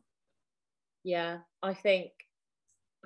yeah 1.04 1.38
i 1.62 1.74
think 1.74 2.10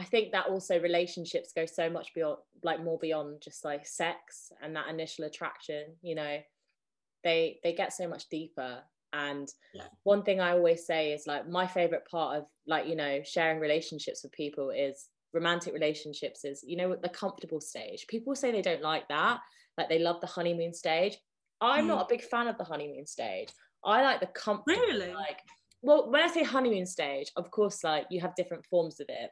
i 0.00 0.04
think 0.04 0.32
that 0.32 0.46
also 0.46 0.80
relationships 0.80 1.52
go 1.54 1.66
so 1.66 1.88
much 1.88 2.14
beyond 2.14 2.38
like 2.62 2.82
more 2.82 2.98
beyond 2.98 3.40
just 3.42 3.64
like 3.64 3.86
sex 3.86 4.52
and 4.62 4.76
that 4.76 4.88
initial 4.88 5.24
attraction 5.24 5.84
you 6.02 6.14
know? 6.14 6.38
They 7.24 7.58
they 7.64 7.72
get 7.72 7.92
so 7.92 8.06
much 8.06 8.28
deeper 8.28 8.82
and 9.12 9.48
yeah. 9.74 9.84
one 10.04 10.22
thing 10.22 10.40
i 10.40 10.52
always 10.52 10.86
say 10.86 11.12
is 11.12 11.26
like 11.26 11.48
my 11.48 11.66
favorite 11.66 12.06
part 12.08 12.36
of 12.36 12.44
like 12.68 12.86
you 12.86 12.94
know 12.94 13.20
sharing 13.24 13.58
relationships 13.58 14.22
with 14.22 14.30
people 14.32 14.70
is 14.70 15.08
romantic 15.32 15.74
relationships 15.74 16.44
is 16.44 16.62
you 16.66 16.76
know 16.76 16.96
the 16.96 17.08
comfortable 17.08 17.60
stage. 17.60 18.06
People 18.08 18.34
say 18.34 18.50
they 18.50 18.62
don't 18.62 18.82
like 18.82 19.08
that 19.08 19.40
like 19.78 19.88
they 19.88 19.98
love 19.98 20.20
the 20.20 20.26
honeymoon 20.26 20.72
stage. 20.72 21.18
I'm 21.60 21.84
mm. 21.84 21.88
not 21.88 22.02
a 22.02 22.08
big 22.08 22.22
fan 22.22 22.48
of 22.48 22.58
the 22.58 22.64
honeymoon 22.64 23.06
stage. 23.06 23.48
I 23.84 24.02
like 24.02 24.20
the 24.20 24.26
comfortable 24.26 24.80
really? 24.80 25.12
like 25.12 25.38
well 25.82 26.10
when 26.10 26.22
i 26.22 26.28
say 26.28 26.42
honeymoon 26.42 26.86
stage 26.86 27.30
of 27.36 27.50
course 27.50 27.84
like 27.84 28.06
you 28.10 28.20
have 28.20 28.34
different 28.34 28.64
forms 28.66 29.00
of 29.00 29.06
it 29.08 29.30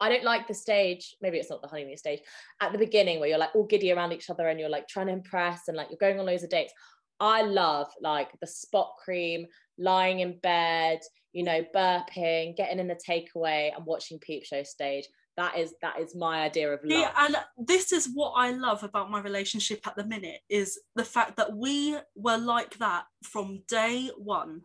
I 0.00 0.08
don't 0.08 0.24
like 0.24 0.48
the 0.48 0.54
stage, 0.54 1.16
maybe 1.22 1.38
it's 1.38 1.50
not 1.50 1.62
the 1.62 1.68
honeymoon 1.68 1.96
stage, 1.96 2.20
at 2.60 2.72
the 2.72 2.78
beginning 2.78 3.20
where 3.20 3.28
you're 3.28 3.38
like 3.38 3.54
all 3.54 3.64
giddy 3.64 3.92
around 3.92 4.12
each 4.12 4.28
other 4.28 4.48
and 4.48 4.58
you're 4.58 4.68
like 4.68 4.88
trying 4.88 5.06
to 5.06 5.12
impress 5.12 5.68
and 5.68 5.76
like 5.76 5.88
you're 5.90 5.98
going 5.98 6.18
on 6.18 6.26
loads 6.26 6.42
of 6.42 6.50
dates. 6.50 6.72
I 7.20 7.42
love 7.42 7.88
like 8.02 8.28
the 8.40 8.46
spot 8.46 8.94
cream, 9.02 9.46
lying 9.78 10.20
in 10.20 10.38
bed, 10.38 11.00
you 11.32 11.44
know, 11.44 11.64
burping, 11.74 12.56
getting 12.56 12.78
in 12.78 12.88
the 12.88 12.98
takeaway 13.08 13.74
and 13.74 13.86
watching 13.86 14.18
Peep 14.18 14.44
Show 14.44 14.62
stage. 14.62 15.06
That 15.36 15.58
is 15.58 15.74
that 15.82 15.98
is 16.00 16.14
my 16.14 16.42
idea 16.42 16.72
of 16.72 16.80
love. 16.84 17.00
Yeah, 17.00 17.12
and 17.16 17.36
this 17.66 17.92
is 17.92 18.08
what 18.14 18.32
I 18.36 18.50
love 18.50 18.84
about 18.84 19.10
my 19.10 19.20
relationship 19.20 19.84
at 19.86 19.96
the 19.96 20.04
minute 20.04 20.40
is 20.48 20.78
the 20.94 21.04
fact 21.04 21.36
that 21.36 21.56
we 21.56 21.96
were 22.14 22.38
like 22.38 22.78
that 22.78 23.04
from 23.24 23.62
day 23.66 24.10
one. 24.16 24.62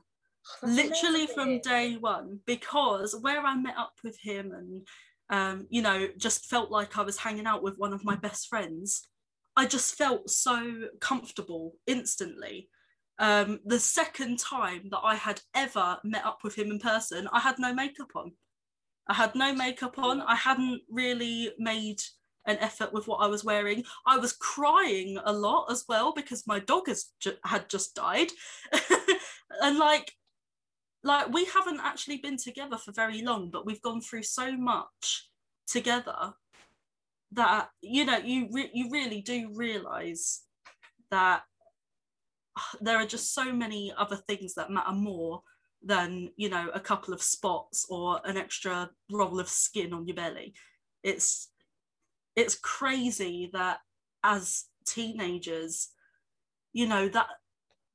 Literally 0.64 1.28
from 1.28 1.60
day 1.62 1.96
one 1.96 2.40
because 2.46 3.16
where 3.22 3.42
I 3.42 3.56
met 3.56 3.78
up 3.78 3.94
with 4.04 4.18
him 4.20 4.52
and 4.52 4.88
um, 5.30 5.68
you 5.70 5.82
know, 5.82 6.08
just 6.18 6.46
felt 6.46 6.72
like 6.72 6.98
I 6.98 7.04
was 7.04 7.18
hanging 7.18 7.46
out 7.46 7.62
with 7.62 7.78
one 7.78 7.94
of 7.94 8.04
my 8.04 8.16
best 8.16 8.48
friends. 8.48 9.08
I 9.56 9.66
just 9.66 9.96
felt 9.96 10.30
so 10.30 10.88
comfortable 11.00 11.76
instantly. 11.86 12.70
Um, 13.20 13.60
the 13.66 13.80
second 13.80 14.40
time 14.40 14.88
that 14.92 15.02
I 15.04 15.16
had 15.16 15.42
ever 15.54 15.98
met 16.04 16.26
up 16.26 16.40
with 16.44 16.58
him 16.58 16.72
in 16.72 16.80
person, 16.80 17.28
I 17.32 17.40
had 17.40 17.60
no 17.60 17.74
makeup 17.74 18.16
on. 18.16 18.32
I 19.08 19.14
had 19.14 19.36
no 19.36 19.54
makeup 19.54 20.00
on. 20.00 20.22
I 20.22 20.36
hadn't 20.36 20.82
really 20.90 21.52
made 21.60 22.02
an 22.48 22.58
effort 22.58 22.94
with 22.94 23.08
what 23.08 23.18
I 23.18 23.28
was 23.28 23.44
wearing. 23.44 23.84
I 24.08 24.18
was 24.18 24.34
crying 24.34 25.20
a 25.26 25.34
lot 25.34 25.70
as 25.70 25.84
well 25.90 26.14
because 26.14 26.48
my 26.48 26.60
dog 26.60 26.88
has 26.88 27.08
ju- 27.20 27.38
had 27.44 27.70
just 27.70 27.96
died, 27.96 28.30
and 29.62 29.78
like, 29.78 30.12
like 31.04 31.32
we 31.34 31.46
haven't 31.46 31.80
actually 31.82 32.18
been 32.18 32.38
together 32.38 32.78
for 32.78 32.92
very 32.92 33.22
long, 33.22 33.50
but 33.50 33.66
we've 33.66 33.82
gone 33.82 34.02
through 34.02 34.24
so 34.24 34.56
much 34.56 35.30
together 35.68 36.34
that 37.32 37.70
you 37.82 38.06
know 38.06 38.18
you 38.18 38.50
re- 38.52 38.72
you 38.74 38.90
really 38.90 39.22
do 39.22 39.52
realize 39.54 40.42
that 41.12 41.44
there 42.82 42.98
are 42.98 43.06
just 43.06 43.34
so 43.34 43.52
many 43.54 43.94
other 43.98 44.16
things 44.16 44.56
that 44.56 44.72
matter 44.72 44.92
more 44.92 45.42
than 45.82 46.30
you 46.36 46.50
know 46.50 46.70
a 46.74 46.80
couple 46.80 47.14
of 47.14 47.22
spots 47.22 47.86
or 47.90 48.20
an 48.26 48.36
extra 48.36 48.90
roll 49.12 49.40
of 49.40 49.48
skin 49.48 49.94
on 49.94 50.08
your 50.08 50.16
belly. 50.16 50.54
It's 51.04 51.52
it's 52.36 52.56
crazy 52.56 53.50
that 53.54 53.80
as 54.24 54.66
teenagers 54.86 55.90
you 56.74 56.88
know 56.88 57.08
that 57.08 57.28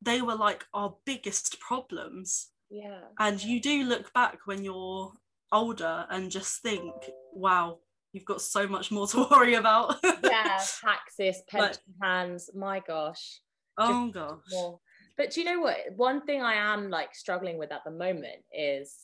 they 0.01 0.23
were 0.23 0.35
like 0.35 0.65
our 0.73 0.95
biggest 1.05 1.61
problems 1.61 2.51
yeah 2.75 3.01
and 3.21 3.43
you 3.43 3.61
do 3.61 3.85
look 3.85 4.13
back 4.13 4.39
when 4.47 4.65
you're 4.65 5.13
older 5.53 6.07
and 6.11 6.31
just 6.31 6.61
think 6.63 6.93
wow 7.33 7.79
you've 8.15 8.25
got 8.25 8.41
so 8.41 8.67
much 8.67 8.91
more 8.91 9.07
to 9.09 9.27
worry 9.31 9.55
about. 9.55 9.97
yeah, 10.03 10.63
taxes, 10.81 11.43
pension 11.49 11.83
plans. 12.01 12.49
My 12.55 12.81
gosh. 12.87 13.41
Oh 13.77 14.11
gosh. 14.11 14.39
More. 14.53 14.79
But 15.19 15.33
do 15.33 15.41
you 15.41 15.47
know 15.47 15.61
what? 15.61 15.77
One 15.97 16.25
thing 16.25 16.41
I 16.41 16.55
am 16.55 16.91
like 16.91 17.15
struggling 17.15 17.59
with 17.59 17.73
at 17.73 17.83
the 17.85 17.91
moment 17.91 18.43
is 18.57 18.95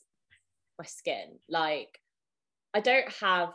my 0.79 0.85
skin. 0.85 1.39
Like, 1.49 1.99
I 2.73 2.81
don't 2.81 3.11
have 3.21 3.51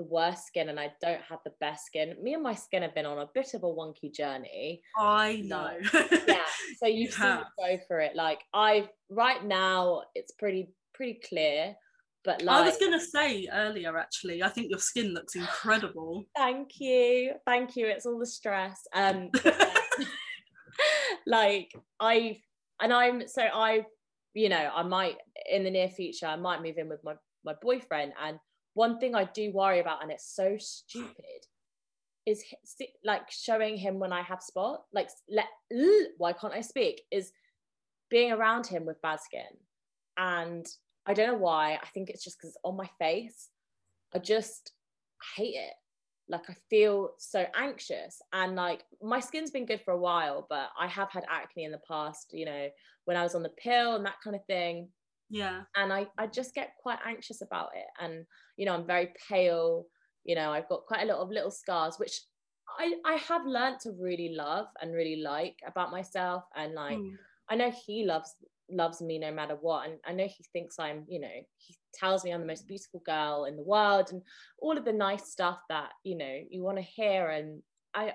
the 0.00 0.06
worst 0.06 0.46
skin 0.46 0.70
and 0.70 0.80
I 0.80 0.90
don't 1.02 1.20
have 1.28 1.40
the 1.44 1.52
best 1.60 1.84
skin. 1.84 2.16
Me 2.22 2.32
and 2.32 2.42
my 2.42 2.54
skin 2.54 2.82
have 2.82 2.94
been 2.94 3.04
on 3.04 3.18
a 3.18 3.28
bit 3.34 3.52
of 3.52 3.64
a 3.64 3.66
wonky 3.66 4.12
journey. 4.12 4.80
I 4.96 5.42
know. 5.44 5.72
yeah. 6.26 6.44
So 6.78 6.86
you've 6.86 7.10
you 7.10 7.10
seen 7.10 7.36
me 7.36 7.42
go 7.58 7.78
for 7.86 8.00
it. 8.00 8.16
Like 8.16 8.40
I 8.54 8.88
right 9.10 9.44
now 9.44 10.02
it's 10.14 10.32
pretty 10.32 10.70
pretty 10.94 11.20
clear. 11.28 11.76
But 12.24 12.42
like, 12.42 12.62
I 12.62 12.66
was 12.66 12.78
gonna 12.78 13.00
say 13.00 13.46
earlier, 13.52 13.98
actually, 13.98 14.42
I 14.42 14.48
think 14.48 14.70
your 14.70 14.78
skin 14.78 15.12
looks 15.12 15.36
incredible. 15.36 16.24
Thank 16.36 16.80
you, 16.80 17.32
thank 17.46 17.76
you. 17.76 17.86
It's 17.86 18.06
all 18.06 18.18
the 18.18 18.26
stress. 18.26 18.80
Um, 18.94 19.30
like 21.26 21.72
I 21.98 22.38
and 22.80 22.92
I'm 22.92 23.28
so 23.28 23.42
I, 23.42 23.84
you 24.32 24.48
know, 24.48 24.70
I 24.74 24.82
might 24.82 25.16
in 25.50 25.64
the 25.64 25.70
near 25.70 25.88
future 25.88 26.26
I 26.26 26.36
might 26.36 26.62
move 26.62 26.78
in 26.78 26.88
with 26.88 27.04
my 27.04 27.14
my 27.44 27.54
boyfriend. 27.60 28.12
And 28.22 28.38
one 28.80 28.98
thing 28.98 29.14
I 29.14 29.24
do 29.24 29.52
worry 29.52 29.80
about, 29.80 30.02
and 30.02 30.10
it's 30.10 30.34
so 30.34 30.56
stupid, 30.58 31.40
is 32.24 32.42
like 33.04 33.30
showing 33.30 33.76
him 33.76 33.98
when 33.98 34.10
I 34.10 34.22
have 34.22 34.42
spot. 34.42 34.84
Like, 34.90 35.10
let 35.28 35.48
why 36.16 36.32
can't 36.32 36.54
I 36.54 36.62
speak? 36.62 37.02
Is 37.10 37.30
being 38.08 38.32
around 38.32 38.66
him 38.66 38.86
with 38.86 39.02
bad 39.02 39.20
skin 39.20 39.52
and 40.16 40.66
I 41.06 41.12
don't 41.14 41.28
know 41.28 41.44
why. 41.50 41.74
I 41.74 41.86
think 41.92 42.08
it's 42.08 42.24
just 42.24 42.38
because 42.38 42.50
it's 42.50 42.64
on 42.64 42.76
my 42.76 42.88
face. 42.98 43.50
I 44.14 44.18
just 44.18 44.72
hate 45.36 45.56
it. 45.68 45.74
Like 46.28 46.48
I 46.48 46.54
feel 46.70 47.10
so 47.18 47.44
anxious 47.54 48.22
and 48.32 48.56
like 48.56 48.82
my 49.02 49.20
skin's 49.20 49.50
been 49.50 49.66
good 49.66 49.82
for 49.84 49.92
a 49.92 50.04
while, 50.08 50.46
but 50.48 50.70
I 50.78 50.86
have 50.86 51.10
had 51.10 51.24
acne 51.28 51.64
in 51.64 51.72
the 51.72 51.86
past, 51.86 52.30
you 52.32 52.46
know, 52.46 52.68
when 53.04 53.16
I 53.18 53.22
was 53.22 53.34
on 53.34 53.42
the 53.42 53.56
pill 53.64 53.96
and 53.96 54.06
that 54.06 54.22
kind 54.24 54.36
of 54.36 54.44
thing. 54.46 54.88
Yeah. 55.30 55.62
And 55.76 55.92
I, 55.92 56.06
I 56.18 56.26
just 56.26 56.54
get 56.54 56.72
quite 56.82 56.98
anxious 57.06 57.40
about 57.40 57.70
it. 57.74 57.86
And, 58.00 58.24
you 58.56 58.66
know, 58.66 58.74
I'm 58.74 58.86
very 58.86 59.12
pale, 59.28 59.86
you 60.24 60.34
know, 60.34 60.52
I've 60.52 60.68
got 60.68 60.86
quite 60.86 61.02
a 61.02 61.12
lot 61.12 61.18
of 61.18 61.30
little 61.30 61.50
scars, 61.50 61.96
which 61.98 62.20
I, 62.78 62.94
I 63.04 63.14
have 63.14 63.46
learned 63.46 63.80
to 63.80 63.92
really 63.98 64.34
love 64.34 64.66
and 64.80 64.92
really 64.92 65.22
like 65.22 65.56
about 65.66 65.90
myself. 65.90 66.44
And 66.56 66.74
like, 66.74 66.98
mm. 66.98 67.14
I 67.48 67.56
know 67.56 67.72
he 67.86 68.04
loves 68.04 68.34
loves 68.72 69.02
me 69.02 69.18
no 69.18 69.32
matter 69.32 69.56
what 69.60 69.84
and 69.88 69.98
i 70.06 70.12
know 70.12 70.28
he 70.28 70.44
thinks 70.52 70.78
i'm 70.78 71.04
you 71.08 71.18
know 71.18 71.26
he 71.56 71.74
tells 71.94 72.24
me 72.24 72.30
I'm 72.30 72.40
the 72.40 72.46
most 72.46 72.66
beautiful 72.66 73.02
girl 73.04 73.44
in 73.44 73.56
the 73.56 73.62
world 73.62 74.08
and 74.12 74.22
all 74.58 74.76
of 74.76 74.84
the 74.84 74.92
nice 74.92 75.30
stuff 75.30 75.58
that 75.68 75.90
you 76.04 76.16
know 76.16 76.38
you 76.50 76.62
want 76.62 76.78
to 76.78 76.82
hear 76.82 77.30
and 77.30 77.62
I 77.94 78.14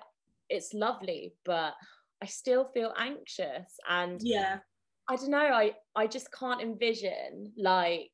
it's 0.49 0.74
lovely 0.74 1.34
but 1.43 1.74
I 2.22 2.28
still 2.28 2.70
feel 2.74 2.93
anxious 2.97 3.78
and 3.89 4.20
yeah 4.22 4.59
I 5.07 5.15
don't 5.15 5.29
know 5.29 5.37
I 5.37 5.73
I 5.95 6.07
just 6.07 6.31
can't 6.31 6.61
envision 6.61 7.53
like 7.57 8.11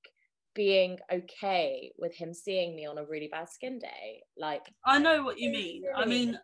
being 0.54 1.00
okay 1.12 1.92
with 1.98 2.14
him 2.14 2.34
seeing 2.34 2.76
me 2.76 2.86
on 2.86 2.98
a 2.98 3.06
really 3.06 3.30
bad 3.32 3.50
skin 3.50 3.80
day. 3.80 4.24
Like 4.38 4.64
I 4.86 5.00
know 5.00 5.24
what 5.24 5.40
you 5.40 5.52
mean. 5.52 5.84
I 5.96 6.06
mean 6.06 6.38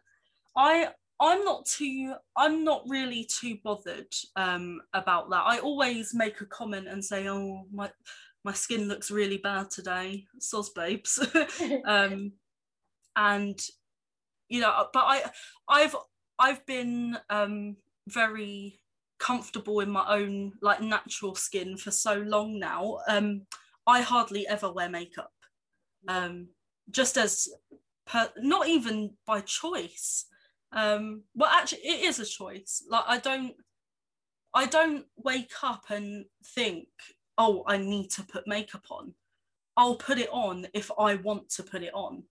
I 0.56 0.90
I'm 1.20 1.44
not 1.44 1.66
too 1.66 2.14
I'm 2.36 2.64
not 2.64 2.84
really 2.88 3.26
too 3.26 3.58
bothered 3.64 4.14
um 4.36 4.82
about 4.94 5.30
that. 5.32 5.44
I 5.46 5.60
always 5.60 6.14
make 6.14 6.42
a 6.42 6.46
comment 6.46 6.88
and 6.88 7.04
say 7.04 7.28
oh 7.28 7.66
my 7.72 7.92
my 8.44 8.54
skin 8.54 8.88
looks 8.88 9.12
really 9.12 9.38
bad 9.38 9.70
today. 9.70 10.26
Sauce 10.40 10.70
babes. 10.70 11.20
Um 11.86 12.34
and 13.18 13.60
you 14.48 14.62
know 14.62 14.88
but 14.94 15.04
i 15.06 15.24
i've 15.68 15.96
i've 16.40 16.66
been 16.66 17.18
um 17.30 17.76
very 18.08 18.80
comfortable 19.20 19.80
in 19.80 19.90
my 19.90 20.06
own 20.08 20.52
like 20.62 20.82
natural 20.82 21.36
skin 21.36 21.76
for 21.78 21.92
so 21.92 22.16
long 22.16 22.60
now 22.60 23.00
um 23.08 23.42
i 23.86 24.02
hardly 24.02 24.48
ever 24.48 24.72
wear 24.72 24.90
makeup 24.90 25.32
um 26.08 26.48
just 26.92 27.18
as 27.18 27.48
per 28.06 28.30
not 28.38 28.68
even 28.68 29.12
by 29.26 29.42
choice 29.42 30.26
um 30.72 31.24
well 31.36 31.50
actually 31.50 31.80
it 31.80 32.02
is 32.04 32.20
a 32.20 32.26
choice 32.26 32.84
like 32.90 33.04
i 33.08 33.18
don't 33.18 33.54
i 34.54 34.66
don't 34.66 35.06
wake 35.18 35.54
up 35.64 35.86
and 35.90 36.26
think 36.56 36.88
oh, 37.38 37.64
I 37.68 37.78
need 37.78 38.10
to 38.12 38.24
put 38.24 38.48
makeup 38.48 38.86
on. 38.90 39.14
I'll 39.76 39.96
put 39.96 40.18
it 40.18 40.30
on 40.32 40.68
if 40.74 40.90
I 40.98 41.16
want 41.16 41.50
to 41.52 41.64
put 41.64 41.84
it 41.84 41.94
on. 41.94 42.24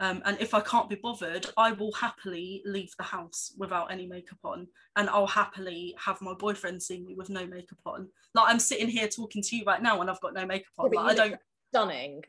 Um, 0.00 0.22
and 0.24 0.36
if 0.40 0.54
I 0.54 0.60
can't 0.60 0.88
be 0.88 0.96
bothered, 0.96 1.46
I 1.56 1.72
will 1.72 1.92
happily 1.92 2.62
leave 2.66 2.92
the 2.96 3.04
house 3.04 3.54
without 3.56 3.92
any 3.92 4.06
makeup 4.06 4.38
on. 4.44 4.66
And 4.96 5.08
I'll 5.08 5.26
happily 5.26 5.94
have 6.04 6.20
my 6.20 6.34
boyfriend 6.34 6.82
see 6.82 7.00
me 7.00 7.14
with 7.14 7.30
no 7.30 7.46
makeup 7.46 7.78
on. 7.86 8.08
Like 8.34 8.52
I'm 8.52 8.58
sitting 8.58 8.88
here 8.88 9.08
talking 9.08 9.42
to 9.42 9.56
you 9.56 9.64
right 9.64 9.82
now 9.82 10.00
and 10.00 10.10
I've 10.10 10.20
got 10.20 10.34
no 10.34 10.46
makeup 10.46 10.72
on. 10.78 10.90
Yeah, 10.92 11.00
like, 11.00 11.12
I 11.12 11.14
don't 11.28 11.40
stunning. 11.70 12.22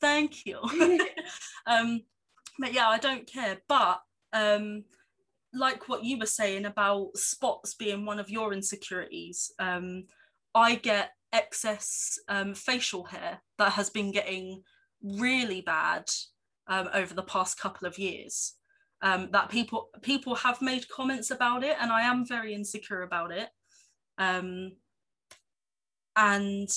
Thank 0.00 0.46
you. 0.46 0.58
um, 1.66 2.02
but 2.58 2.72
yeah, 2.72 2.88
I 2.88 2.98
don't 2.98 3.26
care. 3.26 3.58
But 3.68 4.00
um, 4.32 4.84
like 5.52 5.88
what 5.88 6.04
you 6.04 6.18
were 6.18 6.26
saying 6.26 6.64
about 6.64 7.16
spots 7.16 7.74
being 7.74 8.04
one 8.04 8.18
of 8.18 8.30
your 8.30 8.52
insecurities, 8.52 9.52
um, 9.58 10.04
I 10.54 10.76
get 10.76 11.12
excess 11.32 12.18
um, 12.28 12.54
facial 12.54 13.04
hair 13.04 13.40
that 13.58 13.72
has 13.72 13.90
been 13.90 14.10
getting 14.10 14.62
really 15.02 15.60
bad 15.60 16.10
um, 16.68 16.88
over 16.94 17.14
the 17.14 17.22
past 17.22 17.58
couple 17.58 17.86
of 17.86 17.98
years. 17.98 18.54
Um, 19.02 19.28
that 19.32 19.50
people 19.50 19.90
people 20.00 20.34
have 20.36 20.62
made 20.62 20.88
comments 20.88 21.30
about 21.30 21.62
it, 21.62 21.76
and 21.80 21.92
I 21.92 22.02
am 22.02 22.26
very 22.26 22.54
insecure 22.54 23.02
about 23.02 23.30
it. 23.30 23.48
Um, 24.18 24.72
and 26.16 26.68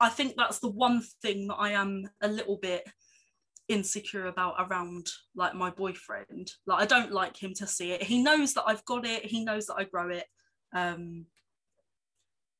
I 0.00 0.10
think 0.10 0.34
that's 0.36 0.60
the 0.60 0.70
one 0.70 1.02
thing 1.22 1.48
that 1.48 1.56
I 1.56 1.70
am 1.70 2.08
a 2.22 2.28
little 2.28 2.56
bit 2.56 2.88
insecure 3.68 4.26
about 4.26 4.54
around 4.58 5.08
like 5.34 5.54
my 5.54 5.70
boyfriend. 5.70 6.52
Like 6.66 6.82
I 6.82 6.86
don't 6.86 7.12
like 7.12 7.36
him 7.36 7.52
to 7.54 7.66
see 7.66 7.92
it. 7.92 8.04
He 8.04 8.22
knows 8.22 8.54
that 8.54 8.64
I've 8.66 8.84
got 8.84 9.04
it. 9.04 9.24
He 9.24 9.44
knows 9.44 9.66
that 9.66 9.74
I 9.74 9.84
grow 9.84 10.10
it. 10.10 10.26
Um, 10.72 11.26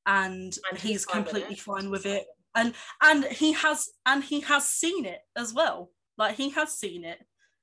and, 0.06 0.56
and 0.70 0.78
he's, 0.78 0.90
he's 0.90 1.06
completely 1.06 1.54
fine 1.54 1.90
with 1.90 2.06
it 2.06 2.26
and 2.54 2.74
and 3.02 3.24
he 3.24 3.52
has 3.52 3.90
and 4.06 4.24
he 4.24 4.40
has 4.40 4.68
seen 4.68 5.04
it 5.04 5.20
as 5.36 5.52
well 5.52 5.90
like 6.20 6.36
he 6.36 6.50
has 6.50 6.78
seen 6.78 7.04
it 7.04 7.18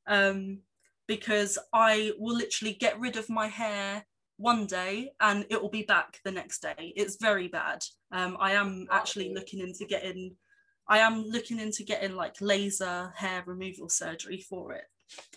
um 0.07 0.59
because 1.07 1.57
i 1.73 2.11
will 2.19 2.35
literally 2.35 2.73
get 2.73 2.99
rid 2.99 3.15
of 3.15 3.29
my 3.29 3.47
hair 3.47 4.03
one 4.37 4.65
day 4.67 5.11
and 5.19 5.45
it 5.49 5.61
will 5.61 5.69
be 5.69 5.81
back 5.81 6.19
the 6.23 6.31
next 6.31 6.61
day. 6.61 6.93
It's 6.95 7.17
very 7.19 7.47
bad. 7.47 7.83
Um 8.11 8.37
i 8.39 8.51
am 8.53 8.87
actually 8.91 9.33
looking 9.33 9.59
into 9.59 9.85
getting 9.85 10.35
i 10.87 10.99
am 10.99 11.23
looking 11.23 11.59
into 11.59 11.83
getting 11.83 12.15
like 12.15 12.35
laser 12.39 13.11
hair 13.15 13.43
removal 13.45 13.89
surgery 13.89 14.39
for 14.49 14.73
it. 14.73 14.85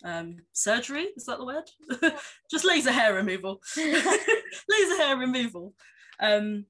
Um 0.04 0.36
surgery? 0.52 1.08
Is 1.16 1.24
that 1.26 1.38
the 1.38 1.46
word? 1.46 1.68
Just 2.50 2.66
laser 2.66 2.92
hair 2.92 3.14
removal. 3.14 3.60
Laser 3.76 4.96
hair 4.98 5.16
removal. 5.16 5.74
Um 6.20 6.66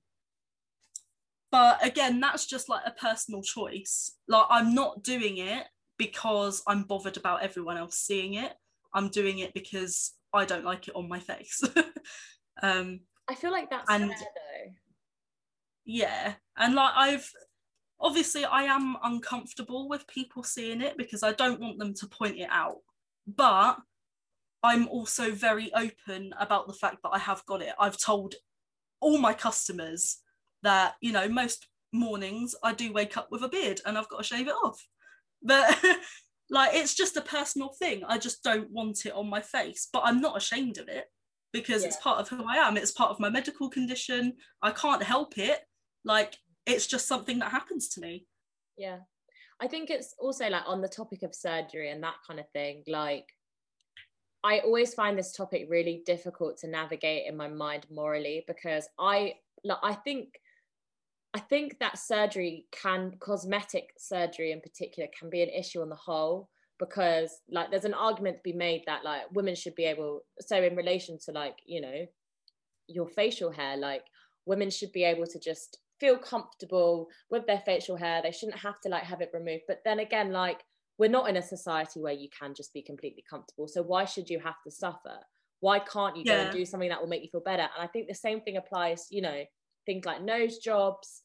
but 1.51 1.85
again 1.85 2.21
that's 2.21 2.47
just 2.47 2.69
like 2.69 2.83
a 2.87 2.93
personal 2.93 3.43
choice. 3.43 4.13
Like 4.29 4.47
i'm 4.51 4.73
not 4.73 5.03
doing 5.03 5.39
it 5.39 5.67
because 6.01 6.63
i'm 6.67 6.83
bothered 6.85 7.19
about 7.19 7.43
everyone 7.43 7.77
else 7.77 7.99
seeing 7.99 8.35
it 8.35 8.55
i'm 8.95 9.11
doing 9.11 9.41
it 9.41 9.53
because 9.53 10.15
i 10.33 10.47
don't 10.47 10.65
like 10.65 10.89
it 10.89 10.97
on 10.97 11.09
my 11.09 11.21
face. 11.21 11.63
Um 12.63 13.01
i 13.27 13.35
feel 13.35 13.53
like 13.53 13.71
that's 13.71 13.89
and, 13.89 14.11
fair 14.11 14.19
though. 14.19 14.73
Yeah 15.87 16.35
and 16.59 16.75
like 16.75 16.93
i've 16.95 17.31
obviously 17.99 18.45
i 18.45 18.65
am 18.65 18.97
uncomfortable 19.03 19.89
with 19.89 20.07
people 20.09 20.43
seeing 20.43 20.83
it 20.83 20.99
because 20.99 21.23
i 21.23 21.33
don't 21.33 21.61
want 21.61 21.79
them 21.79 21.95
to 21.95 22.07
point 22.07 22.37
it 22.37 22.49
out 22.51 22.77
but 23.27 23.79
i'm 24.63 24.89
also 24.89 25.31
very 25.31 25.73
open 25.73 26.35
about 26.39 26.67
the 26.67 26.75
fact 26.75 26.99
that 27.03 27.15
i 27.15 27.19
have 27.19 27.47
got 27.47 27.63
it. 27.63 27.73
I've 27.79 27.97
told 27.97 28.35
all 29.01 29.17
my 29.17 29.33
customers 29.33 30.19
that 30.63 30.97
you 31.01 31.13
know 31.13 31.29
most 31.29 31.67
mornings 31.93 32.55
I 32.63 32.73
do 32.73 32.93
wake 32.93 33.17
up 33.17 33.29
with 33.31 33.43
a 33.43 33.49
beard 33.49 33.81
and 33.85 33.97
I've 33.97 34.09
got 34.09 34.19
to 34.19 34.25
shave 34.25 34.49
it 34.49 34.55
off 34.65 34.87
but 35.43 35.83
like 36.51 36.75
it's 36.75 36.95
just 36.95 37.17
a 37.17 37.23
personal 37.23 37.71
thing. 37.79 38.03
I 38.07 38.19
just 38.19 38.43
don't 38.43 38.71
want 38.71 39.07
it 39.07 39.13
on 39.13 39.29
my 39.29 39.41
face 39.41 39.89
but 39.93 40.03
I'm 40.05 40.21
not 40.21 40.37
ashamed 40.37 40.79
of 40.79 40.89
it 40.89 41.07
because 41.53 41.83
yeah. 41.83 41.89
it's 41.89 41.97
part 41.97 42.21
of 42.21 42.29
who 42.29 42.45
I 42.49 42.57
am. 42.57 42.77
It's 42.77 42.93
part 42.93 43.11
of 43.11 43.21
my 43.21 43.31
medical 43.31 43.69
condition. 43.69 44.35
I 44.63 44.71
can't 44.71 45.03
help 45.03 45.39
it. 45.39 45.61
Like 46.05 46.37
it's 46.67 46.87
just 46.87 47.09
something 47.09 47.39
that 47.41 47.51
happens 47.51 47.89
to 47.91 48.01
me. 48.01 48.27
Yeah. 48.77 48.99
I 49.61 49.69
think 49.69 49.91
it's 49.91 50.15
also 50.19 50.49
like 50.49 50.63
on 50.67 50.81
the 50.81 50.89
topic 50.89 51.23
of 51.23 51.35
surgery 51.35 51.91
and 51.91 52.03
that 52.03 52.15
kind 52.27 52.41
of 52.41 52.49
thing 52.53 52.83
like 52.87 53.27
I 54.43 54.61
always 54.61 54.95
find 54.95 55.19
this 55.19 55.33
topic 55.33 55.67
really 55.69 56.03
difficult 56.07 56.57
to 56.59 56.69
navigate 56.69 57.27
in 57.27 57.37
my 57.37 57.49
mind 57.49 57.87
morally 57.91 58.45
because 58.47 58.89
I 58.99 59.35
like 59.65 59.79
I 59.83 59.95
think 59.95 60.29
I 61.33 61.39
think 61.39 61.79
that 61.79 61.99
surgery 61.99 62.67
can, 62.73 63.15
cosmetic 63.21 63.91
surgery 63.99 64.53
in 64.53 64.61
particular, 64.61 65.09
can 65.19 65.31
be 65.31 65.43
an 65.43 65.49
issue 65.49 65.81
on 65.81 65.89
the 65.89 65.97
whole 65.97 66.49
because, 66.79 67.41
like, 67.51 67.71
there's 67.71 67.85
an 67.85 67.95
argument 67.95 68.39
to 68.39 68.43
be 68.43 68.53
made 68.53 68.83
that, 68.87 69.05
like, 69.05 69.23
women 69.33 69.55
should 69.55 69.75
be 69.75 69.85
able, 69.85 70.23
so 70.41 70.61
in 70.63 70.75
relation 70.75 71.19
to, 71.27 71.33
like, 71.33 71.59
you 71.65 71.81
know, 71.81 72.07
your 72.89 73.07
facial 73.07 73.51
hair, 73.51 73.77
like, 73.77 74.03
women 74.47 74.71
should 74.71 74.91
be 74.93 75.05
able 75.05 75.27
to 75.27 75.39
just 75.39 75.79
feel 76.01 76.19
comfortable 76.19 77.09
with 77.31 77.47
their 77.47 77.61
facial 77.61 77.97
hair. 77.97 78.23
They 78.23 78.33
shouldn't 78.33 78.59
have 78.59 78.81
to, 78.81 78.89
like, 78.89 79.05
have 79.05 79.21
it 79.21 79.31
removed. 79.33 79.65
But 79.69 79.83
then 79.85 80.01
again, 80.01 80.33
like, 80.33 80.65
we're 80.99 81.11
not 81.11 81.29
in 81.29 81.37
a 81.37 81.43
society 81.43 82.01
where 82.01 82.13
you 82.13 82.29
can 82.37 82.55
just 82.55 82.73
be 82.73 82.83
completely 82.83 83.23
comfortable. 83.29 83.69
So 83.69 83.83
why 83.83 84.05
should 84.05 84.29
you 84.29 84.41
have 84.41 84.61
to 84.65 84.71
suffer? 84.71 85.19
Why 85.61 85.79
can't 85.79 86.17
you 86.17 86.25
yeah. 86.27 86.35
go 86.35 86.41
and 86.43 86.53
do 86.53 86.65
something 86.65 86.89
that 86.89 87.01
will 87.01 87.09
make 87.09 87.23
you 87.23 87.29
feel 87.31 87.43
better? 87.43 87.63
And 87.63 87.83
I 87.83 87.87
think 87.87 88.09
the 88.09 88.15
same 88.15 88.41
thing 88.41 88.57
applies, 88.57 89.07
you 89.11 89.23
know, 89.23 89.45
things 89.87 90.05
like 90.05 90.23
nose 90.23 90.59
jobs 90.59 91.23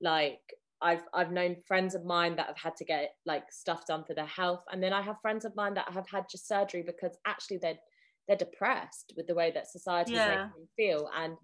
like 0.00 0.40
I've 0.82 1.04
I've 1.14 1.30
known 1.30 1.56
friends 1.66 1.94
of 1.94 2.04
mine 2.04 2.36
that 2.36 2.48
have 2.48 2.58
had 2.58 2.76
to 2.76 2.84
get 2.84 3.10
like 3.24 3.44
stuff 3.50 3.86
done 3.86 4.04
for 4.04 4.14
their 4.14 4.26
health, 4.26 4.64
and 4.70 4.82
then 4.82 4.92
I 4.92 5.00
have 5.00 5.16
friends 5.22 5.44
of 5.44 5.54
mine 5.54 5.74
that 5.74 5.92
have 5.92 6.08
had 6.10 6.24
just 6.30 6.48
surgery 6.48 6.82
because 6.84 7.16
actually 7.24 7.58
they're 7.58 7.78
they're 8.26 8.36
depressed 8.36 9.12
with 9.16 9.26
the 9.26 9.34
way 9.34 9.50
that 9.52 9.70
society 9.70 10.12
yeah. 10.12 10.22
is 10.22 10.28
making 10.28 10.50
them 10.56 10.68
feel. 10.76 11.10
And 11.16 11.36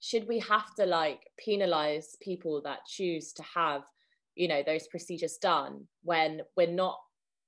should 0.00 0.26
we 0.28 0.38
have 0.40 0.74
to 0.76 0.86
like 0.86 1.20
penalize 1.44 2.16
people 2.22 2.62
that 2.62 2.86
choose 2.86 3.32
to 3.34 3.42
have, 3.54 3.82
you 4.34 4.48
know, 4.48 4.62
those 4.64 4.86
procedures 4.88 5.38
done 5.42 5.86
when 6.02 6.42
we're 6.56 6.70
not 6.70 6.98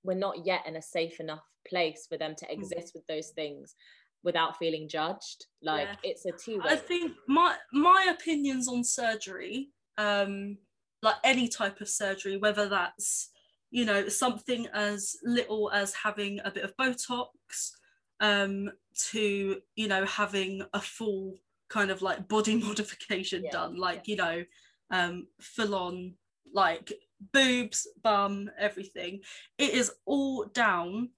we're 0.03 0.15
not 0.15 0.45
yet 0.45 0.67
in 0.67 0.77
a 0.77 0.83
safe 0.83 1.21
enough 1.21 1.45
place 1.69 2.07
for 2.09 2.19
them 2.19 2.35
to 2.37 2.47
mm. 2.47 2.53
exist 2.53 2.93
with 2.95 3.07
those 3.07 3.31
things 3.31 3.75
without 4.23 4.59
feeling 4.59 4.89
judged? 4.89 5.47
Like 5.63 5.89
yeah. 5.89 6.11
it's 6.11 6.27
a 6.27 6.33
two. 6.33 6.61
I 6.65 6.77
think 6.77 7.13
my 7.29 7.57
my 7.73 8.15
opinions 8.15 8.69
on 8.69 8.85
surgery 8.85 9.71
um, 10.01 10.57
like 11.03 11.17
any 11.25 11.49
type 11.49 11.81
of 11.81 11.89
surgery, 11.89 12.37
whether 12.37 12.69
that's 12.69 13.31
you 13.71 13.85
know 13.85 14.09
something 14.09 14.67
as 14.75 15.17
little 15.23 15.71
as 15.71 15.95
having 15.95 16.41
a 16.45 16.51
bit 16.51 16.65
of 16.65 16.77
Botox 16.77 17.27
um, 18.21 18.71
to 19.11 19.61
you 19.77 19.89
know 19.89 20.05
having 20.07 20.63
a 20.73 20.81
full 20.81 21.35
kind 21.69 21.91
of 21.91 22.03
like 22.03 22.29
body 22.29 22.57
modification 22.65 23.45
yeah. 23.45 23.51
done, 23.51 23.79
like 23.79 24.09
you 24.09 24.17
know 24.17 24.45
um, 24.91 25.27
full 25.41 25.75
on 25.75 26.15
like 26.53 26.93
boobs, 27.33 27.87
bum, 28.03 28.51
everything. 28.59 29.21
It 29.59 29.75
is 29.75 29.93
all 30.07 30.47
down 30.47 31.11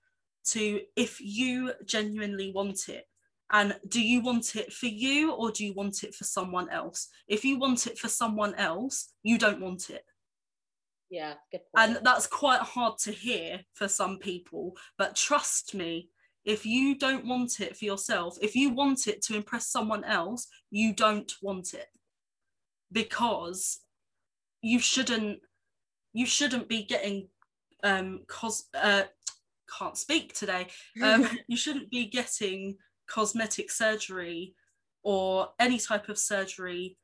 to 0.45 0.80
if 0.97 1.20
you 1.20 1.72
genuinely 1.84 2.53
want 2.53 2.88
it 2.88 3.07
and 3.51 3.76
do 3.88 4.03
you 4.03 4.20
want 4.20 4.57
it 4.57 4.72
for 4.72 4.86
you 4.86 5.32
or 5.32 5.51
do 5.51 5.64
you 5.64 5.74
want 5.74 6.05
it 6.05 6.14
for 6.14 6.24
someone 6.24 6.68
else 6.70 7.09
if 7.28 7.45
you 7.45 7.59
want 7.59 7.86
it 7.86 7.99
for 7.99 8.09
someone 8.09 8.55
else 8.55 9.12
you 9.22 9.38
don't 9.38 9.61
want 9.61 9.90
it 9.90 10.05
Yeah, 11.11 11.34
good 11.51 11.61
point. 11.74 11.97
And 11.97 12.07
that's 12.07 12.26
quite 12.26 12.61
hard 12.61 12.97
to 13.01 13.12
hear 13.12 13.61
for 13.74 13.86
some 13.86 14.18
people, 14.18 14.74
but 14.97 15.14
trust 15.14 15.74
me, 15.74 16.09
if 16.47 16.64
you 16.64 16.97
don't 16.97 17.26
want 17.26 17.61
it 17.61 17.76
for 17.76 17.84
yourself, 17.84 18.38
if 18.40 18.57
you 18.57 18.70
want 18.70 19.07
it 19.07 19.20
to 19.22 19.36
impress 19.36 19.66
someone 19.68 20.05
else, 20.05 20.49
you 20.70 20.95
don't 20.95 21.30
want 21.43 21.74
it. 21.74 21.88
Because 22.90 23.80
you 24.62 24.78
shouldn't 24.78 25.40
you 26.14 26.26
shouldn't 26.26 26.68
be 26.68 26.84
getting 26.84 27.28
um 27.84 28.20
cos 28.26 28.64
uh 28.74 29.03
can't 29.79 29.97
speak 29.97 30.35
today. 30.35 30.68
Um 31.03 31.29
you 31.49 31.57
shouldn't 31.57 31.91
be 31.91 32.07
getting 32.07 32.77
cosmetic 33.09 33.70
surgery 33.70 34.55
or 35.03 35.51
any 35.59 35.79
type 35.79 36.09
of 36.09 36.18
surgery 36.18 36.97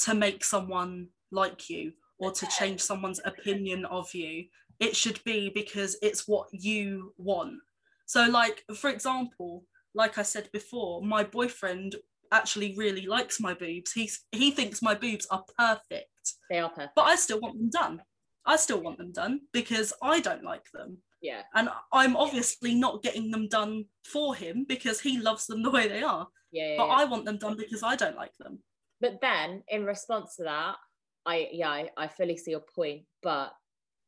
to 0.00 0.14
make 0.14 0.44
someone 0.44 1.08
like 1.30 1.68
you 1.70 1.92
or 2.18 2.30
to 2.32 2.46
change 2.46 2.80
someone's 2.80 3.20
opinion 3.24 3.84
of 3.86 4.12
you. 4.14 4.44
It 4.80 4.96
should 4.96 5.22
be 5.24 5.48
because 5.48 5.96
it's 6.02 6.26
what 6.26 6.48
you 6.52 7.14
want. 7.18 7.58
So, 8.06 8.26
like, 8.26 8.64
for 8.74 8.90
example, 8.90 9.64
like 9.94 10.18
I 10.18 10.22
said 10.22 10.48
before, 10.52 11.02
my 11.02 11.24
boyfriend 11.24 11.96
actually 12.30 12.74
really 12.76 13.06
likes 13.06 13.40
my 13.40 13.54
boobs. 13.54 13.92
He's 13.92 14.24
he 14.32 14.50
thinks 14.50 14.82
my 14.82 14.94
boobs 14.94 15.26
are 15.30 15.44
perfect. 15.58 16.34
They 16.50 16.58
are 16.58 16.70
perfect. 16.70 16.94
But 16.96 17.02
I 17.02 17.16
still 17.16 17.40
want 17.40 17.58
them 17.58 17.70
done. 17.70 18.02
I 18.44 18.56
still 18.56 18.80
want 18.80 18.98
them 18.98 19.12
done 19.12 19.42
because 19.52 19.92
I 20.02 20.20
don't 20.20 20.42
like 20.42 20.70
them. 20.72 20.98
Yeah. 21.22 21.42
And 21.54 21.68
I'm 21.92 22.16
obviously 22.16 22.74
not 22.74 23.02
getting 23.02 23.30
them 23.30 23.48
done 23.48 23.86
for 24.04 24.34
him 24.34 24.64
because 24.68 25.00
he 25.00 25.18
loves 25.18 25.46
them 25.46 25.62
the 25.62 25.70
way 25.70 25.88
they 25.88 26.02
are. 26.02 26.28
Yeah. 26.50 26.70
yeah 26.70 26.76
but 26.76 26.88
yeah. 26.88 26.94
I 26.94 27.04
want 27.04 27.24
them 27.24 27.38
done 27.38 27.56
because 27.56 27.82
I 27.82 27.96
don't 27.96 28.16
like 28.16 28.36
them. 28.38 28.58
But 29.00 29.20
then 29.20 29.62
in 29.68 29.84
response 29.84 30.36
to 30.36 30.44
that, 30.44 30.76
I 31.24 31.48
yeah, 31.52 31.68
I, 31.68 31.90
I 31.96 32.08
fully 32.08 32.36
see 32.36 32.50
your 32.50 32.64
point, 32.74 33.02
but 33.22 33.52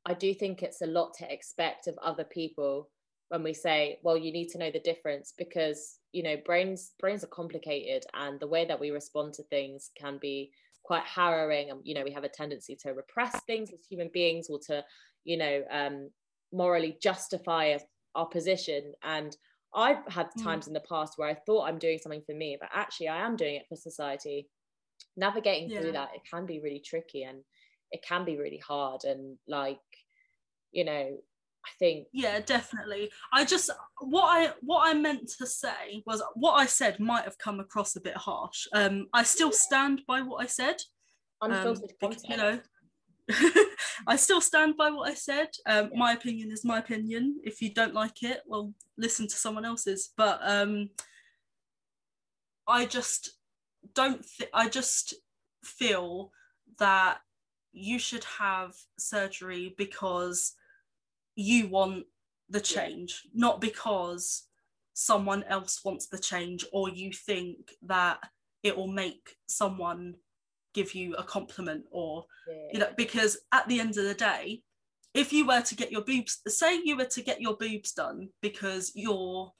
I 0.05 0.15
do 0.15 0.35
think 0.35 0.63
it's 0.63 0.83
a 0.83 0.87
lot 0.87 1.15
to 1.19 1.33
expect 1.33 1.87
of 1.87 1.97
other 2.03 2.25
people 2.25 2.91
when 3.29 3.43
we 3.43 3.55
say, 3.55 3.99
well, 4.03 4.17
you 4.17 4.33
need 4.33 4.49
to 4.51 4.59
know 4.59 4.71
the 4.71 4.81
difference 4.81 5.33
because 5.37 5.99
you 6.13 6.23
know 6.23 6.37
brains 6.45 6.93
brains 7.01 7.25
are 7.25 7.29
complicated 7.29 8.05
and 8.15 8.39
the 8.39 8.47
way 8.47 8.65
that 8.65 8.79
we 8.79 8.91
respond 8.91 9.35
to 9.35 9.43
things 9.45 9.91
can 9.97 10.19
be 10.19 10.53
quite 10.85 11.03
harrowing 11.03 11.71
and 11.71 11.81
you 11.83 11.95
know 11.95 12.05
we 12.05 12.13
have 12.13 12.25
a 12.25 12.29
tendency 12.29 12.77
to 12.77 12.91
repress 12.91 13.41
things 13.47 13.73
as 13.73 13.85
human 13.89 14.09
beings 14.13 14.49
or 14.49 14.61
to 14.65 14.85
you 15.25 15.37
know 15.37 15.65
um, 15.71 16.09
morally 16.55 16.97
justify 17.03 17.77
our 18.15 18.27
position. 18.27 18.93
And 19.03 19.37
i've 19.77 20.07
had 20.09 20.29
hmm. 20.35 20.45
times 20.45 20.69
in 20.69 20.73
the 20.73 20.79
past 20.89 21.15
where 21.17 21.29
i 21.29 21.35
thought 21.35 21.67
i'm 21.67 21.81
doing 21.81 21.99
something 21.99 22.23
for 22.25 22.33
me 22.33 22.57
but 22.61 22.69
actually 22.73 23.09
i 23.09 23.27
am 23.27 23.35
doing 23.35 23.57
it 23.57 23.67
for 23.69 23.75
society. 23.75 24.49
Navigating 25.17 25.69
yeah. 25.69 25.81
through 25.81 25.93
that 25.93 26.11
it 26.15 26.23
can 26.31 26.47
be 26.47 26.61
really 26.61 26.79
tricky 26.79 27.25
and 27.25 27.39
it 27.95 28.03
can 28.03 28.25
be 28.25 28.37
really 28.37 28.59
hard. 28.59 29.05
And 29.05 29.39
like 29.49 29.81
you 30.73 30.85
know 30.85 31.17
I 31.67 31.71
think 31.79 32.09
yeah 32.13 32.41
definitely. 32.41 33.11
I 33.33 33.45
just 33.45 33.71
what 34.01 34.25
I 34.25 34.53
what 34.61 34.89
I 34.89 34.95
meant 34.95 35.31
to 35.39 35.47
say 35.47 36.03
was 36.07 36.23
what 36.35 36.55
I 36.55 36.67
said 36.67 37.01
might 37.01 37.25
have 37.25 37.39
come 37.39 37.61
across 37.61 37.97
a 37.97 38.01
bit 38.01 38.17
harsh. 38.17 38.67
Um 38.73 39.07
I 39.13 39.23
still 39.23 39.53
stand 39.53 40.03
by 40.07 40.21
what 40.21 40.43
I 40.43 40.47
said. 40.47 40.77
Unfiltered 41.41 41.93
um, 42.03 42.11
content 42.11 42.27
you 42.29 42.37
know 42.37 42.61
I 44.07 44.17
still 44.17 44.41
stand 44.41 44.77
by 44.77 44.91
what 44.91 45.11
I 45.11 45.15
said 45.15 45.49
um 45.67 45.91
yeah. 45.93 45.99
my 45.99 46.13
opinion 46.13 46.51
is 46.51 46.65
my 46.65 46.79
opinion 46.79 47.41
if 47.43 47.63
you 47.63 47.73
don't 47.73 47.95
like 47.95 48.23
it 48.23 48.43
well 48.47 48.73
listen 48.99 49.27
to 49.27 49.37
someone 49.37 49.65
else's 49.65 50.11
but 50.17 50.41
um 50.43 50.91
I 52.67 52.87
just 52.87 53.31
don't 53.95 54.25
th- 54.39 54.51
I 54.53 54.69
just 54.69 55.15
feel 55.63 56.31
that 56.79 57.19
you 57.73 57.99
should 57.99 58.25
have 58.25 58.75
surgery 58.99 59.75
because 59.77 60.55
you 61.37 61.69
want 61.69 62.05
the 62.49 62.61
change, 62.61 63.23
yeah. 63.25 63.31
not 63.35 63.61
because 63.61 64.45
someone 64.95 65.43
else 65.45 65.81
wants 65.85 66.07
the 66.07 66.19
change 66.19 66.65
or 66.73 66.89
you 66.89 67.13
think 67.13 67.73
that 67.83 68.19
it 68.63 68.77
will 68.77 68.89
make 68.89 69.37
someone 69.47 70.15
give 70.75 70.95
you 70.95 71.15
a 71.15 71.23
compliment 71.23 71.85
or 71.91 72.25
yeah. 72.49 72.69
you 72.73 72.79
know 72.79 72.91
because 72.97 73.39
at 73.53 73.67
the 73.69 73.81
end 73.81 73.97
of 73.97 74.05
the 74.05 74.15
day 74.15 74.61
if 75.15 75.33
you 75.33 75.47
were 75.47 75.61
to 75.61 75.77
get 75.77 75.93
your 75.93 76.03
boobs 76.03 76.41
say 76.49 76.81
you 76.85 76.97
were 76.97 77.05
to 77.05 77.23
get 77.23 77.41
your 77.41 77.57
boobs 77.57 77.93
done 77.93 78.29
because 78.43 78.93
your 78.95 79.53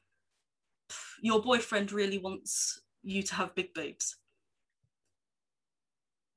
your 1.23 1.41
boyfriend 1.41 1.93
really 1.93 2.19
wants 2.19 2.81
you 3.03 3.23
to 3.23 3.35
have 3.35 3.55
big 3.55 3.73
boobs 3.75 4.17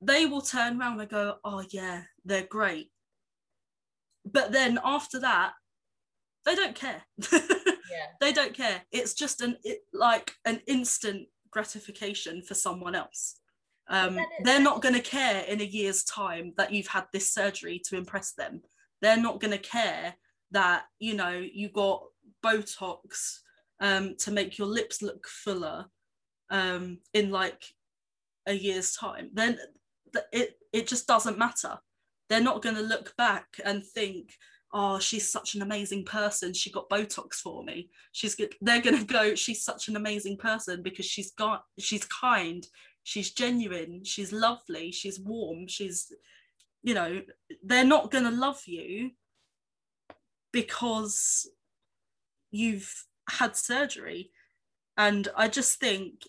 they 0.02 0.26
will 0.26 0.42
turn 0.42 0.80
around 0.80 1.00
and 1.00 1.10
go 1.10 1.36
oh 1.44 1.64
yeah 1.72 2.04
they're 2.24 2.44
great 2.44 2.92
but 4.26 4.52
then 4.52 4.80
after 4.84 5.20
that 5.20 5.54
they 6.46 6.56
don't 6.56 6.76
care 6.76 7.02
yeah. 7.32 8.08
they 8.22 8.32
don't 8.32 8.54
care 8.54 8.82
it's 8.92 9.14
just 9.14 9.42
an 9.42 9.58
it, 9.64 9.80
like 9.94 10.34
an 10.46 10.62
instant 10.68 11.28
gratification 11.52 12.42
for 12.42 12.54
someone 12.54 12.94
else 12.94 13.40
um, 13.90 14.20
they're 14.44 14.60
not 14.60 14.82
going 14.82 14.96
to 14.96 15.02
care 15.02 15.44
in 15.44 15.62
a 15.62 15.66
year's 15.66 16.04
time 16.04 16.54
that 16.58 16.74
you've 16.74 16.88
had 16.88 17.06
this 17.14 17.32
surgery 17.32 17.82
to 17.86 17.98
impress 17.98 18.34
them. 18.34 18.62
They're 19.02 19.18
not 19.18 19.40
going 19.40 19.52
to 19.52 19.58
care 19.58 20.16
that 20.52 20.86
you 21.00 21.14
know 21.14 21.32
you 21.32 21.70
got 21.70 22.04
botox 22.44 23.40
um, 23.80 24.16
to 24.20 24.32
make 24.32 24.58
your 24.58 24.68
lips 24.68 25.02
look 25.02 25.28
fuller 25.28 25.86
um, 26.50 27.00
in 27.14 27.32
like 27.32 27.64
a 28.46 28.54
year's 28.54 28.94
time. 28.96 29.30
Then 29.34 29.58
it 30.32 30.58
it 30.74 30.88
just 30.88 31.08
doesn't 31.08 31.38
matter. 31.38 31.78
They're 32.30 32.42
not 32.42 32.62
going 32.62 32.76
to 32.76 32.82
look 32.82 33.16
back 33.18 33.48
and 33.64 33.86
think 33.86 34.34
oh 34.74 35.00
she's 35.00 35.32
such 35.32 35.56
an 35.56 35.62
amazing 35.62 36.04
person. 36.04 36.54
She 36.54 36.72
got 36.72 36.90
botox 36.90 37.36
for 37.36 37.64
me. 37.64 37.90
She's 38.12 38.36
good 38.36 38.56
they're 38.62 38.82
going 38.82 38.98
to 38.98 39.06
go 39.06 39.36
she's 39.36 39.64
such 39.64 39.88
an 39.88 39.96
amazing 39.96 40.38
person 40.38 40.82
because 40.82 41.06
she's 41.06 41.32
got 41.32 41.64
she's 41.80 42.06
kind 42.06 42.68
she's 43.08 43.32
genuine 43.32 44.04
she's 44.04 44.34
lovely 44.34 44.92
she's 44.92 45.18
warm 45.18 45.66
she's 45.66 46.12
you 46.84 46.94
know 46.94 47.22
they're 47.64 47.86
not 47.86 48.12
going 48.12 48.26
to 48.26 48.32
love 48.32 48.62
you 48.66 49.12
because 50.52 51.50
you've 52.52 53.06
had 53.30 53.56
surgery 53.56 54.30
and 54.98 55.30
i 55.38 55.48
just 55.48 55.80
think 55.80 56.24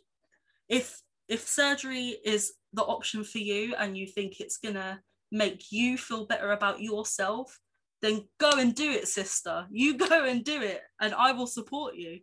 if 0.69 1.03
if 1.29 1.49
surgery 1.49 2.17
is 2.25 2.53
the 2.73 2.85
option 2.85 3.25
for 3.25 3.39
you 3.39 3.75
and 3.75 3.97
you 3.99 4.07
think 4.07 4.39
it's 4.39 4.59
going 4.59 4.77
to 4.77 5.01
make 5.33 5.73
you 5.73 5.99
feel 5.99 6.27
better 6.27 6.53
about 6.53 6.81
yourself, 6.81 7.59
then 8.03 8.25
go 8.39 8.53
and 8.53 8.75
do 8.75 8.91
it, 8.91 9.09
sister. 9.09 9.67
You 9.71 9.97
go 10.09 10.25
and 10.25 10.45
do 10.45 10.63
it, 10.63 10.83
and 11.01 11.13
I 11.13 11.33
will 11.33 11.49
support 11.49 11.97
you. 11.97 12.21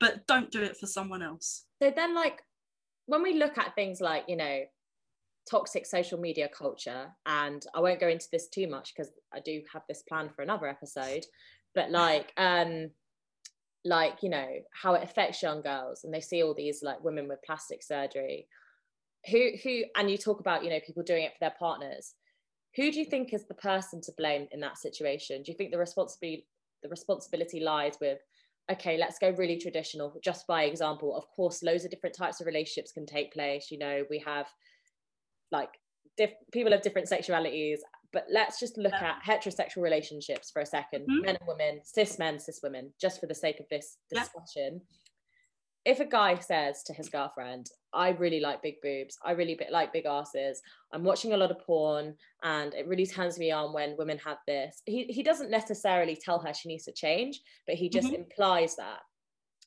But 0.00 0.26
don't 0.26 0.50
do 0.50 0.62
it 0.62 0.76
for 0.76 0.86
someone 0.86 1.22
else. 1.22 1.64
So 1.82 1.92
then, 1.94 2.14
like, 2.14 2.42
when 3.06 3.22
we 3.22 3.34
look 3.34 3.58
at 3.58 3.74
things 3.74 4.00
like, 4.00 4.24
you 4.28 4.36
know, 4.36 4.60
toxic 5.48 5.86
social 5.86 6.18
media 6.18 6.48
culture, 6.48 7.08
and 7.24 7.64
I 7.74 7.80
won't 7.80 8.00
go 8.00 8.08
into 8.08 8.28
this 8.30 8.48
too 8.48 8.68
much 8.68 8.94
because 8.94 9.12
I 9.32 9.40
do 9.40 9.62
have 9.72 9.82
this 9.88 10.02
planned 10.02 10.34
for 10.34 10.42
another 10.42 10.66
episode, 10.66 11.24
but 11.74 11.90
like, 11.90 12.32
um, 12.36 12.90
like 13.86 14.22
you 14.22 14.28
know 14.28 14.48
how 14.72 14.94
it 14.94 15.04
affects 15.04 15.42
young 15.42 15.62
girls 15.62 16.02
and 16.02 16.12
they 16.12 16.20
see 16.20 16.42
all 16.42 16.54
these 16.54 16.82
like 16.82 17.02
women 17.02 17.28
with 17.28 17.42
plastic 17.44 17.82
surgery. 17.82 18.48
Who 19.30 19.50
who 19.62 19.84
and 19.96 20.10
you 20.10 20.18
talk 20.18 20.40
about 20.40 20.64
you 20.64 20.70
know 20.70 20.80
people 20.84 21.02
doing 21.02 21.24
it 21.24 21.32
for 21.32 21.38
their 21.40 21.54
partners. 21.58 22.14
Who 22.74 22.90
do 22.90 22.98
you 22.98 23.06
think 23.06 23.32
is 23.32 23.46
the 23.46 23.54
person 23.54 24.02
to 24.02 24.12
blame 24.18 24.48
in 24.50 24.60
that 24.60 24.76
situation? 24.76 25.42
Do 25.42 25.52
you 25.52 25.56
think 25.56 25.70
the 25.70 25.78
responsibility 25.78 26.46
the 26.82 26.88
responsibility 26.88 27.60
lies 27.60 27.94
with 28.00 28.18
okay 28.70 28.96
let's 28.96 29.18
go 29.18 29.30
really 29.30 29.58
traditional. 29.58 30.18
Just 30.22 30.46
by 30.46 30.64
example 30.64 31.16
of 31.16 31.28
course 31.28 31.62
loads 31.62 31.84
of 31.84 31.90
different 31.90 32.16
types 32.16 32.40
of 32.40 32.46
relationships 32.46 32.92
can 32.92 33.06
take 33.06 33.32
place. 33.32 33.68
You 33.70 33.78
know 33.78 34.04
we 34.10 34.22
have 34.26 34.46
like 35.52 35.70
diff- 36.16 36.34
people 36.52 36.72
of 36.72 36.82
different 36.82 37.08
sexualities 37.08 37.78
but 38.12 38.24
let's 38.32 38.58
just 38.58 38.78
look 38.78 38.92
yeah. 38.92 39.14
at 39.26 39.42
heterosexual 39.42 39.82
relationships 39.82 40.50
for 40.50 40.62
a 40.62 40.64
2nd 40.64 40.82
mm-hmm. 41.00 41.20
men 41.22 41.36
and 41.36 41.46
women 41.46 41.80
cis 41.84 42.18
men 42.18 42.38
cis 42.38 42.60
women 42.62 42.90
just 43.00 43.20
for 43.20 43.26
the 43.26 43.34
sake 43.34 43.60
of 43.60 43.66
this 43.68 43.98
discussion. 44.10 44.80
yeah 44.82 45.05
if 45.86 46.00
a 46.00 46.04
guy 46.04 46.36
says 46.36 46.82
to 46.82 46.92
his 46.92 47.08
girlfriend, 47.08 47.70
I 47.94 48.10
really 48.10 48.40
like 48.40 48.60
big 48.60 48.80
boobs, 48.82 49.16
I 49.24 49.30
really 49.30 49.56
like 49.70 49.92
big 49.92 50.04
asses, 50.04 50.60
I'm 50.92 51.04
watching 51.04 51.32
a 51.32 51.36
lot 51.36 51.52
of 51.52 51.60
porn, 51.60 52.16
and 52.42 52.74
it 52.74 52.88
really 52.88 53.06
turns 53.06 53.38
me 53.38 53.52
on 53.52 53.72
when 53.72 53.96
women 53.96 54.18
have 54.18 54.38
this, 54.48 54.82
he, 54.84 55.04
he 55.04 55.22
doesn't 55.22 55.48
necessarily 55.48 56.16
tell 56.16 56.40
her 56.40 56.52
she 56.52 56.68
needs 56.68 56.84
to 56.86 56.92
change, 56.92 57.40
but 57.68 57.76
he 57.76 57.88
just 57.88 58.08
mm-hmm. 58.08 58.22
implies 58.22 58.74
that. 58.76 58.98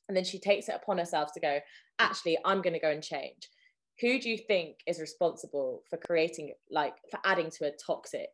And 0.08 0.16
then 0.16 0.24
she 0.24 0.38
takes 0.38 0.68
it 0.68 0.74
upon 0.74 0.98
herself 0.98 1.32
to 1.32 1.40
go, 1.40 1.58
actually, 1.98 2.36
I'm 2.44 2.60
going 2.60 2.74
to 2.74 2.80
go 2.80 2.90
and 2.90 3.02
change. 3.02 3.48
Who 4.00 4.20
do 4.20 4.28
you 4.28 4.36
think 4.36 4.76
is 4.86 5.00
responsible 5.00 5.84
for 5.88 5.96
creating, 5.96 6.52
like, 6.70 6.94
for 7.10 7.18
adding 7.24 7.50
to 7.52 7.66
a 7.66 7.72
toxic 7.86 8.28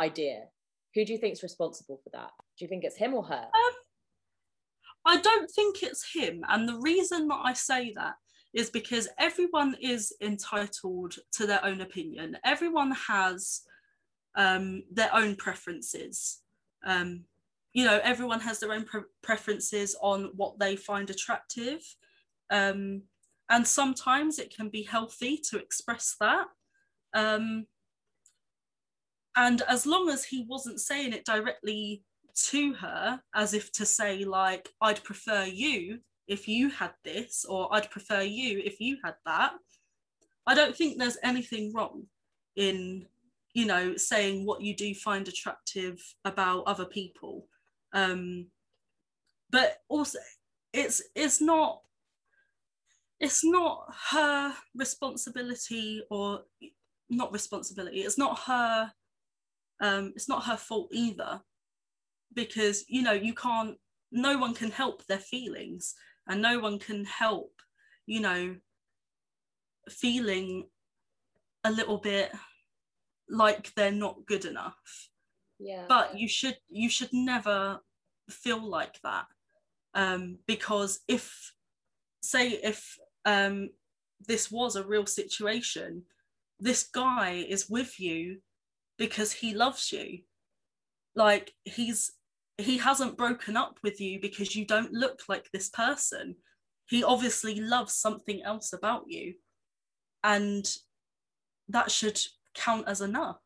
idea? 0.00 0.44
Who 0.94 1.04
do 1.04 1.12
you 1.12 1.18
think 1.18 1.34
is 1.34 1.42
responsible 1.42 2.00
for 2.02 2.10
that? 2.14 2.30
Do 2.58 2.64
you 2.64 2.68
think 2.68 2.84
it's 2.84 2.96
him 2.96 3.12
or 3.12 3.24
her? 3.24 3.34
Um, 3.34 3.74
I 5.06 5.18
don't 5.18 5.50
think 5.50 5.82
it's 5.82 6.12
him. 6.12 6.44
And 6.48 6.68
the 6.68 6.78
reason 6.80 7.28
that 7.28 7.40
I 7.42 7.52
say 7.52 7.92
that 7.94 8.16
is 8.52 8.70
because 8.70 9.08
everyone 9.18 9.76
is 9.80 10.12
entitled 10.20 11.14
to 11.32 11.46
their 11.46 11.64
own 11.64 11.80
opinion. 11.80 12.36
Everyone 12.44 12.90
has 12.92 13.62
um, 14.34 14.82
their 14.90 15.14
own 15.14 15.36
preferences. 15.36 16.40
Um, 16.84 17.24
you 17.72 17.84
know, 17.84 18.00
everyone 18.02 18.40
has 18.40 18.58
their 18.58 18.72
own 18.72 18.84
pre- 18.84 19.02
preferences 19.22 19.96
on 20.00 20.30
what 20.34 20.58
they 20.58 20.74
find 20.74 21.08
attractive. 21.10 21.82
Um, 22.50 23.02
and 23.48 23.66
sometimes 23.66 24.38
it 24.38 24.54
can 24.54 24.70
be 24.70 24.82
healthy 24.82 25.40
to 25.50 25.58
express 25.58 26.16
that. 26.20 26.46
Um, 27.14 27.66
and 29.36 29.62
as 29.68 29.86
long 29.86 30.08
as 30.08 30.24
he 30.24 30.46
wasn't 30.48 30.80
saying 30.80 31.12
it 31.12 31.24
directly 31.24 32.02
to 32.36 32.74
her, 32.74 33.20
as 33.34 33.54
if 33.54 33.72
to 33.72 33.86
say, 33.86 34.24
like, 34.24 34.68
I'd 34.80 35.02
prefer 35.02 35.44
you 35.44 36.00
if 36.28 36.48
you 36.48 36.70
had 36.70 36.92
this, 37.04 37.44
or 37.48 37.72
I'd 37.74 37.90
prefer 37.90 38.22
you 38.22 38.60
if 38.64 38.80
you 38.80 38.98
had 39.04 39.14
that, 39.24 39.54
I 40.46 40.54
don't 40.54 40.76
think 40.76 40.98
there's 40.98 41.18
anything 41.22 41.72
wrong 41.74 42.04
in, 42.56 43.06
you 43.54 43.66
know, 43.66 43.96
saying 43.96 44.46
what 44.46 44.62
you 44.62 44.74
do 44.74 44.94
find 44.94 45.26
attractive 45.26 45.98
about 46.24 46.64
other 46.66 46.84
people. 46.84 47.48
Um, 47.92 48.46
but 49.50 49.78
also, 49.88 50.18
it's 50.72 51.02
it's 51.14 51.40
not 51.40 51.80
it's 53.18 53.44
not 53.44 53.86
her 54.10 54.52
responsibility 54.74 56.02
or 56.10 56.42
not 57.08 57.32
responsibility 57.32 58.00
it's 58.00 58.18
not 58.18 58.38
her 58.40 58.92
um 59.80 60.12
it's 60.14 60.28
not 60.28 60.44
her 60.44 60.56
fault 60.56 60.88
either 60.92 61.40
because 62.34 62.84
you 62.88 63.02
know 63.02 63.12
you 63.12 63.34
can't 63.34 63.76
no 64.12 64.38
one 64.38 64.54
can 64.54 64.70
help 64.70 65.04
their 65.06 65.18
feelings 65.18 65.94
and 66.28 66.40
no 66.40 66.58
one 66.58 66.78
can 66.78 67.04
help 67.04 67.52
you 68.06 68.20
know 68.20 68.54
feeling 69.88 70.66
a 71.64 71.70
little 71.70 71.98
bit 71.98 72.30
like 73.28 73.72
they're 73.74 73.90
not 73.90 74.24
good 74.26 74.44
enough. 74.44 75.08
Yeah. 75.58 75.84
But 75.88 76.18
you 76.18 76.28
should 76.28 76.56
you 76.68 76.88
should 76.88 77.12
never 77.12 77.80
feel 78.30 78.62
like 78.62 79.00
that 79.02 79.26
um 79.94 80.38
because 80.46 81.00
if 81.08 81.52
say 82.20 82.48
if 82.50 82.98
um 83.24 83.70
this 84.26 84.50
was 84.50 84.74
a 84.74 84.84
real 84.84 85.06
situation 85.06 86.02
this 86.58 86.82
guy 86.82 87.44
is 87.48 87.70
with 87.70 88.00
you 88.00 88.38
because 88.98 89.30
he 89.30 89.54
loves 89.54 89.92
you 89.92 90.18
like 91.16 91.52
he's 91.64 92.12
he 92.58 92.78
hasn't 92.78 93.18
broken 93.18 93.56
up 93.56 93.78
with 93.82 94.00
you 94.00 94.20
because 94.20 94.56
you 94.56 94.64
don't 94.64 94.92
look 94.92 95.22
like 95.28 95.50
this 95.52 95.68
person. 95.68 96.36
He 96.88 97.02
obviously 97.02 97.60
loves 97.60 97.92
something 97.94 98.42
else 98.42 98.72
about 98.72 99.04
you. 99.08 99.34
And 100.22 100.66
that 101.68 101.90
should 101.90 102.20
count 102.54 102.86
as 102.86 103.00
enough. 103.00 103.40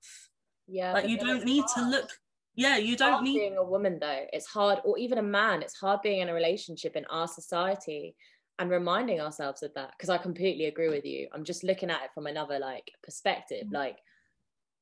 Yeah 0.69 0.93
like 0.93 1.09
you 1.09 1.19
don't 1.19 1.45
need 1.45 1.65
to 1.75 1.89
look 1.89 2.11
yeah 2.55 2.77
you 2.77 2.93
It's 2.93 3.03
don't 3.03 3.13
hard 3.13 3.25
need 3.25 3.39
being 3.39 3.57
a 3.57 3.65
woman 3.65 3.99
though. 4.01 4.25
It's 4.33 4.47
hard 4.47 4.79
or 4.85 4.99
even 4.99 5.19
a 5.19 5.23
man 5.23 5.63
it's 5.63 5.79
hard 5.79 6.03
being 6.03 6.21
in 6.21 6.29
a 6.29 6.35
relationship 6.35 6.95
in 6.95 7.05
our 7.07 7.27
society 7.27 8.15
and 8.59 8.71
reminding 8.71 9.21
ourselves 9.21 9.63
of 9.63 9.75
that. 9.75 9.93
Because 9.97 10.11
i 10.11 10.19
completely 10.19 10.67
agree 10.67 10.89
with 10.89 11.05
you. 11.05 11.29
I'm 11.33 11.45
just 11.45 11.65
looking 11.65 11.91
at 11.91 12.03
it 12.05 12.11
from 12.15 12.27
another 12.27 12.59
like 12.61 12.93
perspective. 13.03 13.67
Mm. 13.67 13.73
like 13.73 13.99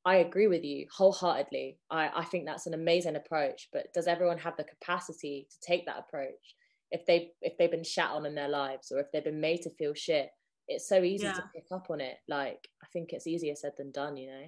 i 0.08 0.16
agree 0.16 0.46
with 0.46 0.64
you 0.64 0.86
wholeheartedly. 0.90 1.78
I, 1.90 2.10
I 2.16 2.24
think 2.24 2.46
that's 2.46 2.66
an 2.66 2.74
amazing 2.74 3.16
approach 3.16 3.68
but 3.72 3.92
does 3.92 4.06
everyone 4.06 4.38
have 4.38 4.56
the 4.56 4.64
capacity 4.64 5.46
to 5.50 5.56
take 5.60 5.84
that 5.86 5.98
approach? 5.98 6.54
If 6.90 7.04
they 7.04 7.32
if 7.42 7.58
they've 7.58 7.70
been 7.70 7.84
shat 7.84 8.10
on 8.10 8.24
in 8.24 8.34
their 8.34 8.48
lives 8.48 8.90
or 8.90 9.00
if 9.00 9.08
they've 9.12 9.24
been 9.24 9.40
made 9.40 9.62
to 9.62 9.70
feel 9.70 9.92
shit 9.94 10.30
it's 10.66 10.88
so 10.88 11.02
easy 11.02 11.26
to 11.26 11.50
pick 11.54 11.64
up 11.72 11.86
on 11.90 12.00
it. 12.00 12.16
Like 12.28 12.68
i 12.82 12.86
think 12.92 13.12
it's 13.12 13.26
easier 13.26 13.54
said 13.54 13.72
than 13.76 13.90
done 13.90 14.16
you 14.16 14.28
know? 14.28 14.46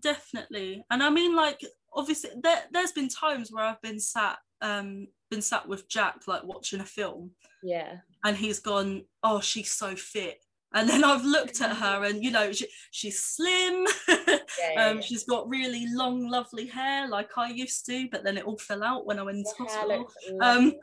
Definitely. 0.00 0.84
And 0.90 1.02
i 1.02 1.10
mean 1.10 1.36
like 1.36 1.60
obviously 1.92 2.30
there, 2.42 2.62
there's 2.72 2.92
been 2.92 3.08
times 3.08 3.50
where 3.52 3.64
i've 3.64 3.82
been 3.82 4.00
sat 4.00 4.38
um 4.62 5.06
been 5.30 5.42
sat 5.42 5.68
with 5.68 5.88
jack 5.88 6.22
like 6.26 6.44
watching 6.44 6.80
a 6.80 6.84
film. 6.84 7.32
Yeah. 7.62 7.96
And 8.24 8.36
he's 8.36 8.60
gone 8.60 9.04
oh 9.22 9.40
she's 9.40 9.72
so 9.72 9.94
fit 9.96 10.43
and 10.74 10.88
then 10.88 11.04
i've 11.04 11.24
looked 11.24 11.60
at 11.60 11.76
her 11.76 12.04
and 12.04 12.22
you 12.22 12.30
know 12.30 12.52
she, 12.52 12.66
she's 12.90 13.22
slim. 13.22 13.86
Yeah, 14.08 14.16
yeah, 14.74 14.86
um 14.86 14.96
yeah. 14.96 15.00
she's 15.00 15.24
got 15.24 15.48
really 15.48 15.86
long 15.90 16.28
lovely 16.28 16.66
hair 16.66 17.08
like 17.08 17.30
i 17.38 17.48
used 17.50 17.86
to 17.86 18.08
but 18.10 18.24
then 18.24 18.36
it 18.36 18.44
all 18.44 18.58
fell 18.58 18.82
out 18.82 19.06
when 19.06 19.18
i 19.18 19.22
went 19.22 19.46
to 19.46 19.64
hospital. 19.64 20.10
um 20.40 20.74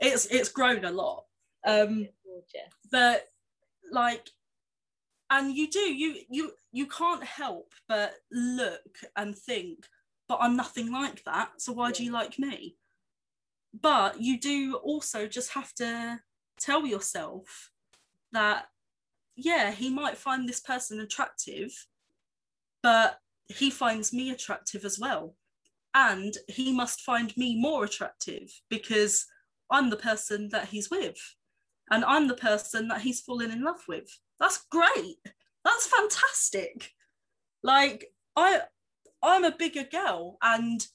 it's 0.00 0.26
it's 0.26 0.48
grown 0.48 0.84
a 0.84 0.90
lot. 0.90 1.24
Um 1.66 2.08
but 2.90 3.26
like 3.92 4.30
and 5.28 5.54
you 5.54 5.68
do 5.68 5.80
you 5.80 6.16
you 6.30 6.52
you 6.72 6.86
can't 6.86 7.22
help 7.22 7.72
but 7.88 8.14
look 8.32 8.98
and 9.16 9.36
think 9.36 9.86
but 10.26 10.38
i'm 10.40 10.56
nothing 10.56 10.90
like 10.90 11.22
that 11.24 11.50
so 11.58 11.72
why 11.72 11.92
do 11.92 12.04
you 12.04 12.12
like 12.12 12.38
me? 12.38 12.76
But 13.72 14.20
you 14.20 14.40
do 14.40 14.74
also 14.82 15.28
just 15.28 15.52
have 15.52 15.72
to 15.74 16.20
tell 16.58 16.84
yourself 16.86 17.70
that 18.32 18.66
yeah 19.42 19.70
he 19.70 19.90
might 19.90 20.16
find 20.16 20.48
this 20.48 20.60
person 20.60 21.00
attractive 21.00 21.70
but 22.82 23.18
he 23.48 23.70
finds 23.70 24.12
me 24.12 24.30
attractive 24.30 24.84
as 24.84 24.98
well 24.98 25.34
and 25.94 26.34
he 26.46 26.72
must 26.72 27.00
find 27.00 27.36
me 27.36 27.60
more 27.60 27.84
attractive 27.84 28.50
because 28.68 29.26
i'm 29.70 29.90
the 29.90 29.96
person 29.96 30.48
that 30.50 30.68
he's 30.68 30.90
with 30.90 31.18
and 31.90 32.04
I'm 32.04 32.28
the 32.28 32.34
person 32.34 32.88
that 32.88 33.00
he's 33.00 33.20
fallen 33.20 33.50
in 33.50 33.62
love 33.62 33.82
with. 33.88 34.08
That's 34.38 34.64
great. 34.70 35.16
That's 35.64 35.86
fantastic. 35.88 36.92
Like 37.62 38.06
I 38.36 38.62
I'm 39.22 39.44
a 39.44 39.54
bigger 39.54 39.84
girl 39.84 40.38
and 40.40 40.86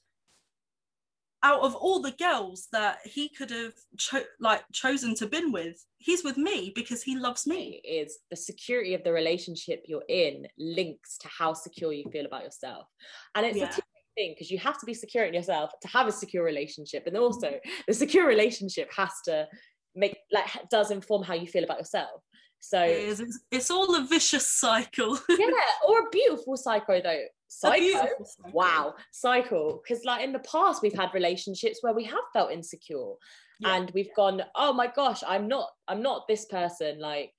out 1.46 1.62
of 1.62 1.76
all 1.76 2.02
the 2.02 2.12
girls 2.12 2.68
that 2.72 2.98
he 3.06 3.30
could 3.30 3.52
have 3.52 3.74
cho- 3.98 4.32
like 4.40 4.64
chosen 4.74 5.14
to 5.14 5.28
been 5.28 5.52
with, 5.52 5.78
he's 6.00 6.24
with 6.24 6.38
me 6.38 6.72
because 6.74 7.04
he 7.04 7.16
loves 7.16 7.46
me. 7.46 7.80
is 7.86 8.18
the 8.32 8.36
security 8.36 8.96
of 8.96 9.04
the 9.04 9.14
relationship 9.14 9.84
you're 9.86 10.10
in 10.10 10.48
links 10.58 11.20
to 11.20 11.28
how 11.28 11.54
secure 11.54 11.94
you 11.94 12.04
feel 12.12 12.26
about 12.26 12.44
yourself. 12.44 12.88
And 13.36 13.46
it's 13.46 13.58
Yeah. 13.58 13.66
a 13.66 13.82
thing 14.16 14.32
because 14.34 14.50
you 14.50 14.58
have 14.58 14.80
to 14.80 14.88
be 14.88 14.96
secure 14.96 15.26
in 15.26 15.36
yourself 15.36 15.70
to 15.84 15.88
have 15.90 16.08
a 16.08 16.12
secure 16.12 16.44
relationship. 16.44 17.04
And 17.06 17.16
mm-hmm. 17.16 17.26
also 17.26 17.60
the 17.88 17.94
secure 17.94 18.26
relationship 18.26 18.92
has 18.96 19.12
to 19.26 19.48
make 19.94 20.18
like 20.32 20.50
does 20.72 20.90
inform 20.90 21.22
how 21.24 21.36
you 21.36 21.48
feel 21.48 21.64
about 21.64 21.78
yourself. 21.78 22.22
So 22.60 22.82
It 22.82 23.10
is, 23.12 23.20
it's, 23.20 23.40
it's 23.52 23.70
all 23.70 23.96
a 23.96 24.06
vicious 24.08 24.50
cycle. 24.50 25.20
yeah, 25.30 25.48
or 25.88 26.00
a 26.00 26.10
beautiful 26.12 26.58
psycho 26.58 27.00
though. 27.02 27.26
Cycle. 27.60 28.10
Wow, 28.52 28.96
cycle. 29.12 29.82
Because 29.88 30.04
like 30.04 30.24
in 30.24 30.34
the 30.34 30.40
past, 30.40 30.82
we've 30.82 30.94
had 30.94 31.14
relationships 31.14 31.80
where 31.82 31.94
we 31.94 32.04
have 32.04 32.24
felt 32.34 32.52
insecure, 32.52 33.14
Yeah. 33.60 33.76
and 33.76 33.92
we've 33.92 34.14
gone, 34.16 34.42
oh 34.56 34.74
my 34.74 34.88
gosh, 34.88 35.24
I'm 35.26 35.48
not, 35.48 35.70
I'm 35.88 36.02
not 36.02 36.28
this 36.28 36.46
person. 36.46 37.00
Like, 37.00 37.32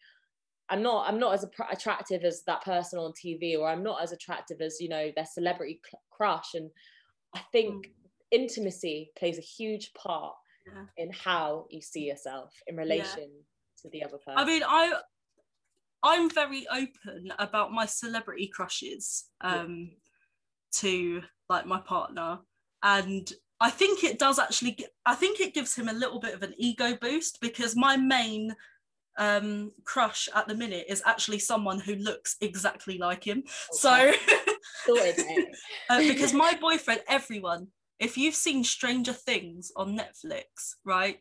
I'm 0.69 0.83
not, 0.83 1.07
I'm 1.09 1.19
not 1.21 1.35
as 1.35 1.45
attractive 1.71 2.25
as 2.25 2.43
that 2.47 2.63
person 2.65 2.99
on 2.99 3.13
TV, 3.13 3.59
or 3.59 3.69
I'm 3.69 3.83
not 3.83 4.03
as 4.03 4.13
attractive 4.13 4.61
as 4.61 4.81
you 4.81 4.89
know 4.89 5.11
their 5.15 5.27
celebrity 5.27 5.81
cl- 5.89 6.03
crush. 6.11 6.55
And 6.55 6.71
I 7.35 7.41
think 7.53 7.93
intimacy 8.31 9.11
plays 9.19 9.39
a 9.39 9.43
huge 9.43 9.93
part 9.95 10.35
Yeah. 10.67 10.87
in 10.97 11.11
how 11.13 11.67
you 11.71 11.81
see 11.83 12.05
yourself 12.07 12.55
in 12.67 12.77
relation 12.77 13.31
to 13.83 13.91
the 13.91 14.03
other 14.03 14.17
person. 14.19 14.39
I 14.39 14.45
mean, 14.47 14.63
I 14.67 14.95
I'm 16.03 16.31
very 16.31 16.67
open 16.69 17.33
about 17.39 17.73
my 17.73 17.85
celebrity 17.87 18.47
crushes 18.49 19.25
um, 19.41 19.91
to 20.75 21.23
like 21.49 21.67
my 21.67 21.81
partner, 21.81 22.39
and 22.83 23.31
I 23.61 23.71
think 23.71 24.05
it 24.05 24.19
does 24.19 24.39
actually. 24.39 24.79
I 25.05 25.15
think 25.15 25.41
it 25.41 25.55
gives 25.55 25.75
him 25.75 25.89
a 25.89 25.93
little 25.93 26.21
bit 26.21 26.35
of 26.35 26.43
an 26.43 26.55
ego 26.59 26.97
boost 27.01 27.41
because 27.41 27.77
my 27.77 27.97
main 27.97 28.55
um, 29.19 29.73
crush 29.85 30.29
at 30.35 30.47
the 30.47 30.55
minute 30.55 30.87
is 30.89 31.03
actually 31.07 31.39
someone 31.39 31.81
who 31.81 31.95
looks 31.97 32.37
exactly 32.41 32.99
like 32.99 33.25
him. 33.25 33.45
So. 33.73 34.13
Uh, 35.89 35.99
because 35.99 36.33
my 36.33 36.55
boyfriend, 36.61 37.01
everyone, 37.09 37.69
if 37.99 38.17
you've 38.19 38.35
seen 38.35 38.65
Stranger 38.65 39.13
Things 39.13 39.71
on 39.77 39.97
Netflix, 39.99 40.75
right? 40.85 41.19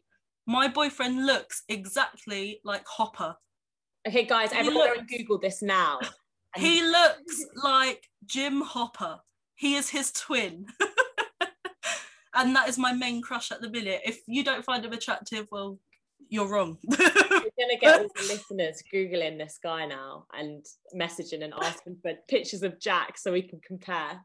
My 0.47 0.67
boyfriend 0.67 1.25
looks 1.25 1.63
exactly 1.69 2.59
like 2.63 2.85
Hopper. 2.87 3.35
okay, 4.07 4.25
guys, 4.25 4.51
everyone 4.51 4.89
looks- 4.97 5.11
Google 5.11 5.39
this 5.39 5.61
now. 5.61 5.99
He 6.57 6.81
looks 6.81 7.45
like 7.61 8.01
Jim 8.25 8.61
Hopper. 8.61 9.19
He 9.56 9.76
is 9.76 9.89
his 9.89 10.12
twin. 10.12 10.68
and 12.34 12.56
that 12.56 12.68
is 12.68 12.78
my 12.78 12.93
main 12.93 13.22
crush 13.22 13.51
at 13.51 13.62
the 13.62 13.70
minute. 13.70 14.01
If 14.06 14.22
you 14.28 14.43
don't 14.43 14.66
find 14.66 14.84
him 14.84 14.93
attractive, 14.93 15.47
well, 15.51 15.80
you're 16.30 16.47
wrong. 16.47 16.78
We're 16.86 16.97
gonna 16.97 17.80
get 17.80 18.01
all 18.01 18.08
the 18.16 18.22
listeners 18.28 18.84
googling 18.93 19.38
this 19.38 19.60
guy 19.62 19.86
now 19.86 20.26
and 20.34 20.66
messaging 20.95 21.43
and 21.43 21.53
asking 21.53 21.97
for 22.01 22.14
pictures 22.28 22.64
of 22.64 22.80
Jack 22.80 23.18
so 23.18 23.32
we 23.32 23.41
can 23.41 23.62
compare. 23.66 24.22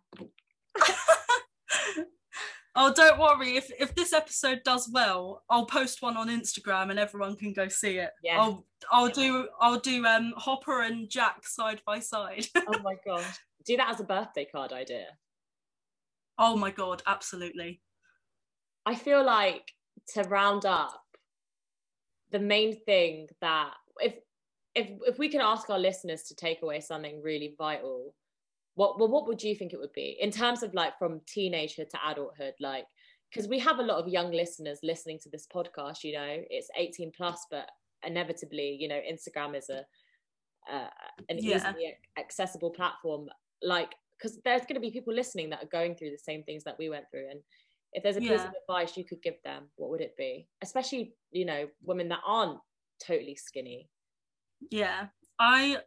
Oh, 2.77 2.93
don't 2.93 3.19
worry. 3.19 3.57
If 3.57 3.71
if 3.79 3.95
this 3.95 4.13
episode 4.13 4.63
does 4.65 4.89
well, 4.93 5.43
I'll 5.51 5.67
post 5.67 6.03
one 6.03 6.17
on 6.17 6.29
Instagram 6.29 6.91
and 6.91 6.99
everyone 6.99 7.37
can 7.37 7.53
go 7.53 7.69
see 7.69 7.99
it. 7.99 8.11
Yeah. 8.23 8.41
I'll 8.41 8.67
I'll 8.91 9.09
do 9.09 9.49
I'll 9.61 9.81
do 9.81 10.05
um 10.07 10.33
Hopper 10.37 10.83
and 10.83 11.09
Jack 11.09 11.47
side 11.47 11.83
by 11.87 11.99
side. 11.99 12.47
Oh 12.69 12.79
my 12.83 12.95
god. 13.07 13.25
do 13.65 13.77
that 13.77 13.91
as 13.91 14.01
a 14.01 14.05
birthday 14.05 14.47
card 14.51 14.73
idea. 14.73 15.07
Oh 16.39 16.57
my 16.57 16.71
god, 16.71 17.03
absolutely. 17.07 17.81
I 18.87 18.95
feel 18.95 19.25
like 19.25 19.73
to 20.15 20.23
round 20.23 20.65
up, 20.65 21.03
the 22.31 22.39
main 22.39 22.77
thing 22.85 23.29
that 23.41 23.75
if 23.99 24.15
if 24.75 24.89
if 25.07 25.19
we 25.19 25.29
can 25.29 25.41
ask 25.41 25.69
our 25.69 25.79
listeners 25.79 26.23
to 26.25 26.35
take 26.35 26.63
away 26.63 26.81
something 26.81 27.21
really 27.23 27.55
vital, 27.59 28.15
what 28.81 28.99
well, 28.99 29.09
what 29.09 29.27
would 29.27 29.43
you 29.43 29.55
think 29.55 29.75
it 29.75 29.79
would 29.79 29.93
be 29.93 30.17
in 30.23 30.31
terms 30.31 30.63
of 30.63 30.73
like 30.73 30.99
from 30.99 31.21
teenagehood 31.27 31.91
to 31.91 31.99
adulthood, 32.11 32.55
like 32.61 32.87
because 33.29 33.47
we 33.47 33.59
have 33.59 33.79
a 33.79 33.83
lot 33.83 33.99
of 33.99 34.09
young 34.09 34.33
listeners 34.33 34.79
listening 34.83 35.19
to 35.23 35.29
this 35.29 35.47
podcast. 35.55 36.03
You 36.03 36.15
know, 36.15 36.37
it's 36.49 36.71
eighteen 36.79 37.13
plus, 37.15 37.45
but 37.51 37.69
inevitably, 38.07 38.79
you 38.81 38.89
know, 38.89 38.99
Instagram 39.13 39.55
is 39.55 39.69
a 39.69 39.81
uh, 40.75 40.89
an 41.29 41.37
yeah. 41.41 41.57
easily 41.57 41.95
accessible 42.19 42.71
platform. 42.71 43.29
Like, 43.63 43.91
because 44.17 44.39
there's 44.47 44.63
going 44.63 44.77
to 44.77 44.81
be 44.81 44.91
people 44.91 45.13
listening 45.13 45.51
that 45.51 45.63
are 45.63 45.77
going 45.79 45.95
through 45.95 46.13
the 46.13 46.19
same 46.19 46.43
things 46.45 46.65
that 46.65 46.79
we 46.79 46.89
went 46.89 47.05
through, 47.11 47.29
and 47.31 47.41
if 47.93 48.03
there's 48.03 48.17
a 48.17 48.21
piece 48.21 48.31
yeah. 48.31 48.49
of 48.49 48.55
advice 48.63 48.97
you 48.97 49.05
could 49.05 49.21
give 49.21 49.43
them, 49.45 49.65
what 49.77 49.91
would 49.91 50.01
it 50.01 50.17
be? 50.17 50.49
Especially, 50.63 51.13
you 51.33 51.45
know, 51.45 51.69
women 51.83 52.09
that 52.09 52.21
aren't 52.27 52.59
totally 53.07 53.37
skinny. 53.37 53.91
Yeah, 54.71 55.09
I 55.39 55.83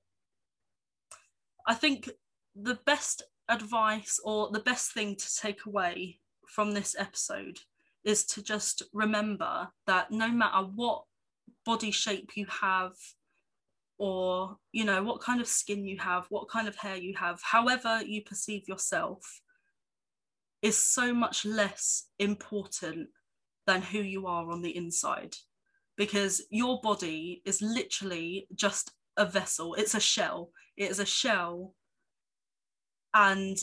I 1.68 1.74
think 1.74 2.08
the 2.56 2.80
best 2.86 3.24
advice 3.49 4.20
or 4.24 4.49
the 4.51 4.60
best 4.60 4.93
thing 4.93 5.16
to 5.16 5.36
take 5.41 5.66
away 5.66 6.20
from 6.47 6.72
this 6.72 6.95
episode 6.97 7.60
is 8.04 8.26
to 8.26 8.41
just 8.43 8.84
remember 8.93 9.68
that 9.88 10.12
no 10.12 10.30
matter 10.30 10.68
what 10.76 11.04
body 11.66 11.91
shape 11.91 12.32
you 12.36 12.45
have 12.62 12.93
or 13.97 14.58
you 14.72 14.84
know 14.84 15.04
what 15.04 15.22
kind 15.22 15.39
of 15.39 15.47
skin 15.47 15.86
you 15.86 15.97
have 15.97 16.26
what 16.30 16.49
kind 16.49 16.68
of 16.68 16.76
hair 16.76 16.97
you 16.97 17.14
have 17.16 17.39
however 17.41 18.01
you 18.04 18.22
perceive 18.22 18.68
yourself 18.68 19.41
is 20.64 20.78
so 20.78 21.14
much 21.14 21.45
less 21.45 22.08
important 22.18 23.10
than 23.68 23.82
who 23.82 23.99
you 23.99 24.26
are 24.26 24.49
on 24.49 24.62
the 24.62 24.76
inside. 24.76 25.36
Because 25.95 26.41
your 26.49 26.82
body 26.82 27.43
is 27.45 27.62
literally 27.62 28.47
just 28.56 28.91
a 29.18 29.26
vessel. 29.26 29.76
It's 29.76 29.93
a 29.93 29.99
shell. 29.99 30.49
It 30.76 30.89
is 30.89 30.99
a 30.99 31.06
shell 31.06 31.76
and 33.14 33.57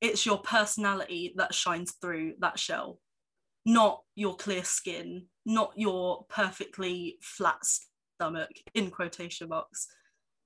it's 0.00 0.26
your 0.26 0.38
personality 0.38 1.34
that 1.36 1.54
shines 1.54 1.92
through 2.00 2.34
that 2.40 2.58
shell 2.58 2.98
not 3.64 4.02
your 4.14 4.36
clear 4.36 4.62
skin 4.62 5.26
not 5.46 5.72
your 5.76 6.26
perfectly 6.28 7.18
flat 7.22 7.58
stomach 8.16 8.50
in 8.74 8.90
quotation 8.90 9.48
marks. 9.48 9.86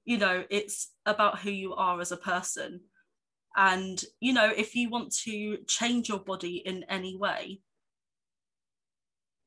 You 0.05 0.19
know 0.19 0.45
it's 0.51 0.93
about 1.07 1.41
who 1.41 1.51
you 1.51 1.75
are 1.75 2.01
as 2.01 2.13
a 2.13 2.17
person. 2.17 2.81
And 3.57 4.03
you 4.21 4.33
know 4.33 4.53
if 4.55 4.77
you 4.77 4.91
want 4.91 5.13
to 5.25 5.59
change 5.67 6.09
your 6.09 6.21
body 6.21 6.63
in 6.65 6.85
any 6.89 7.17
way 7.17 7.61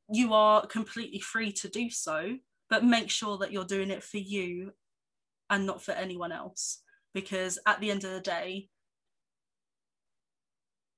you 0.10 0.34
are 0.34 0.68
completely 0.68 1.20
free 1.20 1.54
to 1.54 1.70
do 1.70 1.90
so 1.90 2.38
but 2.70 2.84
make 2.84 3.10
sure 3.10 3.38
that 3.38 3.54
you're 3.54 3.64
doing 3.64 3.90
it 3.90 4.04
for 4.04 4.18
you 4.18 4.74
and 5.50 5.66
not 5.66 5.82
for 5.82 5.94
anyone 5.94 6.34
else 6.34 6.82
because 7.14 7.60
at 7.66 7.80
the 7.80 7.92
end 7.92 8.04
of 8.04 8.12
the 8.12 8.20
day 8.22 8.70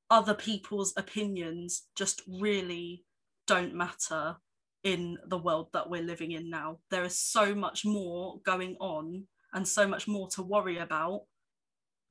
other 0.09 0.33
people's 0.33 0.93
opinions 0.97 1.87
just 1.95 2.21
really 2.27 3.03
don't 3.47 3.73
matter 3.73 4.37
in 4.83 5.17
the 5.27 5.37
world 5.37 5.69
that 5.73 5.89
we're 5.89 6.03
living 6.03 6.31
in 6.31 6.49
now. 6.49 6.77
There 6.91 7.03
is 7.03 7.19
so 7.19 7.55
much 7.55 7.85
more 7.85 8.39
going 8.45 8.77
on 8.79 9.25
and 9.53 9.67
so 9.67 9.87
much 9.87 10.07
more 10.07 10.27
to 10.29 10.43
worry 10.43 10.77
about 10.77 11.23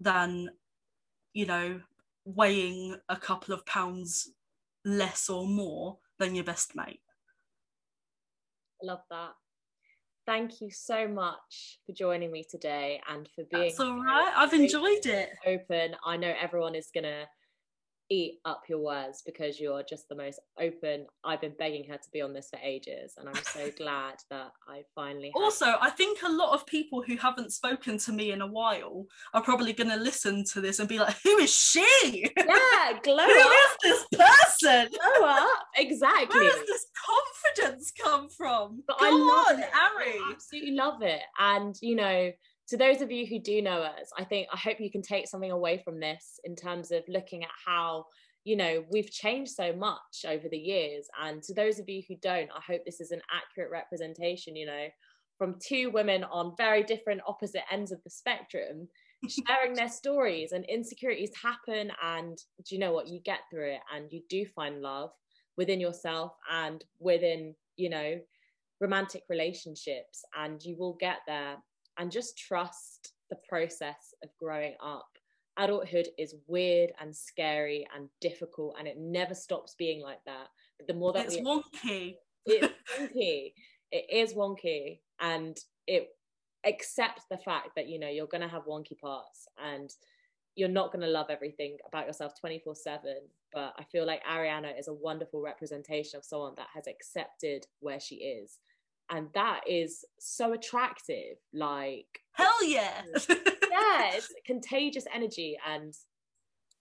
than, 0.01 0.51
you 1.33 1.47
know, 1.47 1.81
weighing 2.25 2.97
a 3.09 3.17
couple 3.17 3.55
of 3.55 3.65
pounds 3.65 4.33
less 4.85 5.31
or 5.31 5.47
more 5.47 5.99
than 6.19 6.35
your 6.35 6.45
best 6.45 6.75
mate. 6.75 7.01
Love 8.83 9.03
that. 9.09 9.35
Thank 10.27 10.61
you 10.61 10.71
so 10.71 11.07
much 11.07 11.81
for 11.85 11.93
joining 11.93 12.33
me 12.33 12.45
today 12.49 13.01
and 13.11 13.29
for 13.35 13.45
being. 13.45 13.65
That's 13.65 13.81
all 13.81 14.03
right. 14.03 14.33
I've 14.35 14.55
enjoyed 14.55 15.05
it. 15.05 15.31
Open. 15.47 15.97
I 16.05 16.17
know 16.17 16.33
everyone 16.41 16.75
is 16.75 16.91
gonna 16.95 17.25
eat 18.11 18.41
up 18.45 18.63
your 18.69 18.79
words 18.81 19.23
because 19.25 19.59
you're 19.59 19.83
just 19.83 20.09
the 20.09 20.15
most 20.15 20.39
open. 20.61 21.07
I've 21.25 21.41
been 21.41 21.55
begging 21.59 21.85
her 21.89 21.97
to 21.97 22.11
be 22.13 22.21
on 22.21 22.33
this 22.33 22.49
for 22.51 22.59
ages, 22.63 23.15
and 23.19 23.29
I'm 23.29 23.43
so 23.45 23.71
glad 23.79 24.15
that 24.31 24.53
I 24.69 24.83
finally. 24.95 25.33
Also, 25.35 25.75
I 25.81 25.91
think 25.91 26.21
a 26.23 26.29
lot 26.31 26.53
of 26.55 26.67
people 26.67 27.03
who 27.03 27.17
haven't 27.17 27.53
spoken 27.53 27.99
to 27.99 28.13
me 28.13 28.33
in 28.33 28.41
a 28.43 28.47
while 28.47 29.07
are 29.33 29.43
probably 29.43 29.73
going 29.73 29.91
to 29.91 29.97
listen 29.97 30.45
to 30.53 30.61
this 30.61 30.79
and 30.79 30.89
be 30.89 30.99
like, 30.99 31.17
"Who 31.23 31.37
is 31.39 31.53
she? 31.55 32.31
Yeah, 32.85 32.99
glow 33.03 33.25
Who 33.25 33.41
up. 33.41 33.53
is 33.87 34.05
this 34.11 34.21
person? 34.21 34.89
Glow 34.91 35.27
up, 35.27 35.49
exactly. 35.77 36.41
Where 36.41 36.51
does 36.51 36.67
this 36.67 36.87
confidence 37.55 37.93
come 38.03 38.29
from? 38.29 38.83
But 38.87 38.99
Go 38.99 39.07
I 39.07 39.11
love 39.11 39.57
on, 39.57 39.61
it. 39.63 39.69
Ari. 39.75 40.19
I 40.19 40.31
absolutely 40.33 40.73
love 40.73 41.03
it, 41.03 41.21
and 41.39 41.75
you 41.81 41.97
know 41.97 42.31
to 42.69 42.77
those 42.77 43.03
of 43.03 43.11
you 43.11 43.27
who 43.27 43.39
do 43.39 43.61
know 43.61 43.83
us, 43.83 44.11
I 44.19 44.25
think 44.25 44.49
I 44.53 44.57
hope 44.57 44.81
you 44.81 44.91
can 44.91 45.03
take 45.03 45.29
something 45.29 45.51
away 45.51 45.83
from 45.85 46.01
this 46.01 46.41
in 46.45 46.57
terms 46.57 46.91
of 46.91 47.03
looking 47.09 47.45
at 47.45 47.51
how 47.67 48.07
you 48.45 48.57
know 48.57 48.85
we've 48.91 49.11
changed 49.11 49.53
so 49.53 49.73
much 49.73 50.25
over 50.27 50.49
the 50.49 50.59
years. 50.59 51.07
And 51.23 51.43
to 51.43 51.55
those 51.55 51.79
of 51.79 51.89
you 51.89 52.03
who 52.09 52.17
don't 52.23 52.51
i 52.51 52.61
hope 52.67 52.83
this 52.85 53.01
is 53.01 53.11
an 53.11 53.23
accurate 53.33 53.71
representation 53.71 54.57
you 54.57 54.67
know 54.67 54.87
from 55.39 55.57
two 55.61 55.91
women 55.91 56.25
on 56.25 56.55
very 56.57 56.83
different 56.83 57.21
opposite 57.27 57.63
ends 57.71 57.93
of 57.93 58.03
the 58.05 58.11
spectrum 58.11 58.89
sharing 59.29 59.75
their 59.75 59.89
stories 59.89 60.53
and 60.53 60.65
insecurities 60.67 61.33
happen 61.41 61.91
and 62.03 62.39
do 62.65 62.75
you 62.75 62.79
know 62.79 62.93
what 62.93 63.09
you 63.09 63.21
get 63.21 63.41
through 63.51 63.73
it 63.73 63.81
and 63.95 64.13
you 64.13 64.23
do 64.29 64.45
find 64.55 64.81
love 64.81 65.11
within 65.57 65.81
yourself 65.81 66.33
and 66.53 66.85
within 66.99 67.55
you 67.77 67.89
know 67.89 68.19
romantic 68.81 69.23
relationships 69.29 70.25
and 70.39 70.63
you 70.63 70.77
will 70.79 70.95
get 70.95 71.19
there 71.27 71.57
and 71.99 72.11
just 72.11 72.39
trust 72.39 73.13
the 73.31 73.37
process 73.49 74.15
of 74.23 74.31
growing 74.39 74.75
up. 74.83 75.09
Adulthood 75.57 76.09
is 76.19 76.35
weird 76.49 76.93
and 77.01 77.15
scary 77.15 77.87
and 77.95 78.09
difficult, 78.21 78.77
and 78.79 78.89
it 78.89 78.99
never 78.99 79.35
stops 79.35 79.75
being 79.79 80.03
like 80.03 80.23
that. 80.27 80.49
But 80.79 80.89
the 80.89 80.95
more 80.95 81.13
that 81.13 81.27
it's 81.27 81.37
we, 81.37 81.43
wonky, 81.43 82.15
it's 82.45 82.75
wonky. 82.99 83.53
It 83.93 84.07
is 84.11 84.35
wonky, 84.35 84.99
and 85.21 85.57
it 85.87 86.09
accept 86.67 87.23
the 87.31 87.39
fact 87.39 87.71
that 87.77 87.89
you 87.89 87.99
know 87.99 88.09
you're 88.09 88.27
going 88.27 88.41
to 88.41 88.49
have 88.49 88.65
wonky 88.65 88.99
parts 88.99 89.47
and 89.63 89.91
you're 90.57 90.69
not 90.69 90.93
going 90.93 91.03
to 91.03 91.11
love 91.11 91.27
everything 91.31 91.77
about 91.87 92.07
yourself 92.07 92.33
24 92.41 92.75
7 92.75 93.17
but 93.53 93.75
i 93.79 93.85
feel 93.85 94.07
like 94.07 94.25
arianna 94.25 94.79
is 94.79 94.89
a 94.89 94.95
wonderful 94.95 95.43
representation 95.43 96.17
of 96.17 96.25
someone 96.25 96.55
that 96.57 96.69
has 96.73 96.87
accepted 96.87 97.67
where 97.81 98.01
she 98.01 98.17
is 98.17 98.59
and 99.11 99.29
that 99.35 99.61
is 99.69 100.05
so 100.19 100.53
attractive 100.53 101.37
like 101.53 102.21
hell 102.33 102.65
yeah. 102.65 103.03
yeah 103.29 104.11
it's 104.15 104.33
contagious 104.47 105.05
energy 105.15 105.57
and 105.69 105.95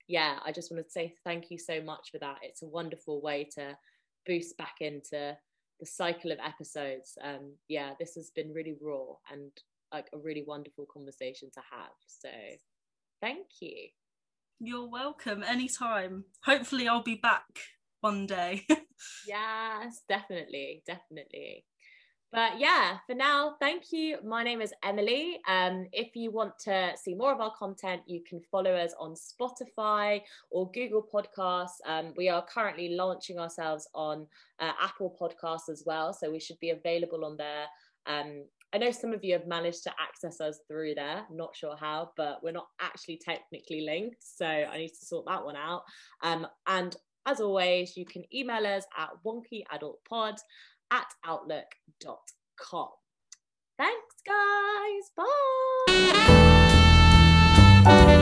yeah 0.08 0.38
i 0.46 0.52
just 0.52 0.72
want 0.72 0.84
to 0.84 0.92
say 0.92 1.14
thank 1.24 1.50
you 1.50 1.58
so 1.58 1.82
much 1.82 2.10
for 2.12 2.18
that. 2.20 2.38
It's 2.42 2.62
a 2.62 2.68
wonderful 2.68 3.22
way 3.22 3.48
to 3.56 3.78
boost 4.26 4.58
back 4.58 4.76
into 4.80 5.38
the 5.80 5.86
cycle 5.86 6.32
of 6.32 6.38
episodes 6.40 7.18
um 7.24 7.54
yeah 7.68 7.92
this 8.00 8.16
has 8.16 8.32
been 8.36 8.54
really 8.54 8.76
raw 8.82 9.16
and 9.32 9.52
like 9.94 10.08
a 10.14 10.18
really 10.18 10.44
wonderful 10.48 10.86
conversation 10.92 11.50
to 11.54 11.62
have 11.72 11.92
so 12.08 12.30
thank 13.22 13.48
you. 13.62 13.90
You're 14.60 14.90
welcome 14.90 15.44
anytime. 15.44 16.26
Hopefully 16.46 16.88
i'll 16.88 17.04
be 17.04 17.16
back 17.16 17.60
one 18.02 18.26
day. 18.26 18.66
Yes 19.28 20.02
definitely 20.08 20.82
definitely 20.88 21.66
but 22.34 22.60
yeah, 22.60 22.98
for 23.06 23.14
now, 23.14 23.56
thank 23.60 23.92
you. 23.92 24.18
My 24.26 24.44
name 24.44 24.60
is 24.60 24.74
Emily. 24.84 25.40
Um, 25.48 25.86
if 25.94 26.16
you 26.16 26.32
want 26.32 26.58
to 26.64 26.94
see 27.02 27.14
more 27.14 27.32
of 27.32 27.40
our 27.40 27.54
content, 27.56 28.02
you 28.08 28.24
can 28.28 28.42
follow 28.52 28.74
us 28.74 28.92
on 29.00 29.14
Spotify 29.14 30.20
or 30.50 30.72
Google 30.72 31.08
Podcasts. 31.14 31.78
Um, 31.86 32.12
we 32.18 32.30
are 32.30 32.44
currently 32.44 32.96
launching 32.96 33.38
ourselves 33.38 33.88
on 33.94 34.26
uh, 34.60 34.72
Apple 34.82 35.16
Podcasts 35.22 35.70
as 35.70 35.84
well, 35.86 36.12
so 36.12 36.32
we 36.32 36.40
should 36.40 36.60
be 36.60 36.72
available 36.72 37.24
on 37.24 37.38
there. 37.38 37.66
Um, 38.08 38.46
I 38.74 38.80
know 38.80 38.90
some 38.90 39.14
of 39.14 39.24
you 39.24 39.34
have 39.34 39.46
managed 39.46 39.84
to 39.84 39.92
access 40.02 40.42
us 40.42 40.60
through 40.68 40.96
there. 40.96 41.26
not 41.32 41.56
sure 41.56 41.76
how, 41.80 42.14
but 42.18 42.44
we're 42.44 42.52
not 42.52 42.68
actually 42.82 43.22
technically 43.24 43.82
linked, 43.82 44.18
so 44.20 44.48
I 44.48 44.78
need 44.78 44.90
to 44.90 45.06
sort 45.06 45.28
that 45.28 45.46
one 45.46 45.56
out. 45.56 45.84
Um, 46.24 46.48
and 46.66 46.96
as 47.26 47.40
always, 47.40 47.96
you 47.96 48.06
can 48.06 48.24
email 48.34 48.66
us 48.66 48.86
at 48.98 49.10
wonkyadultpod 49.26 50.38
at 50.92 51.08
outlook.com. 51.26 52.90
Thanks, 53.78 54.16
guys. 54.26 55.12
Bye. 57.84 58.20